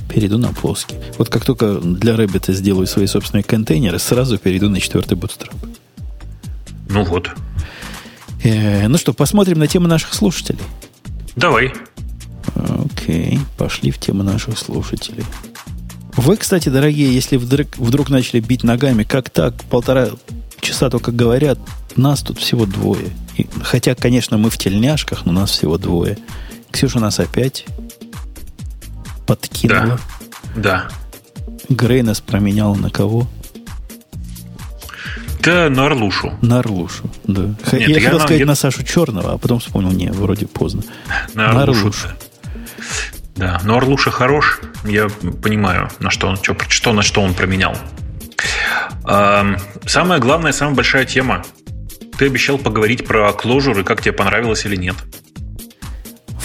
[0.07, 0.95] Перейду на плоский.
[1.17, 5.53] Вот как только для Rabbit сделаю свои собственные контейнеры, сразу перейду на четвертый Bootstrap.
[6.89, 7.29] Ну вот.
[8.43, 10.59] Э, ну что, посмотрим на тему наших слушателей.
[11.35, 11.73] Давай.
[12.55, 15.23] Окей, пошли в тему наших слушателей.
[16.17, 20.09] Вы, кстати, дорогие, если вдруг, вдруг начали бить ногами, как так, полтора
[20.59, 21.57] часа только говорят,
[21.95, 23.09] нас тут всего двое.
[23.37, 26.17] И, хотя, конечно, мы в тельняшках, но нас всего двое.
[26.71, 27.65] Ксюша нас опять
[29.25, 29.99] подкинула.
[30.55, 30.61] Да.
[30.61, 30.89] да.
[31.69, 33.27] Грей нас променял на кого?
[35.41, 36.33] Да, на Орлушу.
[36.41, 37.55] На Орлушу, да.
[37.71, 38.45] Нет, я, я хотел сказать я...
[38.45, 40.83] на Сашу Черного, а потом вспомнил, не, вроде поздно.
[41.33, 41.55] На Орлушу.
[41.55, 42.07] На Орлушу.
[43.35, 44.59] Да, но Орлуша хорош.
[44.83, 45.07] Я
[45.41, 47.75] понимаю, на что он, что, что, на что он променял.
[49.03, 51.43] Самая главная, самая большая тема.
[52.17, 54.95] Ты обещал поговорить про кложур и как тебе понравилось или нет.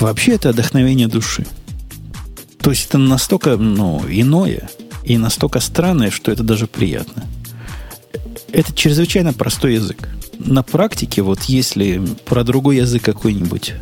[0.00, 1.46] Вообще это вдохновение души.
[2.60, 4.68] То есть это настолько ну, иное
[5.04, 7.24] и настолько странное, что это даже приятно.
[8.52, 10.08] Это чрезвычайно простой язык.
[10.38, 13.74] На практике, вот если про другой язык какой-нибудь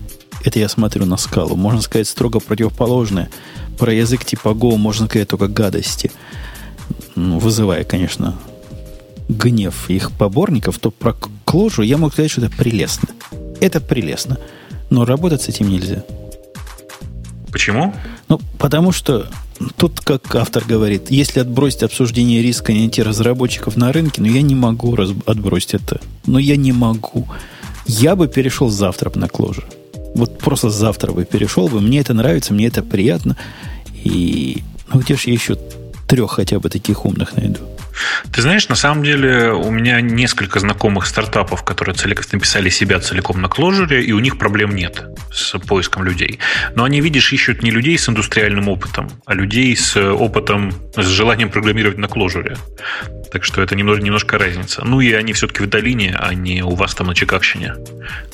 [0.45, 1.57] это я смотрю на скалу.
[1.57, 3.31] Можно сказать строго противоположное.
[3.79, 6.12] Про язык типа Go можно сказать только гадости.
[7.16, 8.39] Ну, вызывая, конечно,
[9.29, 11.15] гнев их поборников, то про
[11.45, 13.09] кложу я мог сказать, что это прелестно.
[13.61, 14.39] Это прелестно.
[14.91, 16.05] Но работать с этим нельзя.
[17.51, 17.95] Почему?
[18.29, 19.29] Ну, потому что
[19.77, 24.43] тут, как автор говорит, если отбросить обсуждение риска и найти разработчиков на рынке, ну, я
[24.43, 26.01] не могу раз, отбросить это.
[26.27, 27.27] Но я не могу.
[27.87, 29.65] Я бы перешел завтра на Clojure.
[30.15, 31.81] Вот просто завтра бы перешел бы.
[31.81, 33.36] Мне это нравится, мне это приятно.
[34.05, 34.62] И
[34.93, 35.57] ну где же я еще
[36.07, 37.61] трех хотя бы таких умных найду?
[38.33, 43.41] Ты знаешь, на самом деле у меня несколько знакомых стартапов, которые целиком написали себя целиком
[43.41, 46.39] на Clojure, и у них проблем нет с поиском людей.
[46.75, 51.51] Но они, видишь, ищут не людей с индустриальным опытом, а людей с опытом, с желанием
[51.51, 52.57] программировать на Clojure.
[53.33, 54.85] Так что это немножко, немножко разница.
[54.85, 57.75] Ну и они все-таки в долине, а не у вас там на Чикагщине,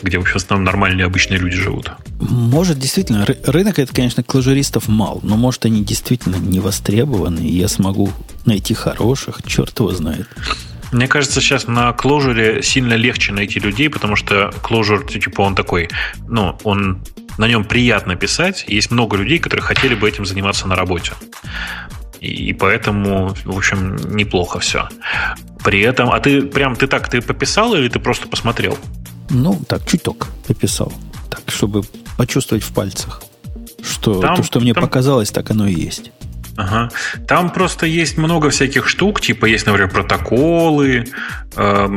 [0.02, 1.90] где, в основном нормальные обычные люди живут.
[2.20, 7.68] Может, действительно, рынок это, конечно, клажуристов мал, но может они действительно не востребованы, и я
[7.68, 8.12] смогу
[8.46, 10.26] найти хороших, черт его знает.
[10.92, 15.88] Мне кажется, сейчас на Clojure сильно легче найти людей, потому что Clojure, типа, он такой,
[16.28, 17.02] ну, он
[17.38, 18.64] на нем приятно писать.
[18.66, 21.12] Есть много людей, которые хотели бы этим заниматься на работе.
[22.20, 24.88] И поэтому, в общем, неплохо все.
[25.64, 28.76] При этом, а ты прям ты так ты пописал или ты просто посмотрел?
[29.30, 30.92] Ну, так, чуток пописал.
[31.30, 31.82] Так, чтобы
[32.18, 33.22] почувствовать в пальцах,
[33.82, 34.82] что там, то, что мне там...
[34.82, 36.10] показалось, так оно и есть.
[36.56, 36.90] Ага.
[37.26, 41.06] Там просто есть много всяких штук, типа есть, например, протоколы,
[41.56, 41.88] э,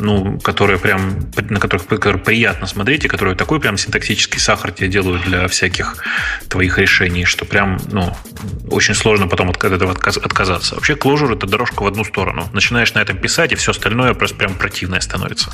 [0.00, 4.88] ну, которые прям, на которых, которые приятно смотреть, и которые такой прям синтаксический сахар тебе
[4.88, 5.96] делают для всяких
[6.48, 8.14] твоих решений, что прям, ну,
[8.70, 10.74] очень сложно потом от этого отказаться.
[10.74, 12.48] Вообще, Clojure— это дорожка в одну сторону.
[12.52, 15.50] Начинаешь на этом писать, и все остальное просто прям противное становится.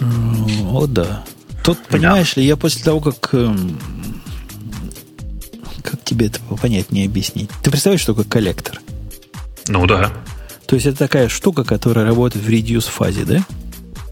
[0.00, 1.24] О, да.
[1.62, 2.40] Тут, понимаешь да.
[2.40, 3.78] ли, я после того, как эм,
[5.86, 7.50] как тебе это понятнее объяснить?
[7.62, 8.80] Ты представляешь, что такое коллектор?
[9.68, 10.12] Ну да.
[10.66, 13.46] То есть это такая штука, которая работает в reduce фазе, да?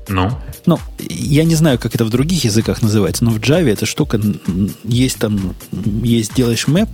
[0.09, 0.31] Ну.
[0.67, 4.21] Ну, я не знаю, как это в других языках называется, но в Java эта штука
[4.85, 5.55] есть там,
[6.03, 6.89] есть делаешь мэп,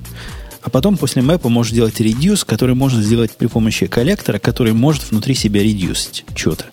[0.62, 5.10] а потом после мэпа можешь делать reduce, который можно сделать при помощи коллектора, который может
[5.10, 6.66] внутри себя редюсить что-то.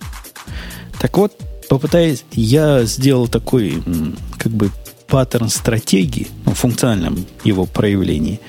[1.00, 1.34] Так вот,
[1.70, 3.82] попытаясь, я сделал такой,
[4.38, 4.72] как бы
[5.08, 8.40] паттерн стратегии, ну, в функциональном его проявлении,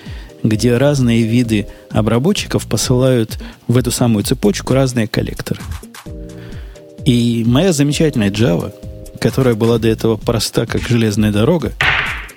[0.42, 5.60] где разные виды обработчиков посылают в эту самую цепочку разные коллекторы.
[7.04, 8.72] И моя замечательная Java,
[9.20, 11.72] которая была до этого проста, как железная дорога,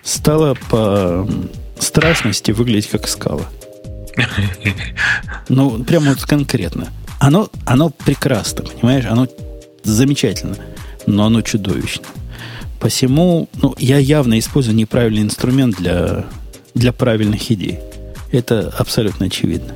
[0.04, 1.28] стала по
[1.80, 3.46] страшности выглядеть как скала.
[5.50, 6.88] Ну, прямо вот конкретно.
[7.20, 9.06] Оно, оно прекрасно, понимаешь?
[9.06, 9.28] Оно
[9.84, 10.56] замечательно,
[11.06, 12.06] но оно чудовищно.
[12.82, 16.26] Посему ну, я явно использую неправильный инструмент для,
[16.74, 17.80] для правильных идей.
[18.32, 19.76] Это абсолютно очевидно.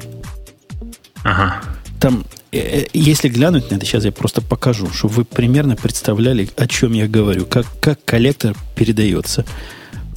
[1.23, 1.61] Ага.
[1.99, 6.49] Там, э, э, если глянуть на это, сейчас я просто покажу, чтобы вы примерно представляли,
[6.57, 9.45] о чем я говорю, как, как коллектор передается.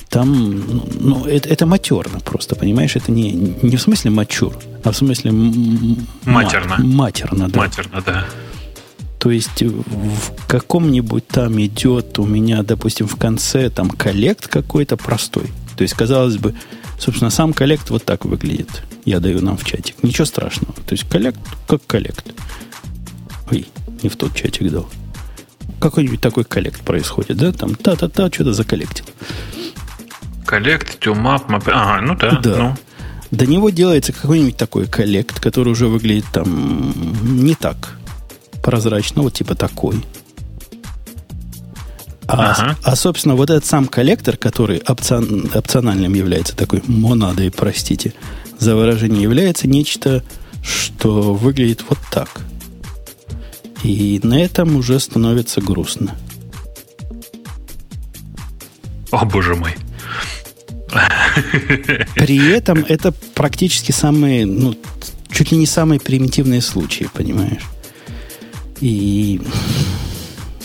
[0.09, 2.97] Там, ну, ну это, это матерно просто, понимаешь?
[2.97, 5.32] Это не, не в смысле мачур, а в смысле
[6.24, 6.77] матерно.
[6.78, 7.59] Матерно, да.
[7.59, 8.24] Матерно, да.
[9.18, 15.50] То есть в каком-нибудь там идет у меня, допустим, в конце там коллект какой-то простой.
[15.76, 16.54] То есть, казалось бы,
[16.98, 18.82] собственно, сам collect вот так выглядит.
[19.04, 19.96] Я даю нам в чатик.
[20.02, 20.74] Ничего страшного.
[20.74, 22.32] То есть collect как collect.
[23.50, 23.66] Ой,
[24.02, 24.88] не в тот чатик дал.
[25.80, 27.52] Какой-нибудь такой collect происходит, да?
[27.52, 29.06] Там та-та-та, что-то за collect ил.
[30.44, 31.68] Collect, toMap, map...
[31.68, 32.40] Ага, ну да.
[32.42, 32.56] Да.
[32.56, 32.76] Ну.
[33.30, 36.92] До него делается какой-нибудь такой collect, который уже выглядит там
[37.22, 37.98] не так
[38.68, 39.96] прозрачно, вот типа такой.
[42.26, 42.76] А, ага.
[42.84, 48.12] а, собственно, вот этот сам коллектор, который опцион, опциональным является, такой монадой, простите,
[48.58, 50.22] за выражение является нечто,
[50.62, 52.28] что выглядит вот так.
[53.82, 56.14] И на этом уже становится грустно.
[59.10, 59.74] О, боже мой.
[62.16, 64.76] При этом это практически самые, ну,
[65.30, 67.62] чуть ли не самые примитивные случаи, понимаешь?
[68.80, 69.40] И...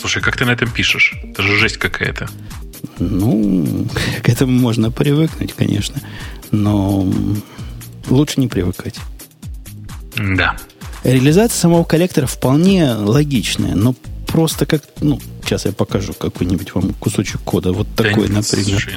[0.00, 1.14] Слушай, как ты на этом пишешь?
[1.22, 2.28] Это же жесть какая-то.
[2.98, 3.86] Ну,
[4.22, 6.00] к этому можно привыкнуть, конечно.
[6.50, 7.10] Но
[8.08, 8.96] лучше не привыкать.
[10.16, 10.56] Да.
[11.02, 13.94] Реализация самого коллектора вполне логичная, но
[14.26, 14.82] просто как...
[15.00, 17.72] Ну, сейчас я покажу какой-нибудь вам кусочек кода.
[17.72, 18.80] Вот такой, да, например.
[18.80, 18.94] Слушай,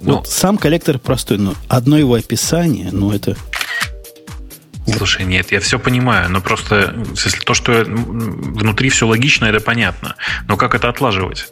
[0.00, 0.16] ну...
[0.16, 3.36] Вот сам коллектор простой, но одно его описание, ну, это
[4.96, 10.16] Слушай, нет, я все понимаю, но просто если то, что внутри все логично, это понятно.
[10.46, 11.48] Но как это отлаживать?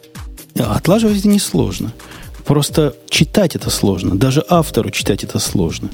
[0.57, 1.93] Отлаживать это несложно.
[2.45, 4.15] Просто читать это сложно.
[4.15, 5.89] Даже автору читать это сложно.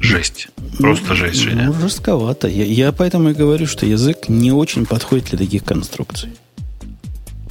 [0.00, 0.48] жесть.
[0.78, 1.66] Просто жесть, Женя.
[1.66, 2.48] Ну, жестковато.
[2.48, 6.30] Я, я поэтому и говорю, что язык не очень подходит для таких конструкций.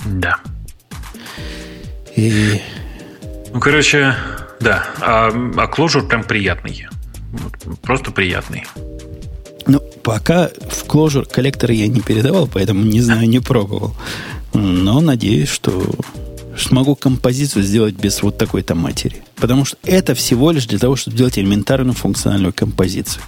[0.06, 0.38] Да.
[2.16, 2.62] И...
[3.54, 4.16] Ну, короче,
[4.60, 4.90] да.
[5.00, 6.88] А, а Clojure прям приятный.
[7.82, 8.66] Просто приятный.
[9.68, 13.96] Ну, пока в Clojure коллекторы я не передавал, поэтому не знаю, не пробовал.
[14.54, 15.84] Но надеюсь, что
[16.58, 19.24] смогу композицию сделать без вот такой-то матери.
[19.36, 23.24] Потому что это всего лишь для того, чтобы сделать элементарную функциональную композицию.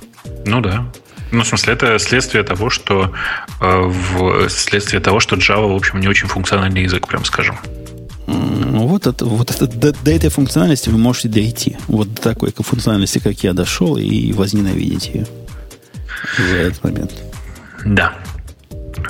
[0.46, 0.92] Ну да.
[1.32, 3.12] Ну, в смысле, это следствие того, что
[3.60, 7.58] э, в, следствие того, что Java, в общем, не очень функциональный язык, прям скажем.
[8.28, 11.78] Ну, вот, это, вот это, до, до этой функциональности вы можете дойти.
[11.88, 15.28] Вот до такой функциональности, как я дошел, и возненавидеть ее
[16.38, 17.12] за этот момент.
[17.86, 18.14] Да.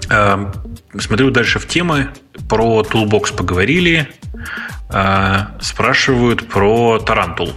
[0.10, 0.52] Э,
[1.00, 2.10] смотрю дальше в темы.
[2.50, 4.10] Про Toolbox поговорили.
[4.90, 7.54] Э, спрашивают про Tarantool.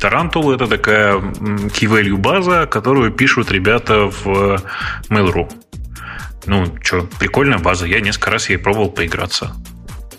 [0.00, 4.62] Tarantool это такая key-value база, которую пишут ребята в
[5.08, 5.50] Mail.ru.
[6.46, 7.86] Ну, что, прикольная база.
[7.86, 9.54] Я несколько раз ей пробовал поиграться.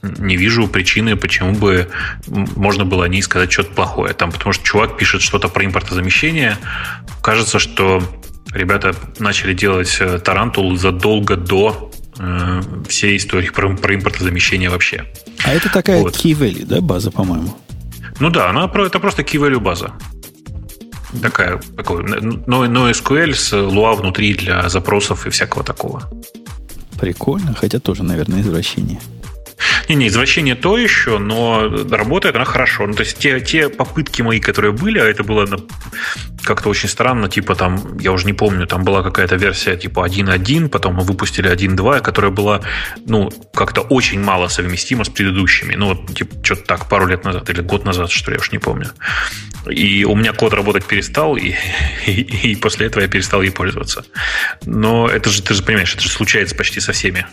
[0.01, 1.89] Не вижу причины, почему бы
[2.27, 4.13] можно было о ней сказать что-то плохое.
[4.13, 6.57] Там, потому что чувак пишет что-то про импортозамещение.
[7.21, 8.01] Кажется, что
[8.53, 15.05] ребята начали делать э, Tarantool задолго до э, всей истории про, про импортозамещение вообще.
[15.43, 16.15] А это такая вот.
[16.15, 17.57] key value, да, база, по-моему?
[18.19, 19.93] Ну да, она, это просто key value база.
[21.21, 26.09] Такая, такой, no, NoSQL с Lua внутри для запросов и всякого такого.
[26.99, 28.99] Прикольно, хотя тоже, наверное, извращение.
[29.87, 32.87] Не, не, извращение то еще, но работает она хорошо.
[32.87, 35.47] Ну, то есть те, те попытки мои, которые были, а это было
[36.43, 40.69] как-то очень странно, типа там, я уже не помню, там была какая-то версия типа 1.1,
[40.69, 42.61] потом мы выпустили 1.2, которая была,
[43.05, 45.75] ну, как-то очень мало совместима с предыдущими.
[45.75, 48.51] Ну, вот, типа, что-то так, пару лет назад или год назад, что ли, я уж
[48.51, 48.91] не помню.
[49.69, 51.53] И у меня код работать перестал, и,
[52.05, 54.05] и, и после этого я перестал ей пользоваться.
[54.65, 57.25] Но это же, ты же понимаешь, это же случается почти со всеми.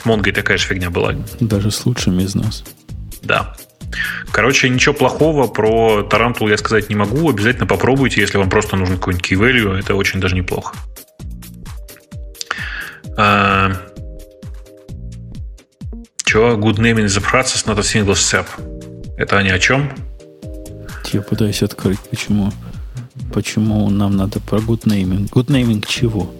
[0.00, 1.14] С Монгой такая же фигня была.
[1.40, 2.64] Даже с лучшими из нас.
[3.22, 3.54] Да.
[4.32, 7.28] Короче, ничего плохого про Tarantool я сказать не могу.
[7.28, 9.78] Обязательно попробуйте, если вам просто нужен какой-нибудь key value.
[9.78, 10.74] Это очень даже неплохо.
[13.18, 13.72] А...
[16.24, 16.52] Чего?
[16.52, 18.46] Good naming is a process, not a single step.
[19.18, 19.92] Это они о чем?
[21.12, 22.52] Я пытаюсь открыть, почему,
[23.34, 25.28] почему нам надо про good naming.
[25.28, 26.32] Good naming чего?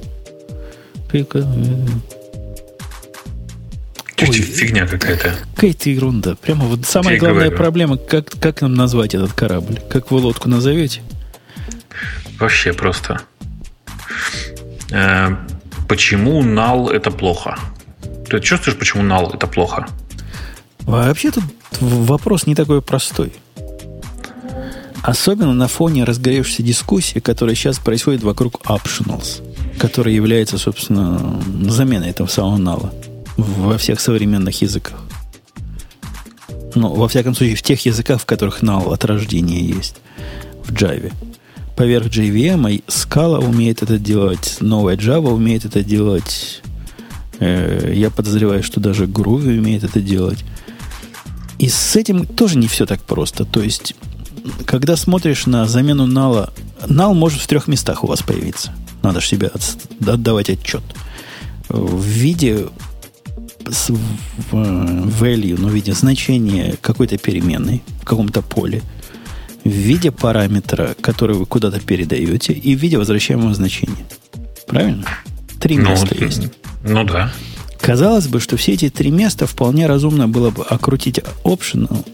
[4.30, 5.34] Ой, фигня какая-то.
[5.56, 6.36] Какая-то ерунда.
[6.36, 7.56] Прямо вот самая Я главная говорю.
[7.56, 9.80] проблема, как, как нам назвать этот корабль?
[9.90, 11.02] Как вы лодку назовете?
[12.38, 13.22] Вообще просто.
[14.90, 15.34] Э,
[15.88, 17.58] почему нал это плохо?
[18.28, 19.88] Ты чувствуешь, почему нал это плохо?
[20.80, 21.44] Вообще тут
[21.80, 23.32] вопрос не такой простой.
[25.02, 29.42] Особенно на фоне разгоревшейся дискуссии, которая сейчас происходит вокруг optionals,
[29.78, 32.92] которая является, собственно, заменой этого самого нала
[33.36, 35.00] во всех современных языках.
[36.74, 39.96] Ну, во всяком случае, в тех языках, в которых null от рождения есть.
[40.64, 41.12] В Java.
[41.76, 46.62] Поверх JVM Scala умеет это делать, новая Java умеет это делать.
[47.40, 50.44] Э, я подозреваю, что даже Groovy умеет это делать.
[51.58, 53.44] И с этим тоже не все так просто.
[53.44, 53.94] То есть,
[54.66, 56.50] когда смотришь на замену null,
[56.82, 58.72] null может в трех местах у вас появиться.
[59.02, 59.50] Надо же себе
[60.06, 60.82] отдавать отчет.
[61.68, 62.66] В виде
[63.68, 63.90] с
[64.52, 68.82] value, ну, в виде значения какой-то переменной в каком-то поле,
[69.64, 74.06] в виде параметра, который вы куда-то передаете, и в виде возвращаемого значения.
[74.66, 75.04] Правильно?
[75.60, 76.48] Три ну, места есть.
[76.84, 77.32] Ну да.
[77.80, 82.04] Казалось бы, что все эти три места вполне разумно было бы окрутить optional,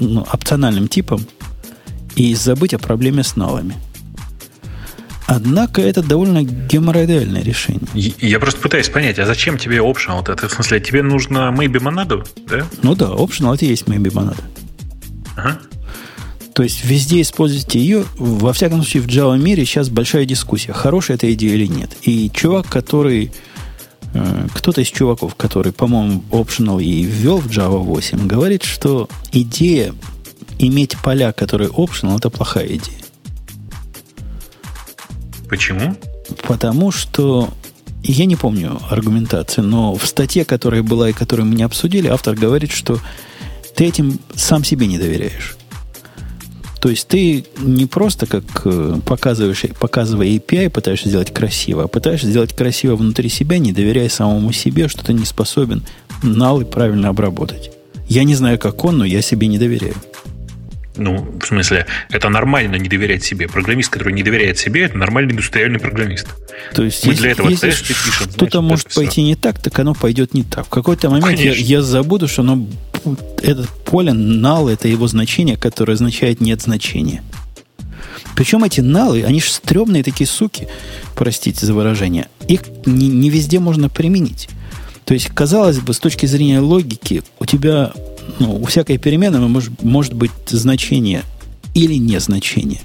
[0.00, 1.26] ну, опциональным типом
[2.16, 3.74] и забыть о проблеме с налами.
[5.28, 7.82] Однако это довольно геморроидальное решение.
[8.18, 10.22] Я просто пытаюсь понять, а зачем тебе optional?
[10.22, 12.66] Это в смысле, тебе нужно maybe монаду, да?
[12.82, 14.42] Ну да, optional это и есть maybe монада.
[15.36, 15.58] Ага.
[16.54, 18.04] То есть везде используйте ее.
[18.16, 21.90] Во всяком случае, в Java мире сейчас большая дискуссия, хорошая эта идея или нет.
[22.02, 23.30] И чувак, который...
[24.14, 29.94] Э, кто-то из чуваков, который, по-моему, optional и ввел в Java 8, говорит, что идея
[30.58, 33.07] иметь поля, которые optional, это плохая идея.
[35.48, 35.96] Почему?
[36.46, 37.48] Потому что
[38.02, 42.34] я не помню аргументации, но в статье, которая была и которую мы не обсудили, автор
[42.34, 42.98] говорит, что
[43.74, 45.56] ты этим сам себе не доверяешь.
[46.80, 52.28] То есть ты не просто как э, показываешь, показывая API, пытаешься сделать красиво, а пытаешься
[52.28, 55.84] сделать красиво внутри себя, не доверяя самому себе, что ты не способен
[56.22, 57.72] налы правильно обработать.
[58.08, 59.94] Я не знаю, как он, но я себе не доверяю.
[60.98, 63.48] Ну, в смысле, это нормально не доверять себе.
[63.48, 66.26] Программист, который не доверяет себе, это нормальный индустриальный программист.
[66.74, 68.30] То есть, Мы если, для этого если тесты пишем.
[68.30, 70.66] Что-то может пойти не так, так оно пойдет не так.
[70.66, 72.66] В какой-то момент я, я забуду, что оно,
[73.42, 77.22] это поле null, это его значение, которое означает нет значения.
[78.34, 80.68] Причем эти налы, они же стрёмные такие суки,
[81.14, 82.28] простите за выражение.
[82.46, 84.48] Их не, не везде можно применить.
[85.04, 87.92] То есть, казалось бы, с точки зрения логики, у тебя
[88.38, 91.24] ну, у всякой перемены может, может быть значение
[91.74, 92.80] или не значение.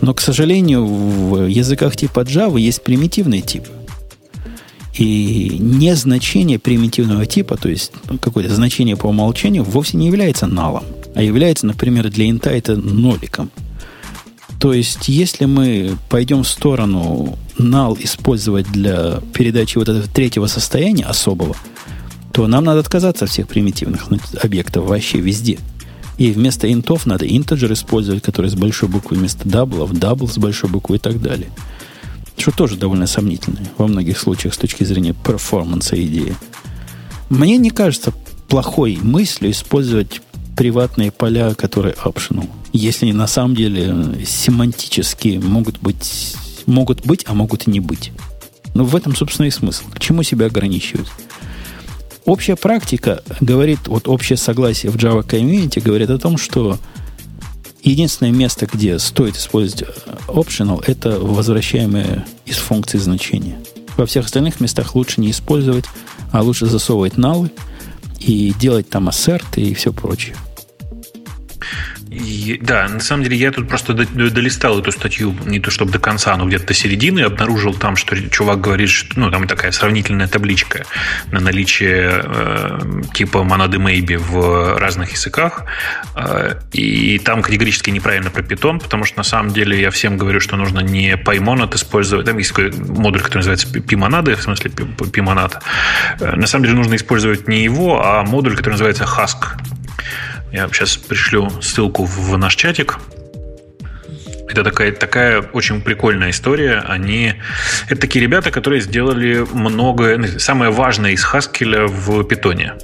[0.00, 3.68] Но, к сожалению, в языках типа Java есть примитивные типы.
[4.94, 10.84] И не значение примитивного типа, то есть какое-то значение по умолчанию, вовсе не является налом,
[11.14, 13.50] а является, например, для инта это ноликом.
[14.60, 21.04] То есть, если мы пойдем в сторону null использовать для передачи вот этого третьего состояния
[21.04, 21.56] особого–
[22.32, 24.08] то нам надо отказаться от всех примитивных
[24.42, 25.58] объектов вообще везде.
[26.18, 30.28] И вместо int ов надо Integer использовать, который с большой буквы, вместо double ов, Double
[30.28, 31.48] с большой буквы и так далее.
[32.36, 36.34] Что тоже довольно сомнительное во многих случаях с точки зрения performance а идеи.
[37.28, 38.12] Мне не кажется
[38.48, 40.20] плохой мыслью использовать
[40.56, 42.48] приватные поля, которые optional.
[42.72, 46.34] Если они на самом деле семантически могут быть,
[46.66, 48.12] могут быть, а могут и не быть.
[48.74, 49.84] Но в этом, собственно, и смысл.
[49.92, 51.08] К чему себя ограничивать?
[52.24, 56.78] Общая практика говорит, вот общее согласие в Java Community говорит о том, что
[57.82, 59.86] единственное место, где стоит использовать э,
[60.28, 63.58] optional, это возвращаемые из функции значения.
[63.96, 65.84] Во всех остальных местах лучше не использовать,
[66.30, 67.50] а лучше засовывать налы
[68.20, 70.36] и делать там ассерты и все прочее.
[72.60, 76.36] Да, на самом деле я тут просто долистал эту статью не то чтобы до конца,
[76.36, 80.84] но где-то до середины, обнаружил там, что чувак говорит, что ну, там такая сравнительная табличка
[81.30, 82.80] на наличие э,
[83.14, 85.64] типа монады Maybe в разных языках.
[86.16, 90.40] Э, и там категорически неправильно про питон, потому что на самом деле я всем говорю,
[90.40, 92.26] что нужно не PyMonad использовать.
[92.26, 95.62] Там есть такой модуль, который называется PyMonad, в смысле PyMonad.
[96.20, 99.60] Э, на самом деле нужно использовать не его, а модуль, который называется Husk.
[100.52, 102.98] Я сейчас пришлю ссылку в наш чатик.
[104.48, 106.84] Это такая, такая очень прикольная история.
[106.86, 107.34] Они,
[107.88, 112.74] это такие ребята, которые сделали многое, ну, самое важное из Haskell в питоне.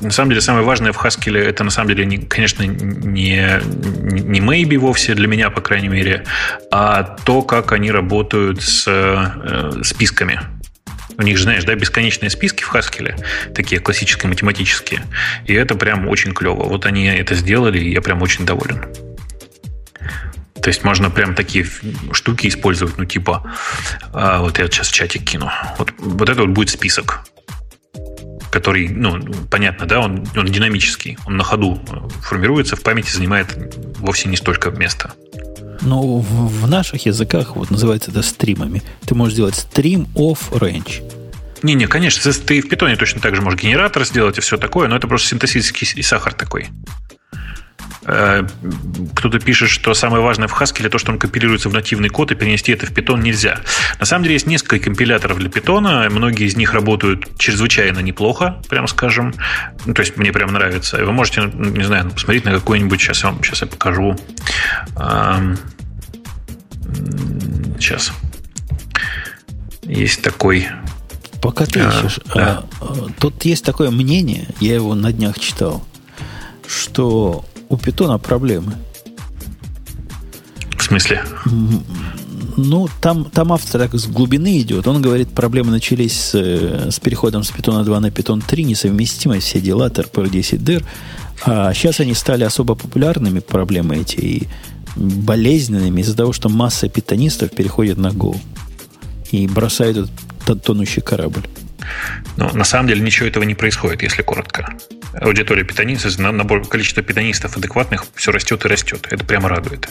[0.00, 4.40] На самом деле, самое важное в Haskell это, на самом деле, не, конечно, не, не
[4.40, 6.24] maybe вовсе, для меня, по крайней мере,
[6.70, 10.40] а то, как они работают с э, списками.
[11.18, 13.12] У них же, знаешь, да, бесконечные списки в Haskell,
[13.52, 15.02] такие классические математические.
[15.46, 16.62] И это прям очень клево.
[16.68, 18.86] Вот они это сделали, и я прям очень доволен.
[20.62, 21.66] То есть можно прям такие
[22.12, 23.52] штуки использовать, ну типа,
[24.12, 25.50] а, вот я сейчас в чатик кину.
[25.76, 27.24] Вот, вот это вот будет список,
[28.52, 29.20] который, ну,
[29.50, 31.82] понятно, да, он, он динамический, он на ходу
[32.22, 33.56] формируется, в памяти занимает
[33.98, 35.14] вовсе не столько места.
[35.80, 38.82] Но в, в наших языках вот называется это стримами.
[39.06, 41.02] Ты можешь сделать стрим of range.
[41.62, 44.96] Не-не, конечно, ты в питоне точно так же можешь генератор сделать и все такое, но
[44.96, 46.68] это просто синтетический сахар такой.
[48.04, 48.46] Э,
[49.14, 52.34] кто-то пишет, что самое важное в Haskell то, что он компилируется в нативный код, и
[52.34, 53.60] перенести это в Python нельзя.
[53.98, 58.86] На самом деле есть несколько компиляторов для Python, многие из них работают чрезвычайно неплохо, прямо
[58.86, 59.34] скажем.
[59.84, 61.04] Ну, то есть мне прям нравится.
[61.04, 64.16] Вы можете, не знаю, посмотреть на какой-нибудь, сейчас я вам сейчас я покажу.
[67.78, 68.12] Сейчас.
[69.82, 70.68] Есть такой
[71.40, 72.20] Пока ты а, ищешь.
[72.34, 72.64] Да.
[72.80, 75.84] А, тут есть такое мнение, я его на днях читал,
[76.66, 78.74] что у питона проблемы.
[80.76, 81.22] В смысле?
[82.56, 84.86] Ну, там, там автор так с глубины идет.
[84.88, 89.46] Он говорит, проблемы начались с, э, с переходом с питона 2 на питон 3, несовместимость,
[89.46, 90.84] все дела, TRPR10 дыр.
[91.44, 94.48] А сейчас они стали особо популярными, проблемы эти, и
[94.96, 98.36] болезненными из-за того, что масса питонистов переходит на Go
[99.30, 100.10] и бросают
[100.42, 101.46] этот тонущий корабль.
[102.36, 104.76] Но на самом деле ничего этого не происходит, если коротко.
[105.20, 109.06] Аудитория питонистов, набор количество питонистов адекватных все растет и растет.
[109.10, 109.88] Это прямо радует.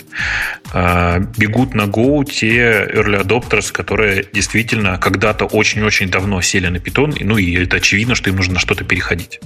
[0.73, 7.13] А, бегут на Go те early adopters, которые действительно когда-то очень-очень давно сели на питон,
[7.19, 9.39] ну и это очевидно, что им нужно на что-то переходить.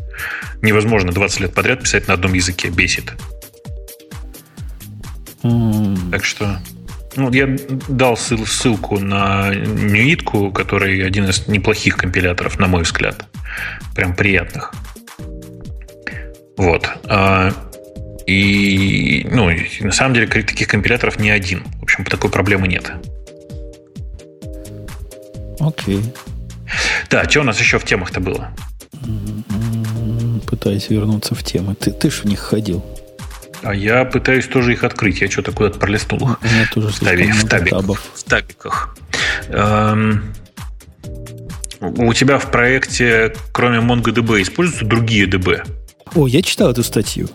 [0.62, 3.14] Невозможно 20 лет подряд писать на одном языке, бесит.
[5.44, 6.12] Mm.
[6.12, 6.60] Так что
[7.16, 7.58] ну, я
[7.90, 13.26] дал ссылку на Ньюитку, который один из неплохих компиляторов, на мой взгляд.
[13.96, 14.74] Прям приятных.
[16.62, 16.88] Вот.
[17.06, 17.52] А,
[18.28, 21.64] и, ну, на самом деле, таких компиляторов не один.
[21.80, 22.92] В общем, такой проблемы нет.
[25.60, 26.04] Окей.
[27.10, 28.56] Да, что у нас еще в темах-то было?
[30.46, 31.74] Пытаюсь вернуться в темы.
[31.74, 32.86] Ты, ты ж в них ходил.
[33.64, 35.20] А я пытаюсь тоже их открыть.
[35.20, 36.40] Я что-то куда-то пролистнул их.
[36.44, 38.96] У меня тоже в, таби, в, таби, в табиках.
[39.50, 40.36] Эм,
[41.80, 45.81] у тебя в проекте, кроме MongoDB, используются другие DB?
[46.16, 47.30] О, я читал эту статью.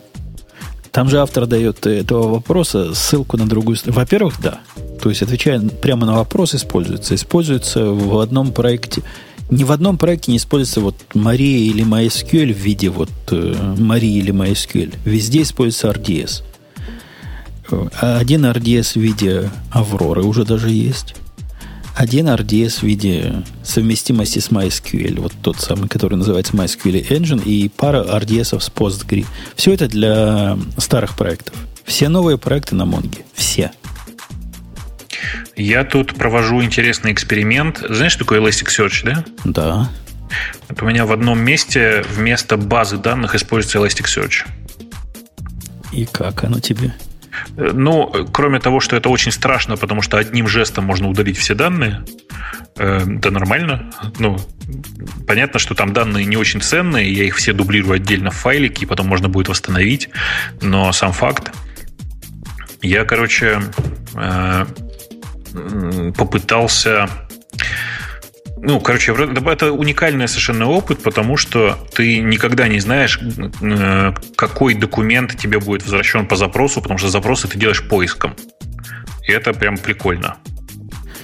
[0.91, 3.95] Там же автор дает этого вопроса ссылку на другую статью.
[3.95, 4.61] Во-первых, да.
[5.03, 7.15] То есть, отвечая прямо на вопрос, используется.
[7.15, 9.03] Используется в одном проекте.
[9.51, 14.17] Ни в одном проекте не используется вот Мария или MySQL в виде вот э, Марии
[14.17, 14.95] или MySQL.
[15.05, 16.43] Везде используется RDS.
[18.01, 21.15] Один RDS в виде Авроры уже даже есть.
[21.97, 27.71] Один RDS в виде совместимости с MySQL, вот тот самый, который называется MySQL Engine, и
[27.71, 29.25] пара RDS с PostgreSQL.
[29.57, 31.55] Все это для старых проектов.
[31.87, 33.25] Все новые проекты на Монге.
[33.33, 33.71] Все.
[35.57, 37.83] Я тут провожу интересный эксперимент.
[37.89, 39.25] Знаешь, что такое Elasticsearch, да?
[39.45, 39.91] Да.
[40.69, 44.47] Вот у меня в одном месте вместо базы данных используется Elasticsearch.
[45.93, 46.95] И как оно тебе?
[47.57, 52.05] Ну, кроме того, что это очень страшно, потому что одним жестом можно удалить все данные,
[52.77, 53.91] э, да нормально.
[54.19, 54.39] Ну,
[55.27, 58.87] понятно, что там данные не очень ценные, я их все дублирую отдельно в файлики, и
[58.87, 60.09] потом можно будет восстановить.
[60.61, 61.53] Но сам факт.
[62.83, 63.61] Я, короче,
[64.15, 64.67] э,
[66.17, 67.09] попытался
[68.67, 73.21] ну, короче, это уникальный совершенно опыт, потому что ты никогда не знаешь,
[73.61, 78.35] э, какой документ тебе будет возвращен по запросу, потому что запросы ты делаешь поиском.
[79.29, 80.39] И это прям прикольно.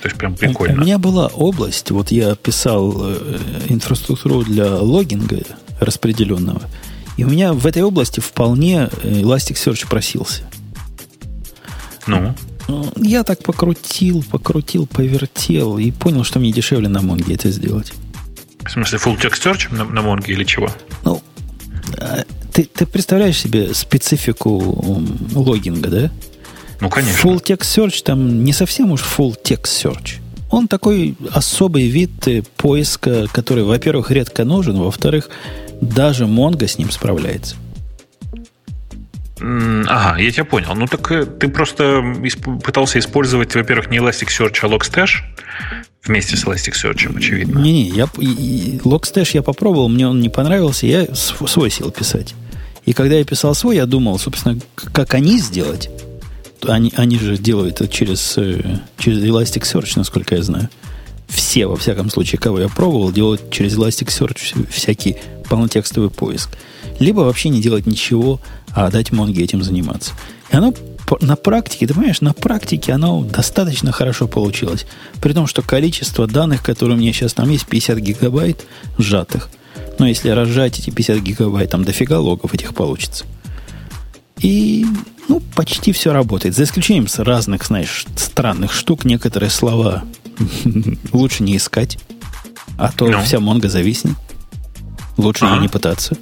[0.02, 0.74] То есть прям прикольно.
[0.74, 3.38] У, у меня была область, вот я писал э,
[3.70, 5.42] инфраструктуру для логинга
[5.80, 6.62] распределенного,
[7.16, 10.44] и у меня в этой области вполне Elasticsearch просился.
[12.06, 12.36] Ну?
[12.96, 17.92] Я так покрутил, покрутил, повертел и понял, что мне дешевле на Монге это сделать.
[18.64, 20.70] В смысле, full text search на, на Монге или чего?
[21.04, 21.20] Ну,
[21.98, 25.02] а, ты, ты представляешь себе специфику
[25.34, 26.10] логинга, да?
[26.80, 27.28] Ну, конечно.
[27.28, 30.20] Full text search там не совсем уж full text search.
[30.50, 35.30] Он такой особый вид э, поиска, который, во-первых, редко нужен, во-вторых,
[35.80, 37.56] даже Монго с ним справляется.
[39.42, 40.74] Ага, я тебя понял.
[40.74, 42.02] Ну так э, ты просто
[42.62, 45.22] пытался использовать, во-первых, не Elasticsearch, а Logstash
[46.04, 47.58] вместе с Elasticsearch, очевидно.
[47.58, 52.34] Не-не, я, Logstash я попробовал, мне он не понравился, я свой сел писать.
[52.84, 55.90] И когда я писал свой, я думал, собственно, как они сделать.
[56.66, 60.68] Они, они же делают это через, э, через Elasticsearch, насколько я знаю.
[61.28, 65.16] Все, во всяком случае, кого я пробовал, делают через Elasticsearch всякий
[65.48, 66.50] полнотекстовый поиск.
[66.98, 68.40] Либо вообще не делать ничего,
[68.72, 70.12] а дать Монге этим заниматься.
[70.50, 70.74] И оно
[71.20, 74.86] на практике, ты понимаешь, на практике оно достаточно хорошо получилось.
[75.20, 78.66] При том, что количество данных, которые у меня сейчас там есть, 50 гигабайт
[78.98, 79.50] сжатых.
[79.98, 83.24] Но если разжать эти 50 гигабайт, там дофига логов этих получится.
[84.38, 84.86] И,
[85.28, 86.56] ну, почти все работает.
[86.56, 89.04] За исключением с разных, знаешь, странных штук.
[89.04, 90.04] Некоторые слова
[91.12, 91.98] лучше не искать.
[92.78, 93.12] А то no.
[93.18, 93.22] Ну.
[93.22, 94.16] вся Монго зависнет.
[95.16, 95.60] Лучше uh-huh.
[95.60, 96.16] не пытаться.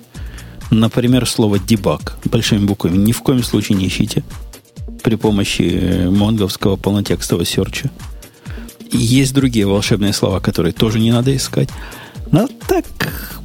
[0.70, 4.22] Например, слово дебаг большими буквами ни в коем случае не ищите
[5.02, 7.90] при помощи э, монговского полнотекстового серча.
[8.92, 11.68] Есть другие волшебные слова, которые тоже не надо искать.
[12.30, 12.84] Но так,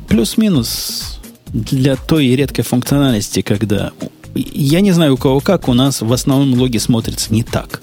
[0.07, 3.91] плюс-минус для той редкой функциональности, когда...
[4.33, 7.81] Я не знаю, у кого как, у нас в основном логи смотрятся не так.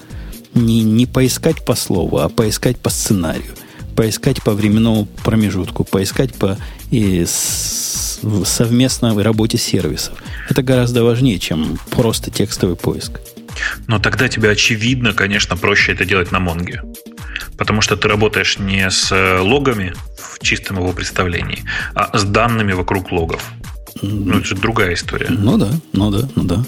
[0.55, 3.55] Не, не поискать по слову, а поискать по сценарию.
[3.97, 6.59] Поискать по временному промежутку, поискать по
[6.91, 10.15] и с, в совместной работе сервисов.
[10.49, 13.21] Это гораздо важнее, чем просто текстовый поиск.
[13.87, 16.83] Но тогда тебе очевидно, конечно, проще это делать на Монге.
[17.59, 22.73] Потому что ты работаешь не с э, логами в чистом его представлении, а с данными
[22.73, 23.53] вокруг логов.
[24.01, 25.29] Ну, это же другая история.
[25.29, 26.65] Ну да, ну да, ну да.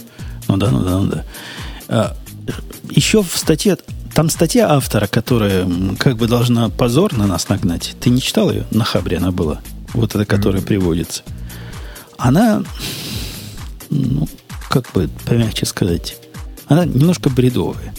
[0.47, 1.25] Ну да, ну да, ну да.
[1.89, 2.17] А,
[2.91, 3.79] еще в статье,
[4.15, 5.67] там статья автора, которая
[5.99, 7.97] как бы должна позор на нас нагнать.
[8.01, 8.67] Ты не читал ее?
[8.71, 9.61] На Хабре она была.
[9.95, 10.67] Вот эта, которая mm-hmm.
[10.67, 11.23] приводится
[12.19, 12.63] она,
[13.91, 14.29] ну,
[14.69, 16.17] как бы помягче сказать,
[16.67, 17.95] она немножко бредовая.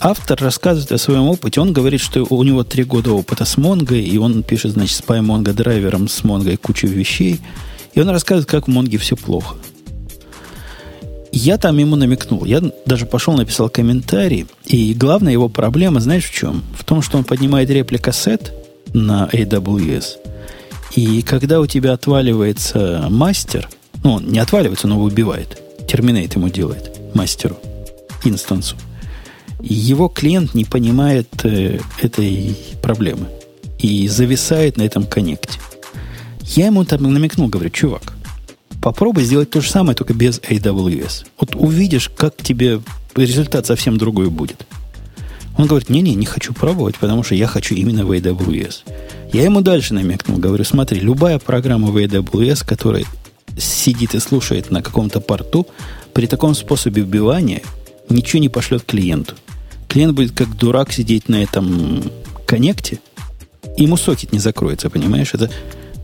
[0.00, 1.60] Автор рассказывает о своем опыте.
[1.60, 5.02] Он говорит, что у него три года опыта с Монгой, и он пишет, значит, с
[5.02, 7.40] PyMongo драйвером с Монгой кучу вещей.
[7.92, 9.56] И он рассказывает, как в Монге все плохо.
[11.32, 12.46] Я там ему намекнул.
[12.46, 14.46] Я даже пошел, написал комментарий.
[14.64, 16.62] И главная его проблема, знаешь, в чем?
[16.76, 18.52] В том, что он поднимает реплика сет
[18.94, 20.04] на AWS–
[20.94, 23.68] и когда у тебя отваливается мастер,
[24.02, 25.60] ну, он не отваливается, но выбивает.
[25.86, 27.58] Терминейт ему делает, мастеру,
[28.24, 28.76] инстансу.
[29.62, 33.26] Его клиент не понимает э, этой проблемы
[33.78, 35.58] и зависает на этом коннекте.
[36.42, 38.14] Я ему там намекнул, говорю, чувак,
[38.80, 41.26] Попробуй сделать то же самое, только без AWS.
[41.38, 42.80] Вот увидишь, как тебе
[43.14, 44.66] результат совсем другой будет.
[45.56, 48.82] Он говорит, не-не, не хочу пробовать, потому что я хочу именно в AWS.
[49.32, 53.04] Я ему дальше намекнул, говорю, смотри, любая программа в AWS, которая
[53.58, 55.66] сидит и слушает на каком-то порту,
[56.12, 57.62] при таком способе вбивания
[58.08, 59.34] ничего не пошлет клиенту.
[59.88, 62.10] Клиент будет как дурак сидеть на этом
[62.46, 63.00] коннекте,
[63.76, 65.34] ему сокет не закроется, понимаешь?
[65.34, 65.50] Это,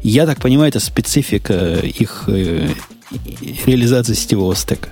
[0.02, 2.68] я так понимаю, это специфика их э,
[3.64, 4.90] реализации сетевого стека.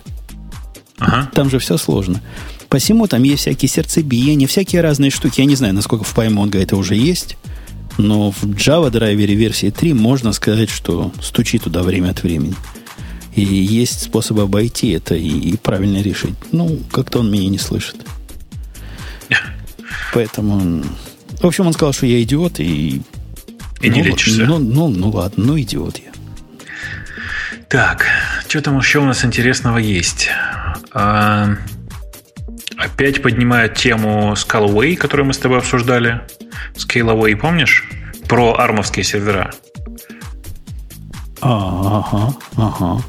[0.98, 1.30] Ага.
[1.34, 2.20] Там же все сложно.
[2.74, 5.40] Посему там есть всякие сердцебиения, всякие разные штуки.
[5.40, 7.36] Я не знаю, насколько в PyMongo это уже есть,
[7.98, 12.56] но в Java драйвере версии 3 можно сказать, что стучи туда время от времени.
[13.36, 16.34] И есть способ обойти это и, и правильно решить.
[16.50, 17.94] Ну, как-то он меня не слышит.
[20.12, 20.82] Поэтому...
[21.40, 23.02] В общем, он сказал, что я идиот, и...
[23.82, 24.46] И ну, не лечишься.
[24.46, 26.10] Ну, ну, ну ладно, ну идиот я.
[27.68, 28.06] Так,
[28.48, 30.28] что там еще у нас интересного есть?
[30.90, 31.56] А,
[32.76, 36.22] опять поднимают тему Scalaway, которую мы с тобой обсуждали.
[36.74, 37.88] Scalaway, помнишь?
[38.28, 39.52] Про армовские сервера.
[41.40, 43.02] А, ага, ага.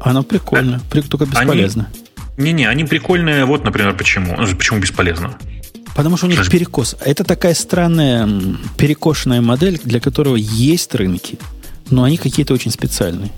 [0.00, 1.88] Оно прикольно, а, только бесполезно.
[2.36, 3.44] Не-не, они прикольные.
[3.44, 4.36] Вот, например, почему.
[4.36, 5.38] Ну, почему бесполезно?
[5.94, 6.50] Потому что у них Слушай.
[6.50, 6.96] перекос.
[7.00, 8.28] Это такая странная
[8.76, 11.38] перекошенная модель, для которого есть рынки,
[11.88, 13.30] но они какие-то очень специальные.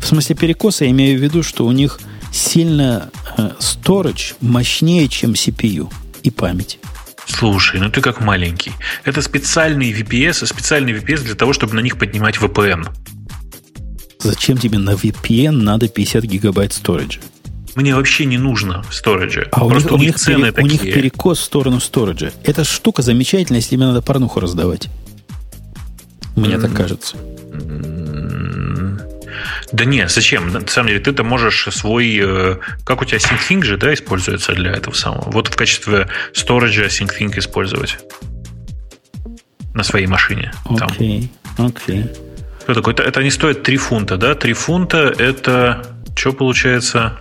[0.00, 2.00] В смысле перекоса я имею в виду, что у них
[2.36, 5.92] сильно э, storage мощнее, чем CPU
[6.22, 6.78] и память.
[7.26, 8.72] Слушай, ну ты как маленький.
[9.04, 12.88] Это специальный VPS, специальный VPS для того, чтобы на них поднимать VPN.
[14.20, 17.20] Зачем тебе на VPN надо 50 гигабайт сториджа?
[17.74, 19.48] Мне вообще не нужно сториджа.
[19.52, 20.80] А Просто у них, у них цены пере, такие.
[20.80, 22.32] У них перекос в сторону сториджа.
[22.42, 24.88] Эта штука замечательная, если мне надо порнуху раздавать.
[26.36, 26.60] Мне mm-hmm.
[26.60, 27.16] так кажется.
[29.72, 30.52] Да не, зачем?
[30.52, 32.18] На самом деле, ты-то можешь свой...
[32.22, 35.30] Э, как у тебя SyncThing же, да, используется для этого самого?
[35.30, 37.98] Вот в качестве сториджа SyncThing использовать
[39.74, 40.52] на своей машине.
[40.64, 42.02] Окей, okay, окей.
[42.02, 42.26] Okay.
[42.66, 42.94] Что такое?
[42.94, 44.34] Это, это не стоит 3 фунта, да?
[44.34, 45.86] 3 фунта это...
[46.16, 47.18] Что получается?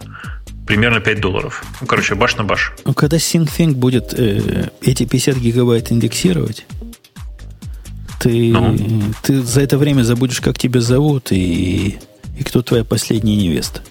[0.65, 1.63] Примерно 5 долларов.
[1.81, 2.73] Ну, короче, баш на баш.
[2.85, 6.65] Ну, когда SyncThing будет э, эти 50 гигабайт индексировать,
[8.19, 8.75] ты, ну.
[9.21, 11.99] ты за это время забудешь, как тебя зовут и
[12.37, 13.81] и кто твоя последняя невеста.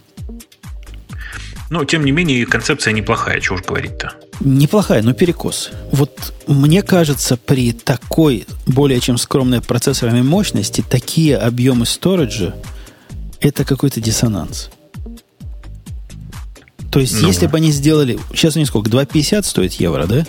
[1.70, 4.12] Но, тем не менее, концепция неплохая, чего уж говорить-то.
[4.40, 5.70] Неплохая, но перекос.
[5.90, 12.54] Вот мне кажется, при такой более чем скромной процессорной мощности, такие объемы сториджа
[13.40, 14.70] это какой-то диссонанс.
[16.90, 17.26] То есть, ну.
[17.26, 18.18] если бы они сделали...
[18.32, 18.88] Сейчас они сколько?
[18.88, 20.24] 2,50 стоит евро, да?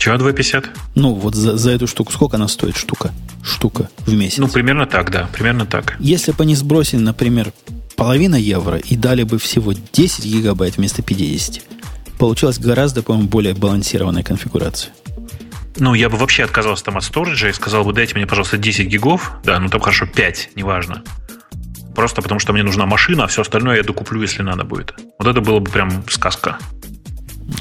[0.00, 0.68] Чего 2,50?
[0.94, 2.10] Ну, вот за, за эту штуку.
[2.10, 3.12] Сколько она стоит штука?
[3.44, 4.38] Штука в месяц.
[4.38, 5.28] Ну, примерно так, да.
[5.30, 5.96] Примерно так.
[6.00, 7.52] Если бы они сбросили, например,
[7.96, 11.62] половина евро и дали бы всего 10 гигабайт вместо 50,
[12.18, 14.90] получилась гораздо, по-моему, более балансированная конфигурация.
[15.76, 18.86] Ну, я бы вообще отказался там от сториджа и сказал бы, дайте мне, пожалуйста, 10
[18.86, 19.32] гигов.
[19.44, 21.04] Да, ну там хорошо, 5, неважно.
[21.94, 24.94] Просто потому что мне нужна машина, а все остальное я докуплю, если надо будет.
[25.18, 26.56] Вот это было бы прям сказка.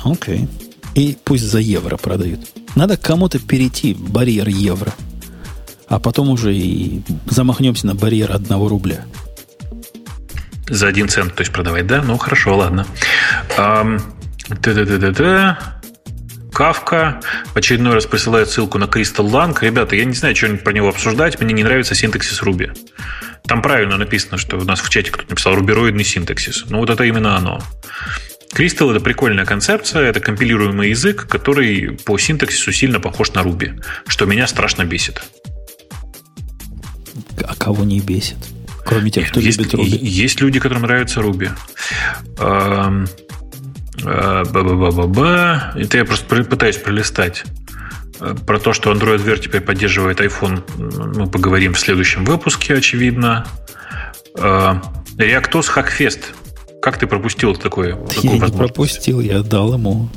[0.05, 0.43] Окей.
[0.43, 0.68] Okay.
[0.95, 2.39] И пусть за евро продают.
[2.75, 4.93] Надо кому-то перейти барьер евро.
[5.87, 9.05] А потом уже и замахнемся на барьер одного рубля.
[10.67, 12.03] За один цент, то есть продавать, да?
[12.03, 12.85] Ну, хорошо, ладно.
[13.57, 15.57] Да-да-да-да-да.
[16.53, 17.21] Кавка
[17.53, 19.57] в очередной раз присылает ссылку на Crystal Lang.
[19.61, 21.39] Ребята, я не знаю, что про него обсуждать.
[21.39, 22.75] Мне не нравится синтаксис Ruby.
[23.45, 26.65] Там правильно написано, что у нас в чате кто-то написал рубероидный синтаксис.
[26.69, 27.61] Ну, вот это именно оно.
[28.53, 34.25] Crystal это прикольная концепция, это компилируемый язык, который по синтаксису сильно похож на Ruby, что
[34.25, 35.21] меня страшно бесит.
[37.43, 38.37] А кого не бесит?
[38.85, 39.99] Кроме тех, кто есть, любит Ruby.
[40.01, 41.51] Есть люди, которым нравится Ruby.
[42.39, 43.07] Эм,
[44.03, 45.73] э, Ба-ба-ба-ба-ба.
[45.75, 47.43] Это я просто пытаюсь пролистать.
[48.19, 50.63] Э, про то, что Android Wear теперь поддерживает iPhone,
[51.15, 53.45] мы поговорим в следующем выпуске, очевидно.
[54.35, 54.81] Э,
[55.17, 56.21] ReactOS Hackfest
[56.81, 57.97] как ты пропустил такое?
[58.21, 60.09] Я не пропустил, я дал ему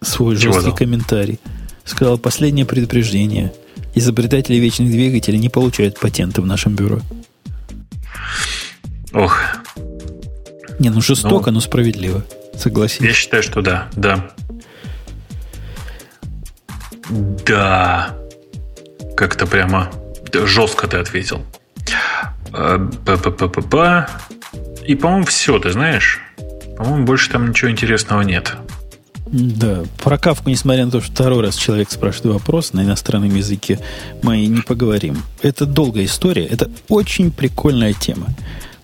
[0.00, 0.76] свой Чего жесткий дал?
[0.76, 1.38] комментарий.
[1.84, 3.52] Сказал, последнее предупреждение.
[3.94, 7.00] Изобретатели вечных двигателей не получают патенты в нашем бюро.
[9.12, 9.40] Ох.
[10.78, 12.24] Не, ну жестоко, ну, но справедливо.
[12.56, 13.04] Согласен.
[13.04, 14.30] Я считаю, что да, да.
[17.46, 18.16] Да.
[19.16, 19.90] Как-то прямо
[20.32, 21.44] жестко ты ответил.
[22.52, 24.08] Па-па-па-па-па.
[24.86, 26.20] И, по-моему, все, ты знаешь.
[26.76, 28.56] По-моему, больше там ничего интересного нет.
[29.26, 33.78] Да, про кавку, несмотря на то, что второй раз человек спрашивает вопрос на иностранном языке,
[34.22, 35.22] мы не поговорим.
[35.40, 38.26] Это долгая история, это очень прикольная тема.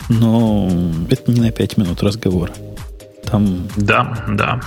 [0.08, 0.70] Но
[1.10, 2.52] это не на пять минут разговора.
[3.24, 3.66] Там...
[3.76, 4.60] Да, да.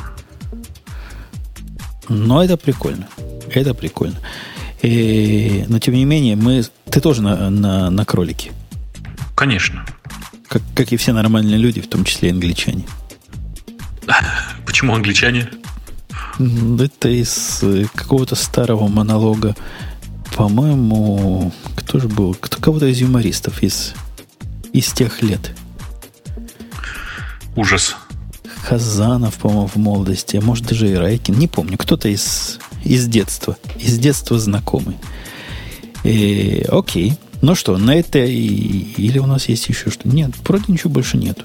[2.10, 3.08] Но это прикольно.
[3.50, 4.18] Это прикольно.
[4.82, 6.64] И, но тем не менее, мы...
[6.90, 8.52] Ты тоже на, на, на кролике.
[9.36, 9.86] Конечно.
[10.50, 12.86] Как, как и все нормальные люди, в том числе и англичане.
[14.66, 15.48] Почему англичане?
[16.40, 19.56] Это из э, какого-то старого монолога.
[20.36, 22.34] По-моему, кто же был?
[22.34, 23.94] Кто, кого-то из юмористов из,
[24.74, 25.52] из тех лет.
[27.56, 27.96] Ужас.
[28.64, 33.56] Хазанов, по-моему, в молодости, а может даже и Райкин, не помню, кто-то из, из детства,
[33.78, 34.98] из детства знакомый.
[36.04, 38.38] И, окей, ну что, на это и,
[38.98, 40.08] или у нас есть еще что?
[40.08, 41.40] Нет, вроде ничего больше нет.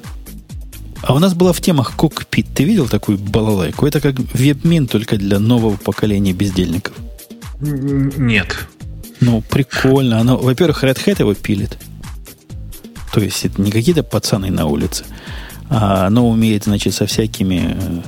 [1.03, 2.47] А у нас была в темах кокпит.
[2.55, 3.87] Ты видел такую балалайку?
[3.87, 6.95] Это как вебмин, только для нового поколения бездельников.
[7.61, 8.67] Нет.
[9.21, 10.21] Ну, прикольно.
[10.21, 11.79] Оно, во-первых, Red Hat его пилит.
[13.13, 15.05] То есть это не какие-то пацаны на улице.
[15.69, 18.03] А оно умеет, значит, со всякими,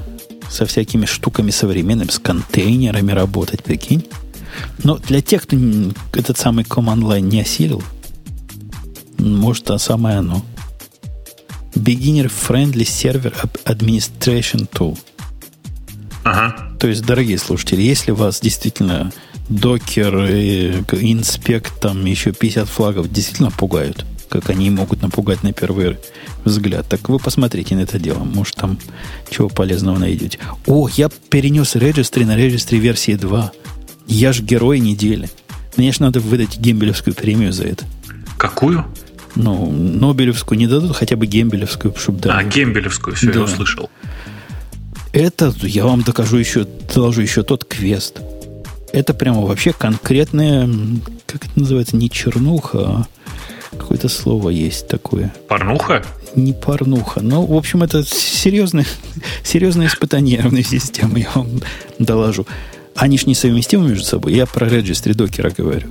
[0.48, 4.04] со всякими штуками современными, с контейнерами работать, прикинь.
[4.82, 5.56] Но для тех, кто
[6.12, 7.82] этот самый command line не осилил,
[9.18, 10.44] может, а самое оно.
[11.74, 13.34] Beginner Friendly Server
[13.64, 14.98] Administration Tool.
[16.24, 16.56] Ага.
[16.78, 19.12] То есть, дорогие слушатели, если у вас действительно
[19.48, 20.14] докер,
[21.00, 25.98] инспект, там еще 50 флагов действительно пугают, как они могут напугать на первый
[26.44, 26.88] взгляд.
[26.88, 28.24] Так вы посмотрите на это дело.
[28.24, 28.78] Может, там
[29.30, 30.38] чего полезного найдете.
[30.66, 33.52] О, я перенес регистри на регистри версии 2.
[34.06, 35.28] Я ж герой недели.
[35.76, 37.84] Мне же надо выдать гембелевскую премию за это.
[38.38, 38.86] Какую?
[39.34, 42.38] Ну, Нобелевскую не дадут, хотя бы Гембелевскую, чтобы да.
[42.38, 43.40] А, Гембелевскую, все, да.
[43.40, 43.90] я услышал.
[45.12, 48.20] Это, я вам докажу еще, доложу еще тот квест.
[48.92, 50.68] Это прямо вообще конкретная,
[51.26, 53.06] как это называется, не чернуха, а
[53.76, 55.32] Какое-то слово есть такое.
[55.48, 56.04] Порнуха?
[56.34, 57.20] Не порнуха.
[57.20, 58.86] Ну, в общем, это серьезное,
[59.44, 61.60] серьезное испытание нервной системы, я вам
[61.98, 62.46] доложу.
[62.96, 64.34] Они ж несовместимы между собой.
[64.34, 65.88] Я про регистри докера говорю.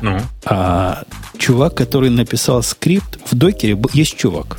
[0.00, 0.20] Ну?
[0.44, 1.04] А
[1.38, 4.58] чувак, который написал скрипт, в докере есть чувак.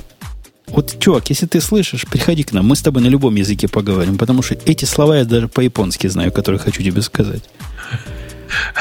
[0.67, 4.17] Вот, чувак, если ты слышишь, приходи к нам, мы с тобой на любом языке поговорим,
[4.17, 7.43] потому что эти слова я даже по-японски знаю, которые хочу тебе сказать.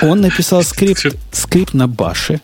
[0.03, 2.41] Он написал скрипт, скрипт на баше,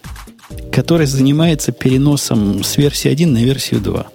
[0.71, 4.07] который занимается переносом с версии 1 на версию 2.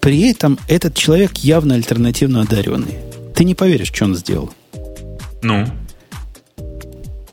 [0.00, 2.96] При этом этот человек явно альтернативно одаренный.
[3.34, 4.50] Ты не поверишь, что он сделал.
[5.42, 5.66] Ну?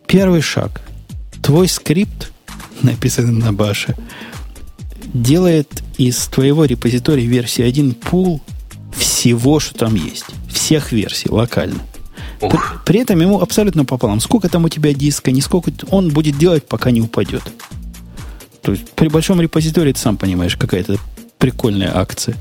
[0.08, 0.82] Первый шаг.
[1.42, 2.32] Твой скрипт,
[2.82, 3.96] написанный на баше,
[5.14, 8.42] делает из твоего репозитория версии 1 пул
[8.96, 10.26] всего, что там есть.
[10.50, 11.80] Всех версий локально.
[12.40, 14.20] При, при этом ему абсолютно пополам.
[14.20, 17.44] Сколько там у тебя диска, не сколько он будет делать, пока не упадет.
[18.62, 20.98] То есть при большом репозитории ты сам понимаешь, какая-то
[21.38, 22.36] прикольная акция.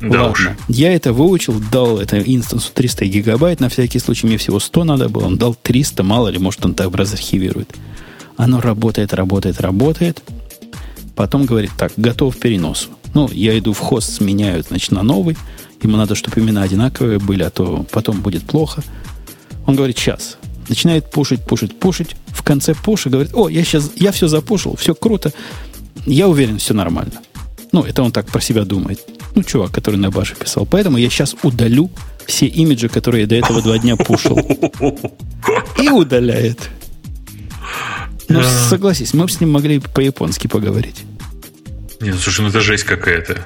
[0.00, 0.48] Да Ладно, уж.
[0.68, 5.08] я это выучил, дал это инстансу 300 гигабайт, на всякий случай мне всего 100 надо
[5.08, 7.74] было, он дал 300, мало ли, может он так разархивирует.
[8.36, 10.22] Оно работает, работает, работает.
[11.14, 12.88] Потом говорит, так, готов к переносу.
[13.14, 15.36] Ну, я иду в хост, сменяю, значит, на новый.
[15.82, 18.82] Ему надо, чтобы имена одинаковые были, а то потом будет плохо.
[19.66, 20.38] Он говорит, сейчас
[20.68, 22.16] начинает пушить, пушить, пушить.
[22.28, 25.32] В конце пуша говорит, о, я сейчас, я все запушил, все круто.
[26.06, 27.20] Я уверен, все нормально.
[27.74, 29.00] Ну, это он так про себя думает.
[29.34, 30.64] Ну, чувак, который на баше писал.
[30.64, 31.90] Поэтому я сейчас удалю
[32.24, 34.38] все имиджи, которые я до этого два дня пушил.
[35.82, 36.70] И удаляет.
[38.28, 41.02] Ну, согласись, мы бы с ним могли по-японски поговорить.
[42.00, 43.44] Нет, слушай, ну это жесть какая-то.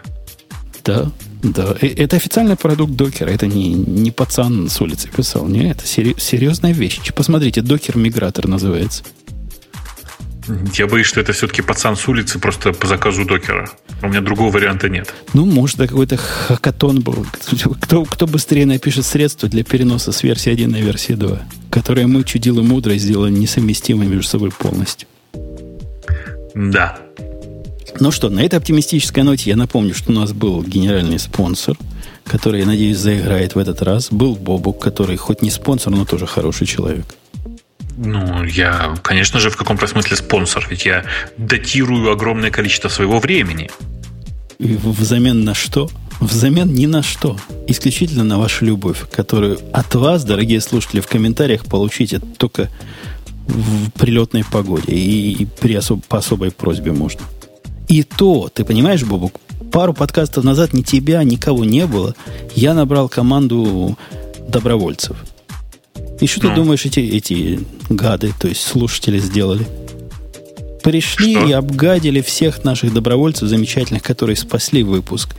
[0.85, 1.11] Да,
[1.43, 1.75] да.
[1.81, 3.31] Это официальный продукт докера.
[3.31, 5.49] Это не, не пацан с улицы писал.
[5.49, 7.01] Не, это серьезная вещь.
[7.15, 9.05] Посмотрите, докер-мигратор называется.
[10.75, 13.69] Я боюсь, что это все-таки пацан с улицы просто по заказу докера.
[14.03, 15.12] У меня другого варианта нет.
[15.35, 17.27] Ну, может, да, какой-то хакатон был.
[17.83, 22.25] Кто, кто быстрее напишет средства для переноса с версии 1 на версию 2, которые мы,
[22.25, 25.09] чудило мудро, сделали несовместимыми между собой полностью.
[26.55, 26.99] Да.
[28.01, 31.77] Ну что, на этой оптимистической ноте я напомню, что у нас был генеральный спонсор,
[32.25, 34.09] который, я надеюсь, заиграет в этот раз.
[34.11, 37.07] Был Бобук, который хоть не спонсор, но тоже хороший человек.
[38.01, 41.05] Ну, я, конечно же, в каком-то смысле спонсор, ведь я
[41.37, 43.70] датирую огромное количество своего времени.
[44.61, 45.91] И взамен на что?
[46.20, 47.37] Взамен ни на что.
[47.66, 52.70] Исключительно на вашу любовь, которую от вас, дорогие слушатели, в комментариях получите только
[53.49, 57.23] в прилетной погоде и, при особ, по особой просьбе можно.
[57.89, 59.41] И то, ты понимаешь, Бобук,
[59.73, 62.15] пару подкастов назад ни тебя, никого не было.
[62.55, 63.99] Я набрал команду
[64.49, 65.16] добровольцев.
[66.20, 66.51] И что ну.
[66.51, 69.66] ты думаешь, эти, эти гады, то есть слушатели, сделали?
[70.82, 71.47] Пришли что?
[71.47, 75.35] и обгадили всех наших добровольцев замечательных, которые спасли выпуск.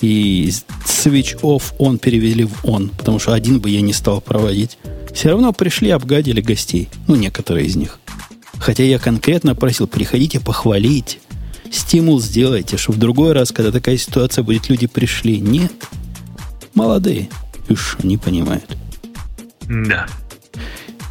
[0.00, 0.50] И
[0.86, 4.78] switch off он перевели в он, потому что один бы я не стал проводить.
[5.12, 6.88] Все равно пришли, обгадили гостей.
[7.06, 7.98] Ну, некоторые из них.
[8.58, 11.18] Хотя я конкретно просил, приходите похвалить.
[11.70, 15.38] Стимул сделайте, чтобы в другой раз, когда такая ситуация будет, люди пришли.
[15.38, 15.72] Нет.
[16.74, 17.28] Молодые.
[17.68, 18.76] Уж не понимают.
[19.62, 20.06] Да.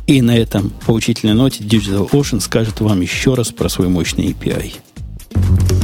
[0.09, 4.73] И на этом поучительной ноте Digital Ocean скажет вам еще раз про свой мощный API.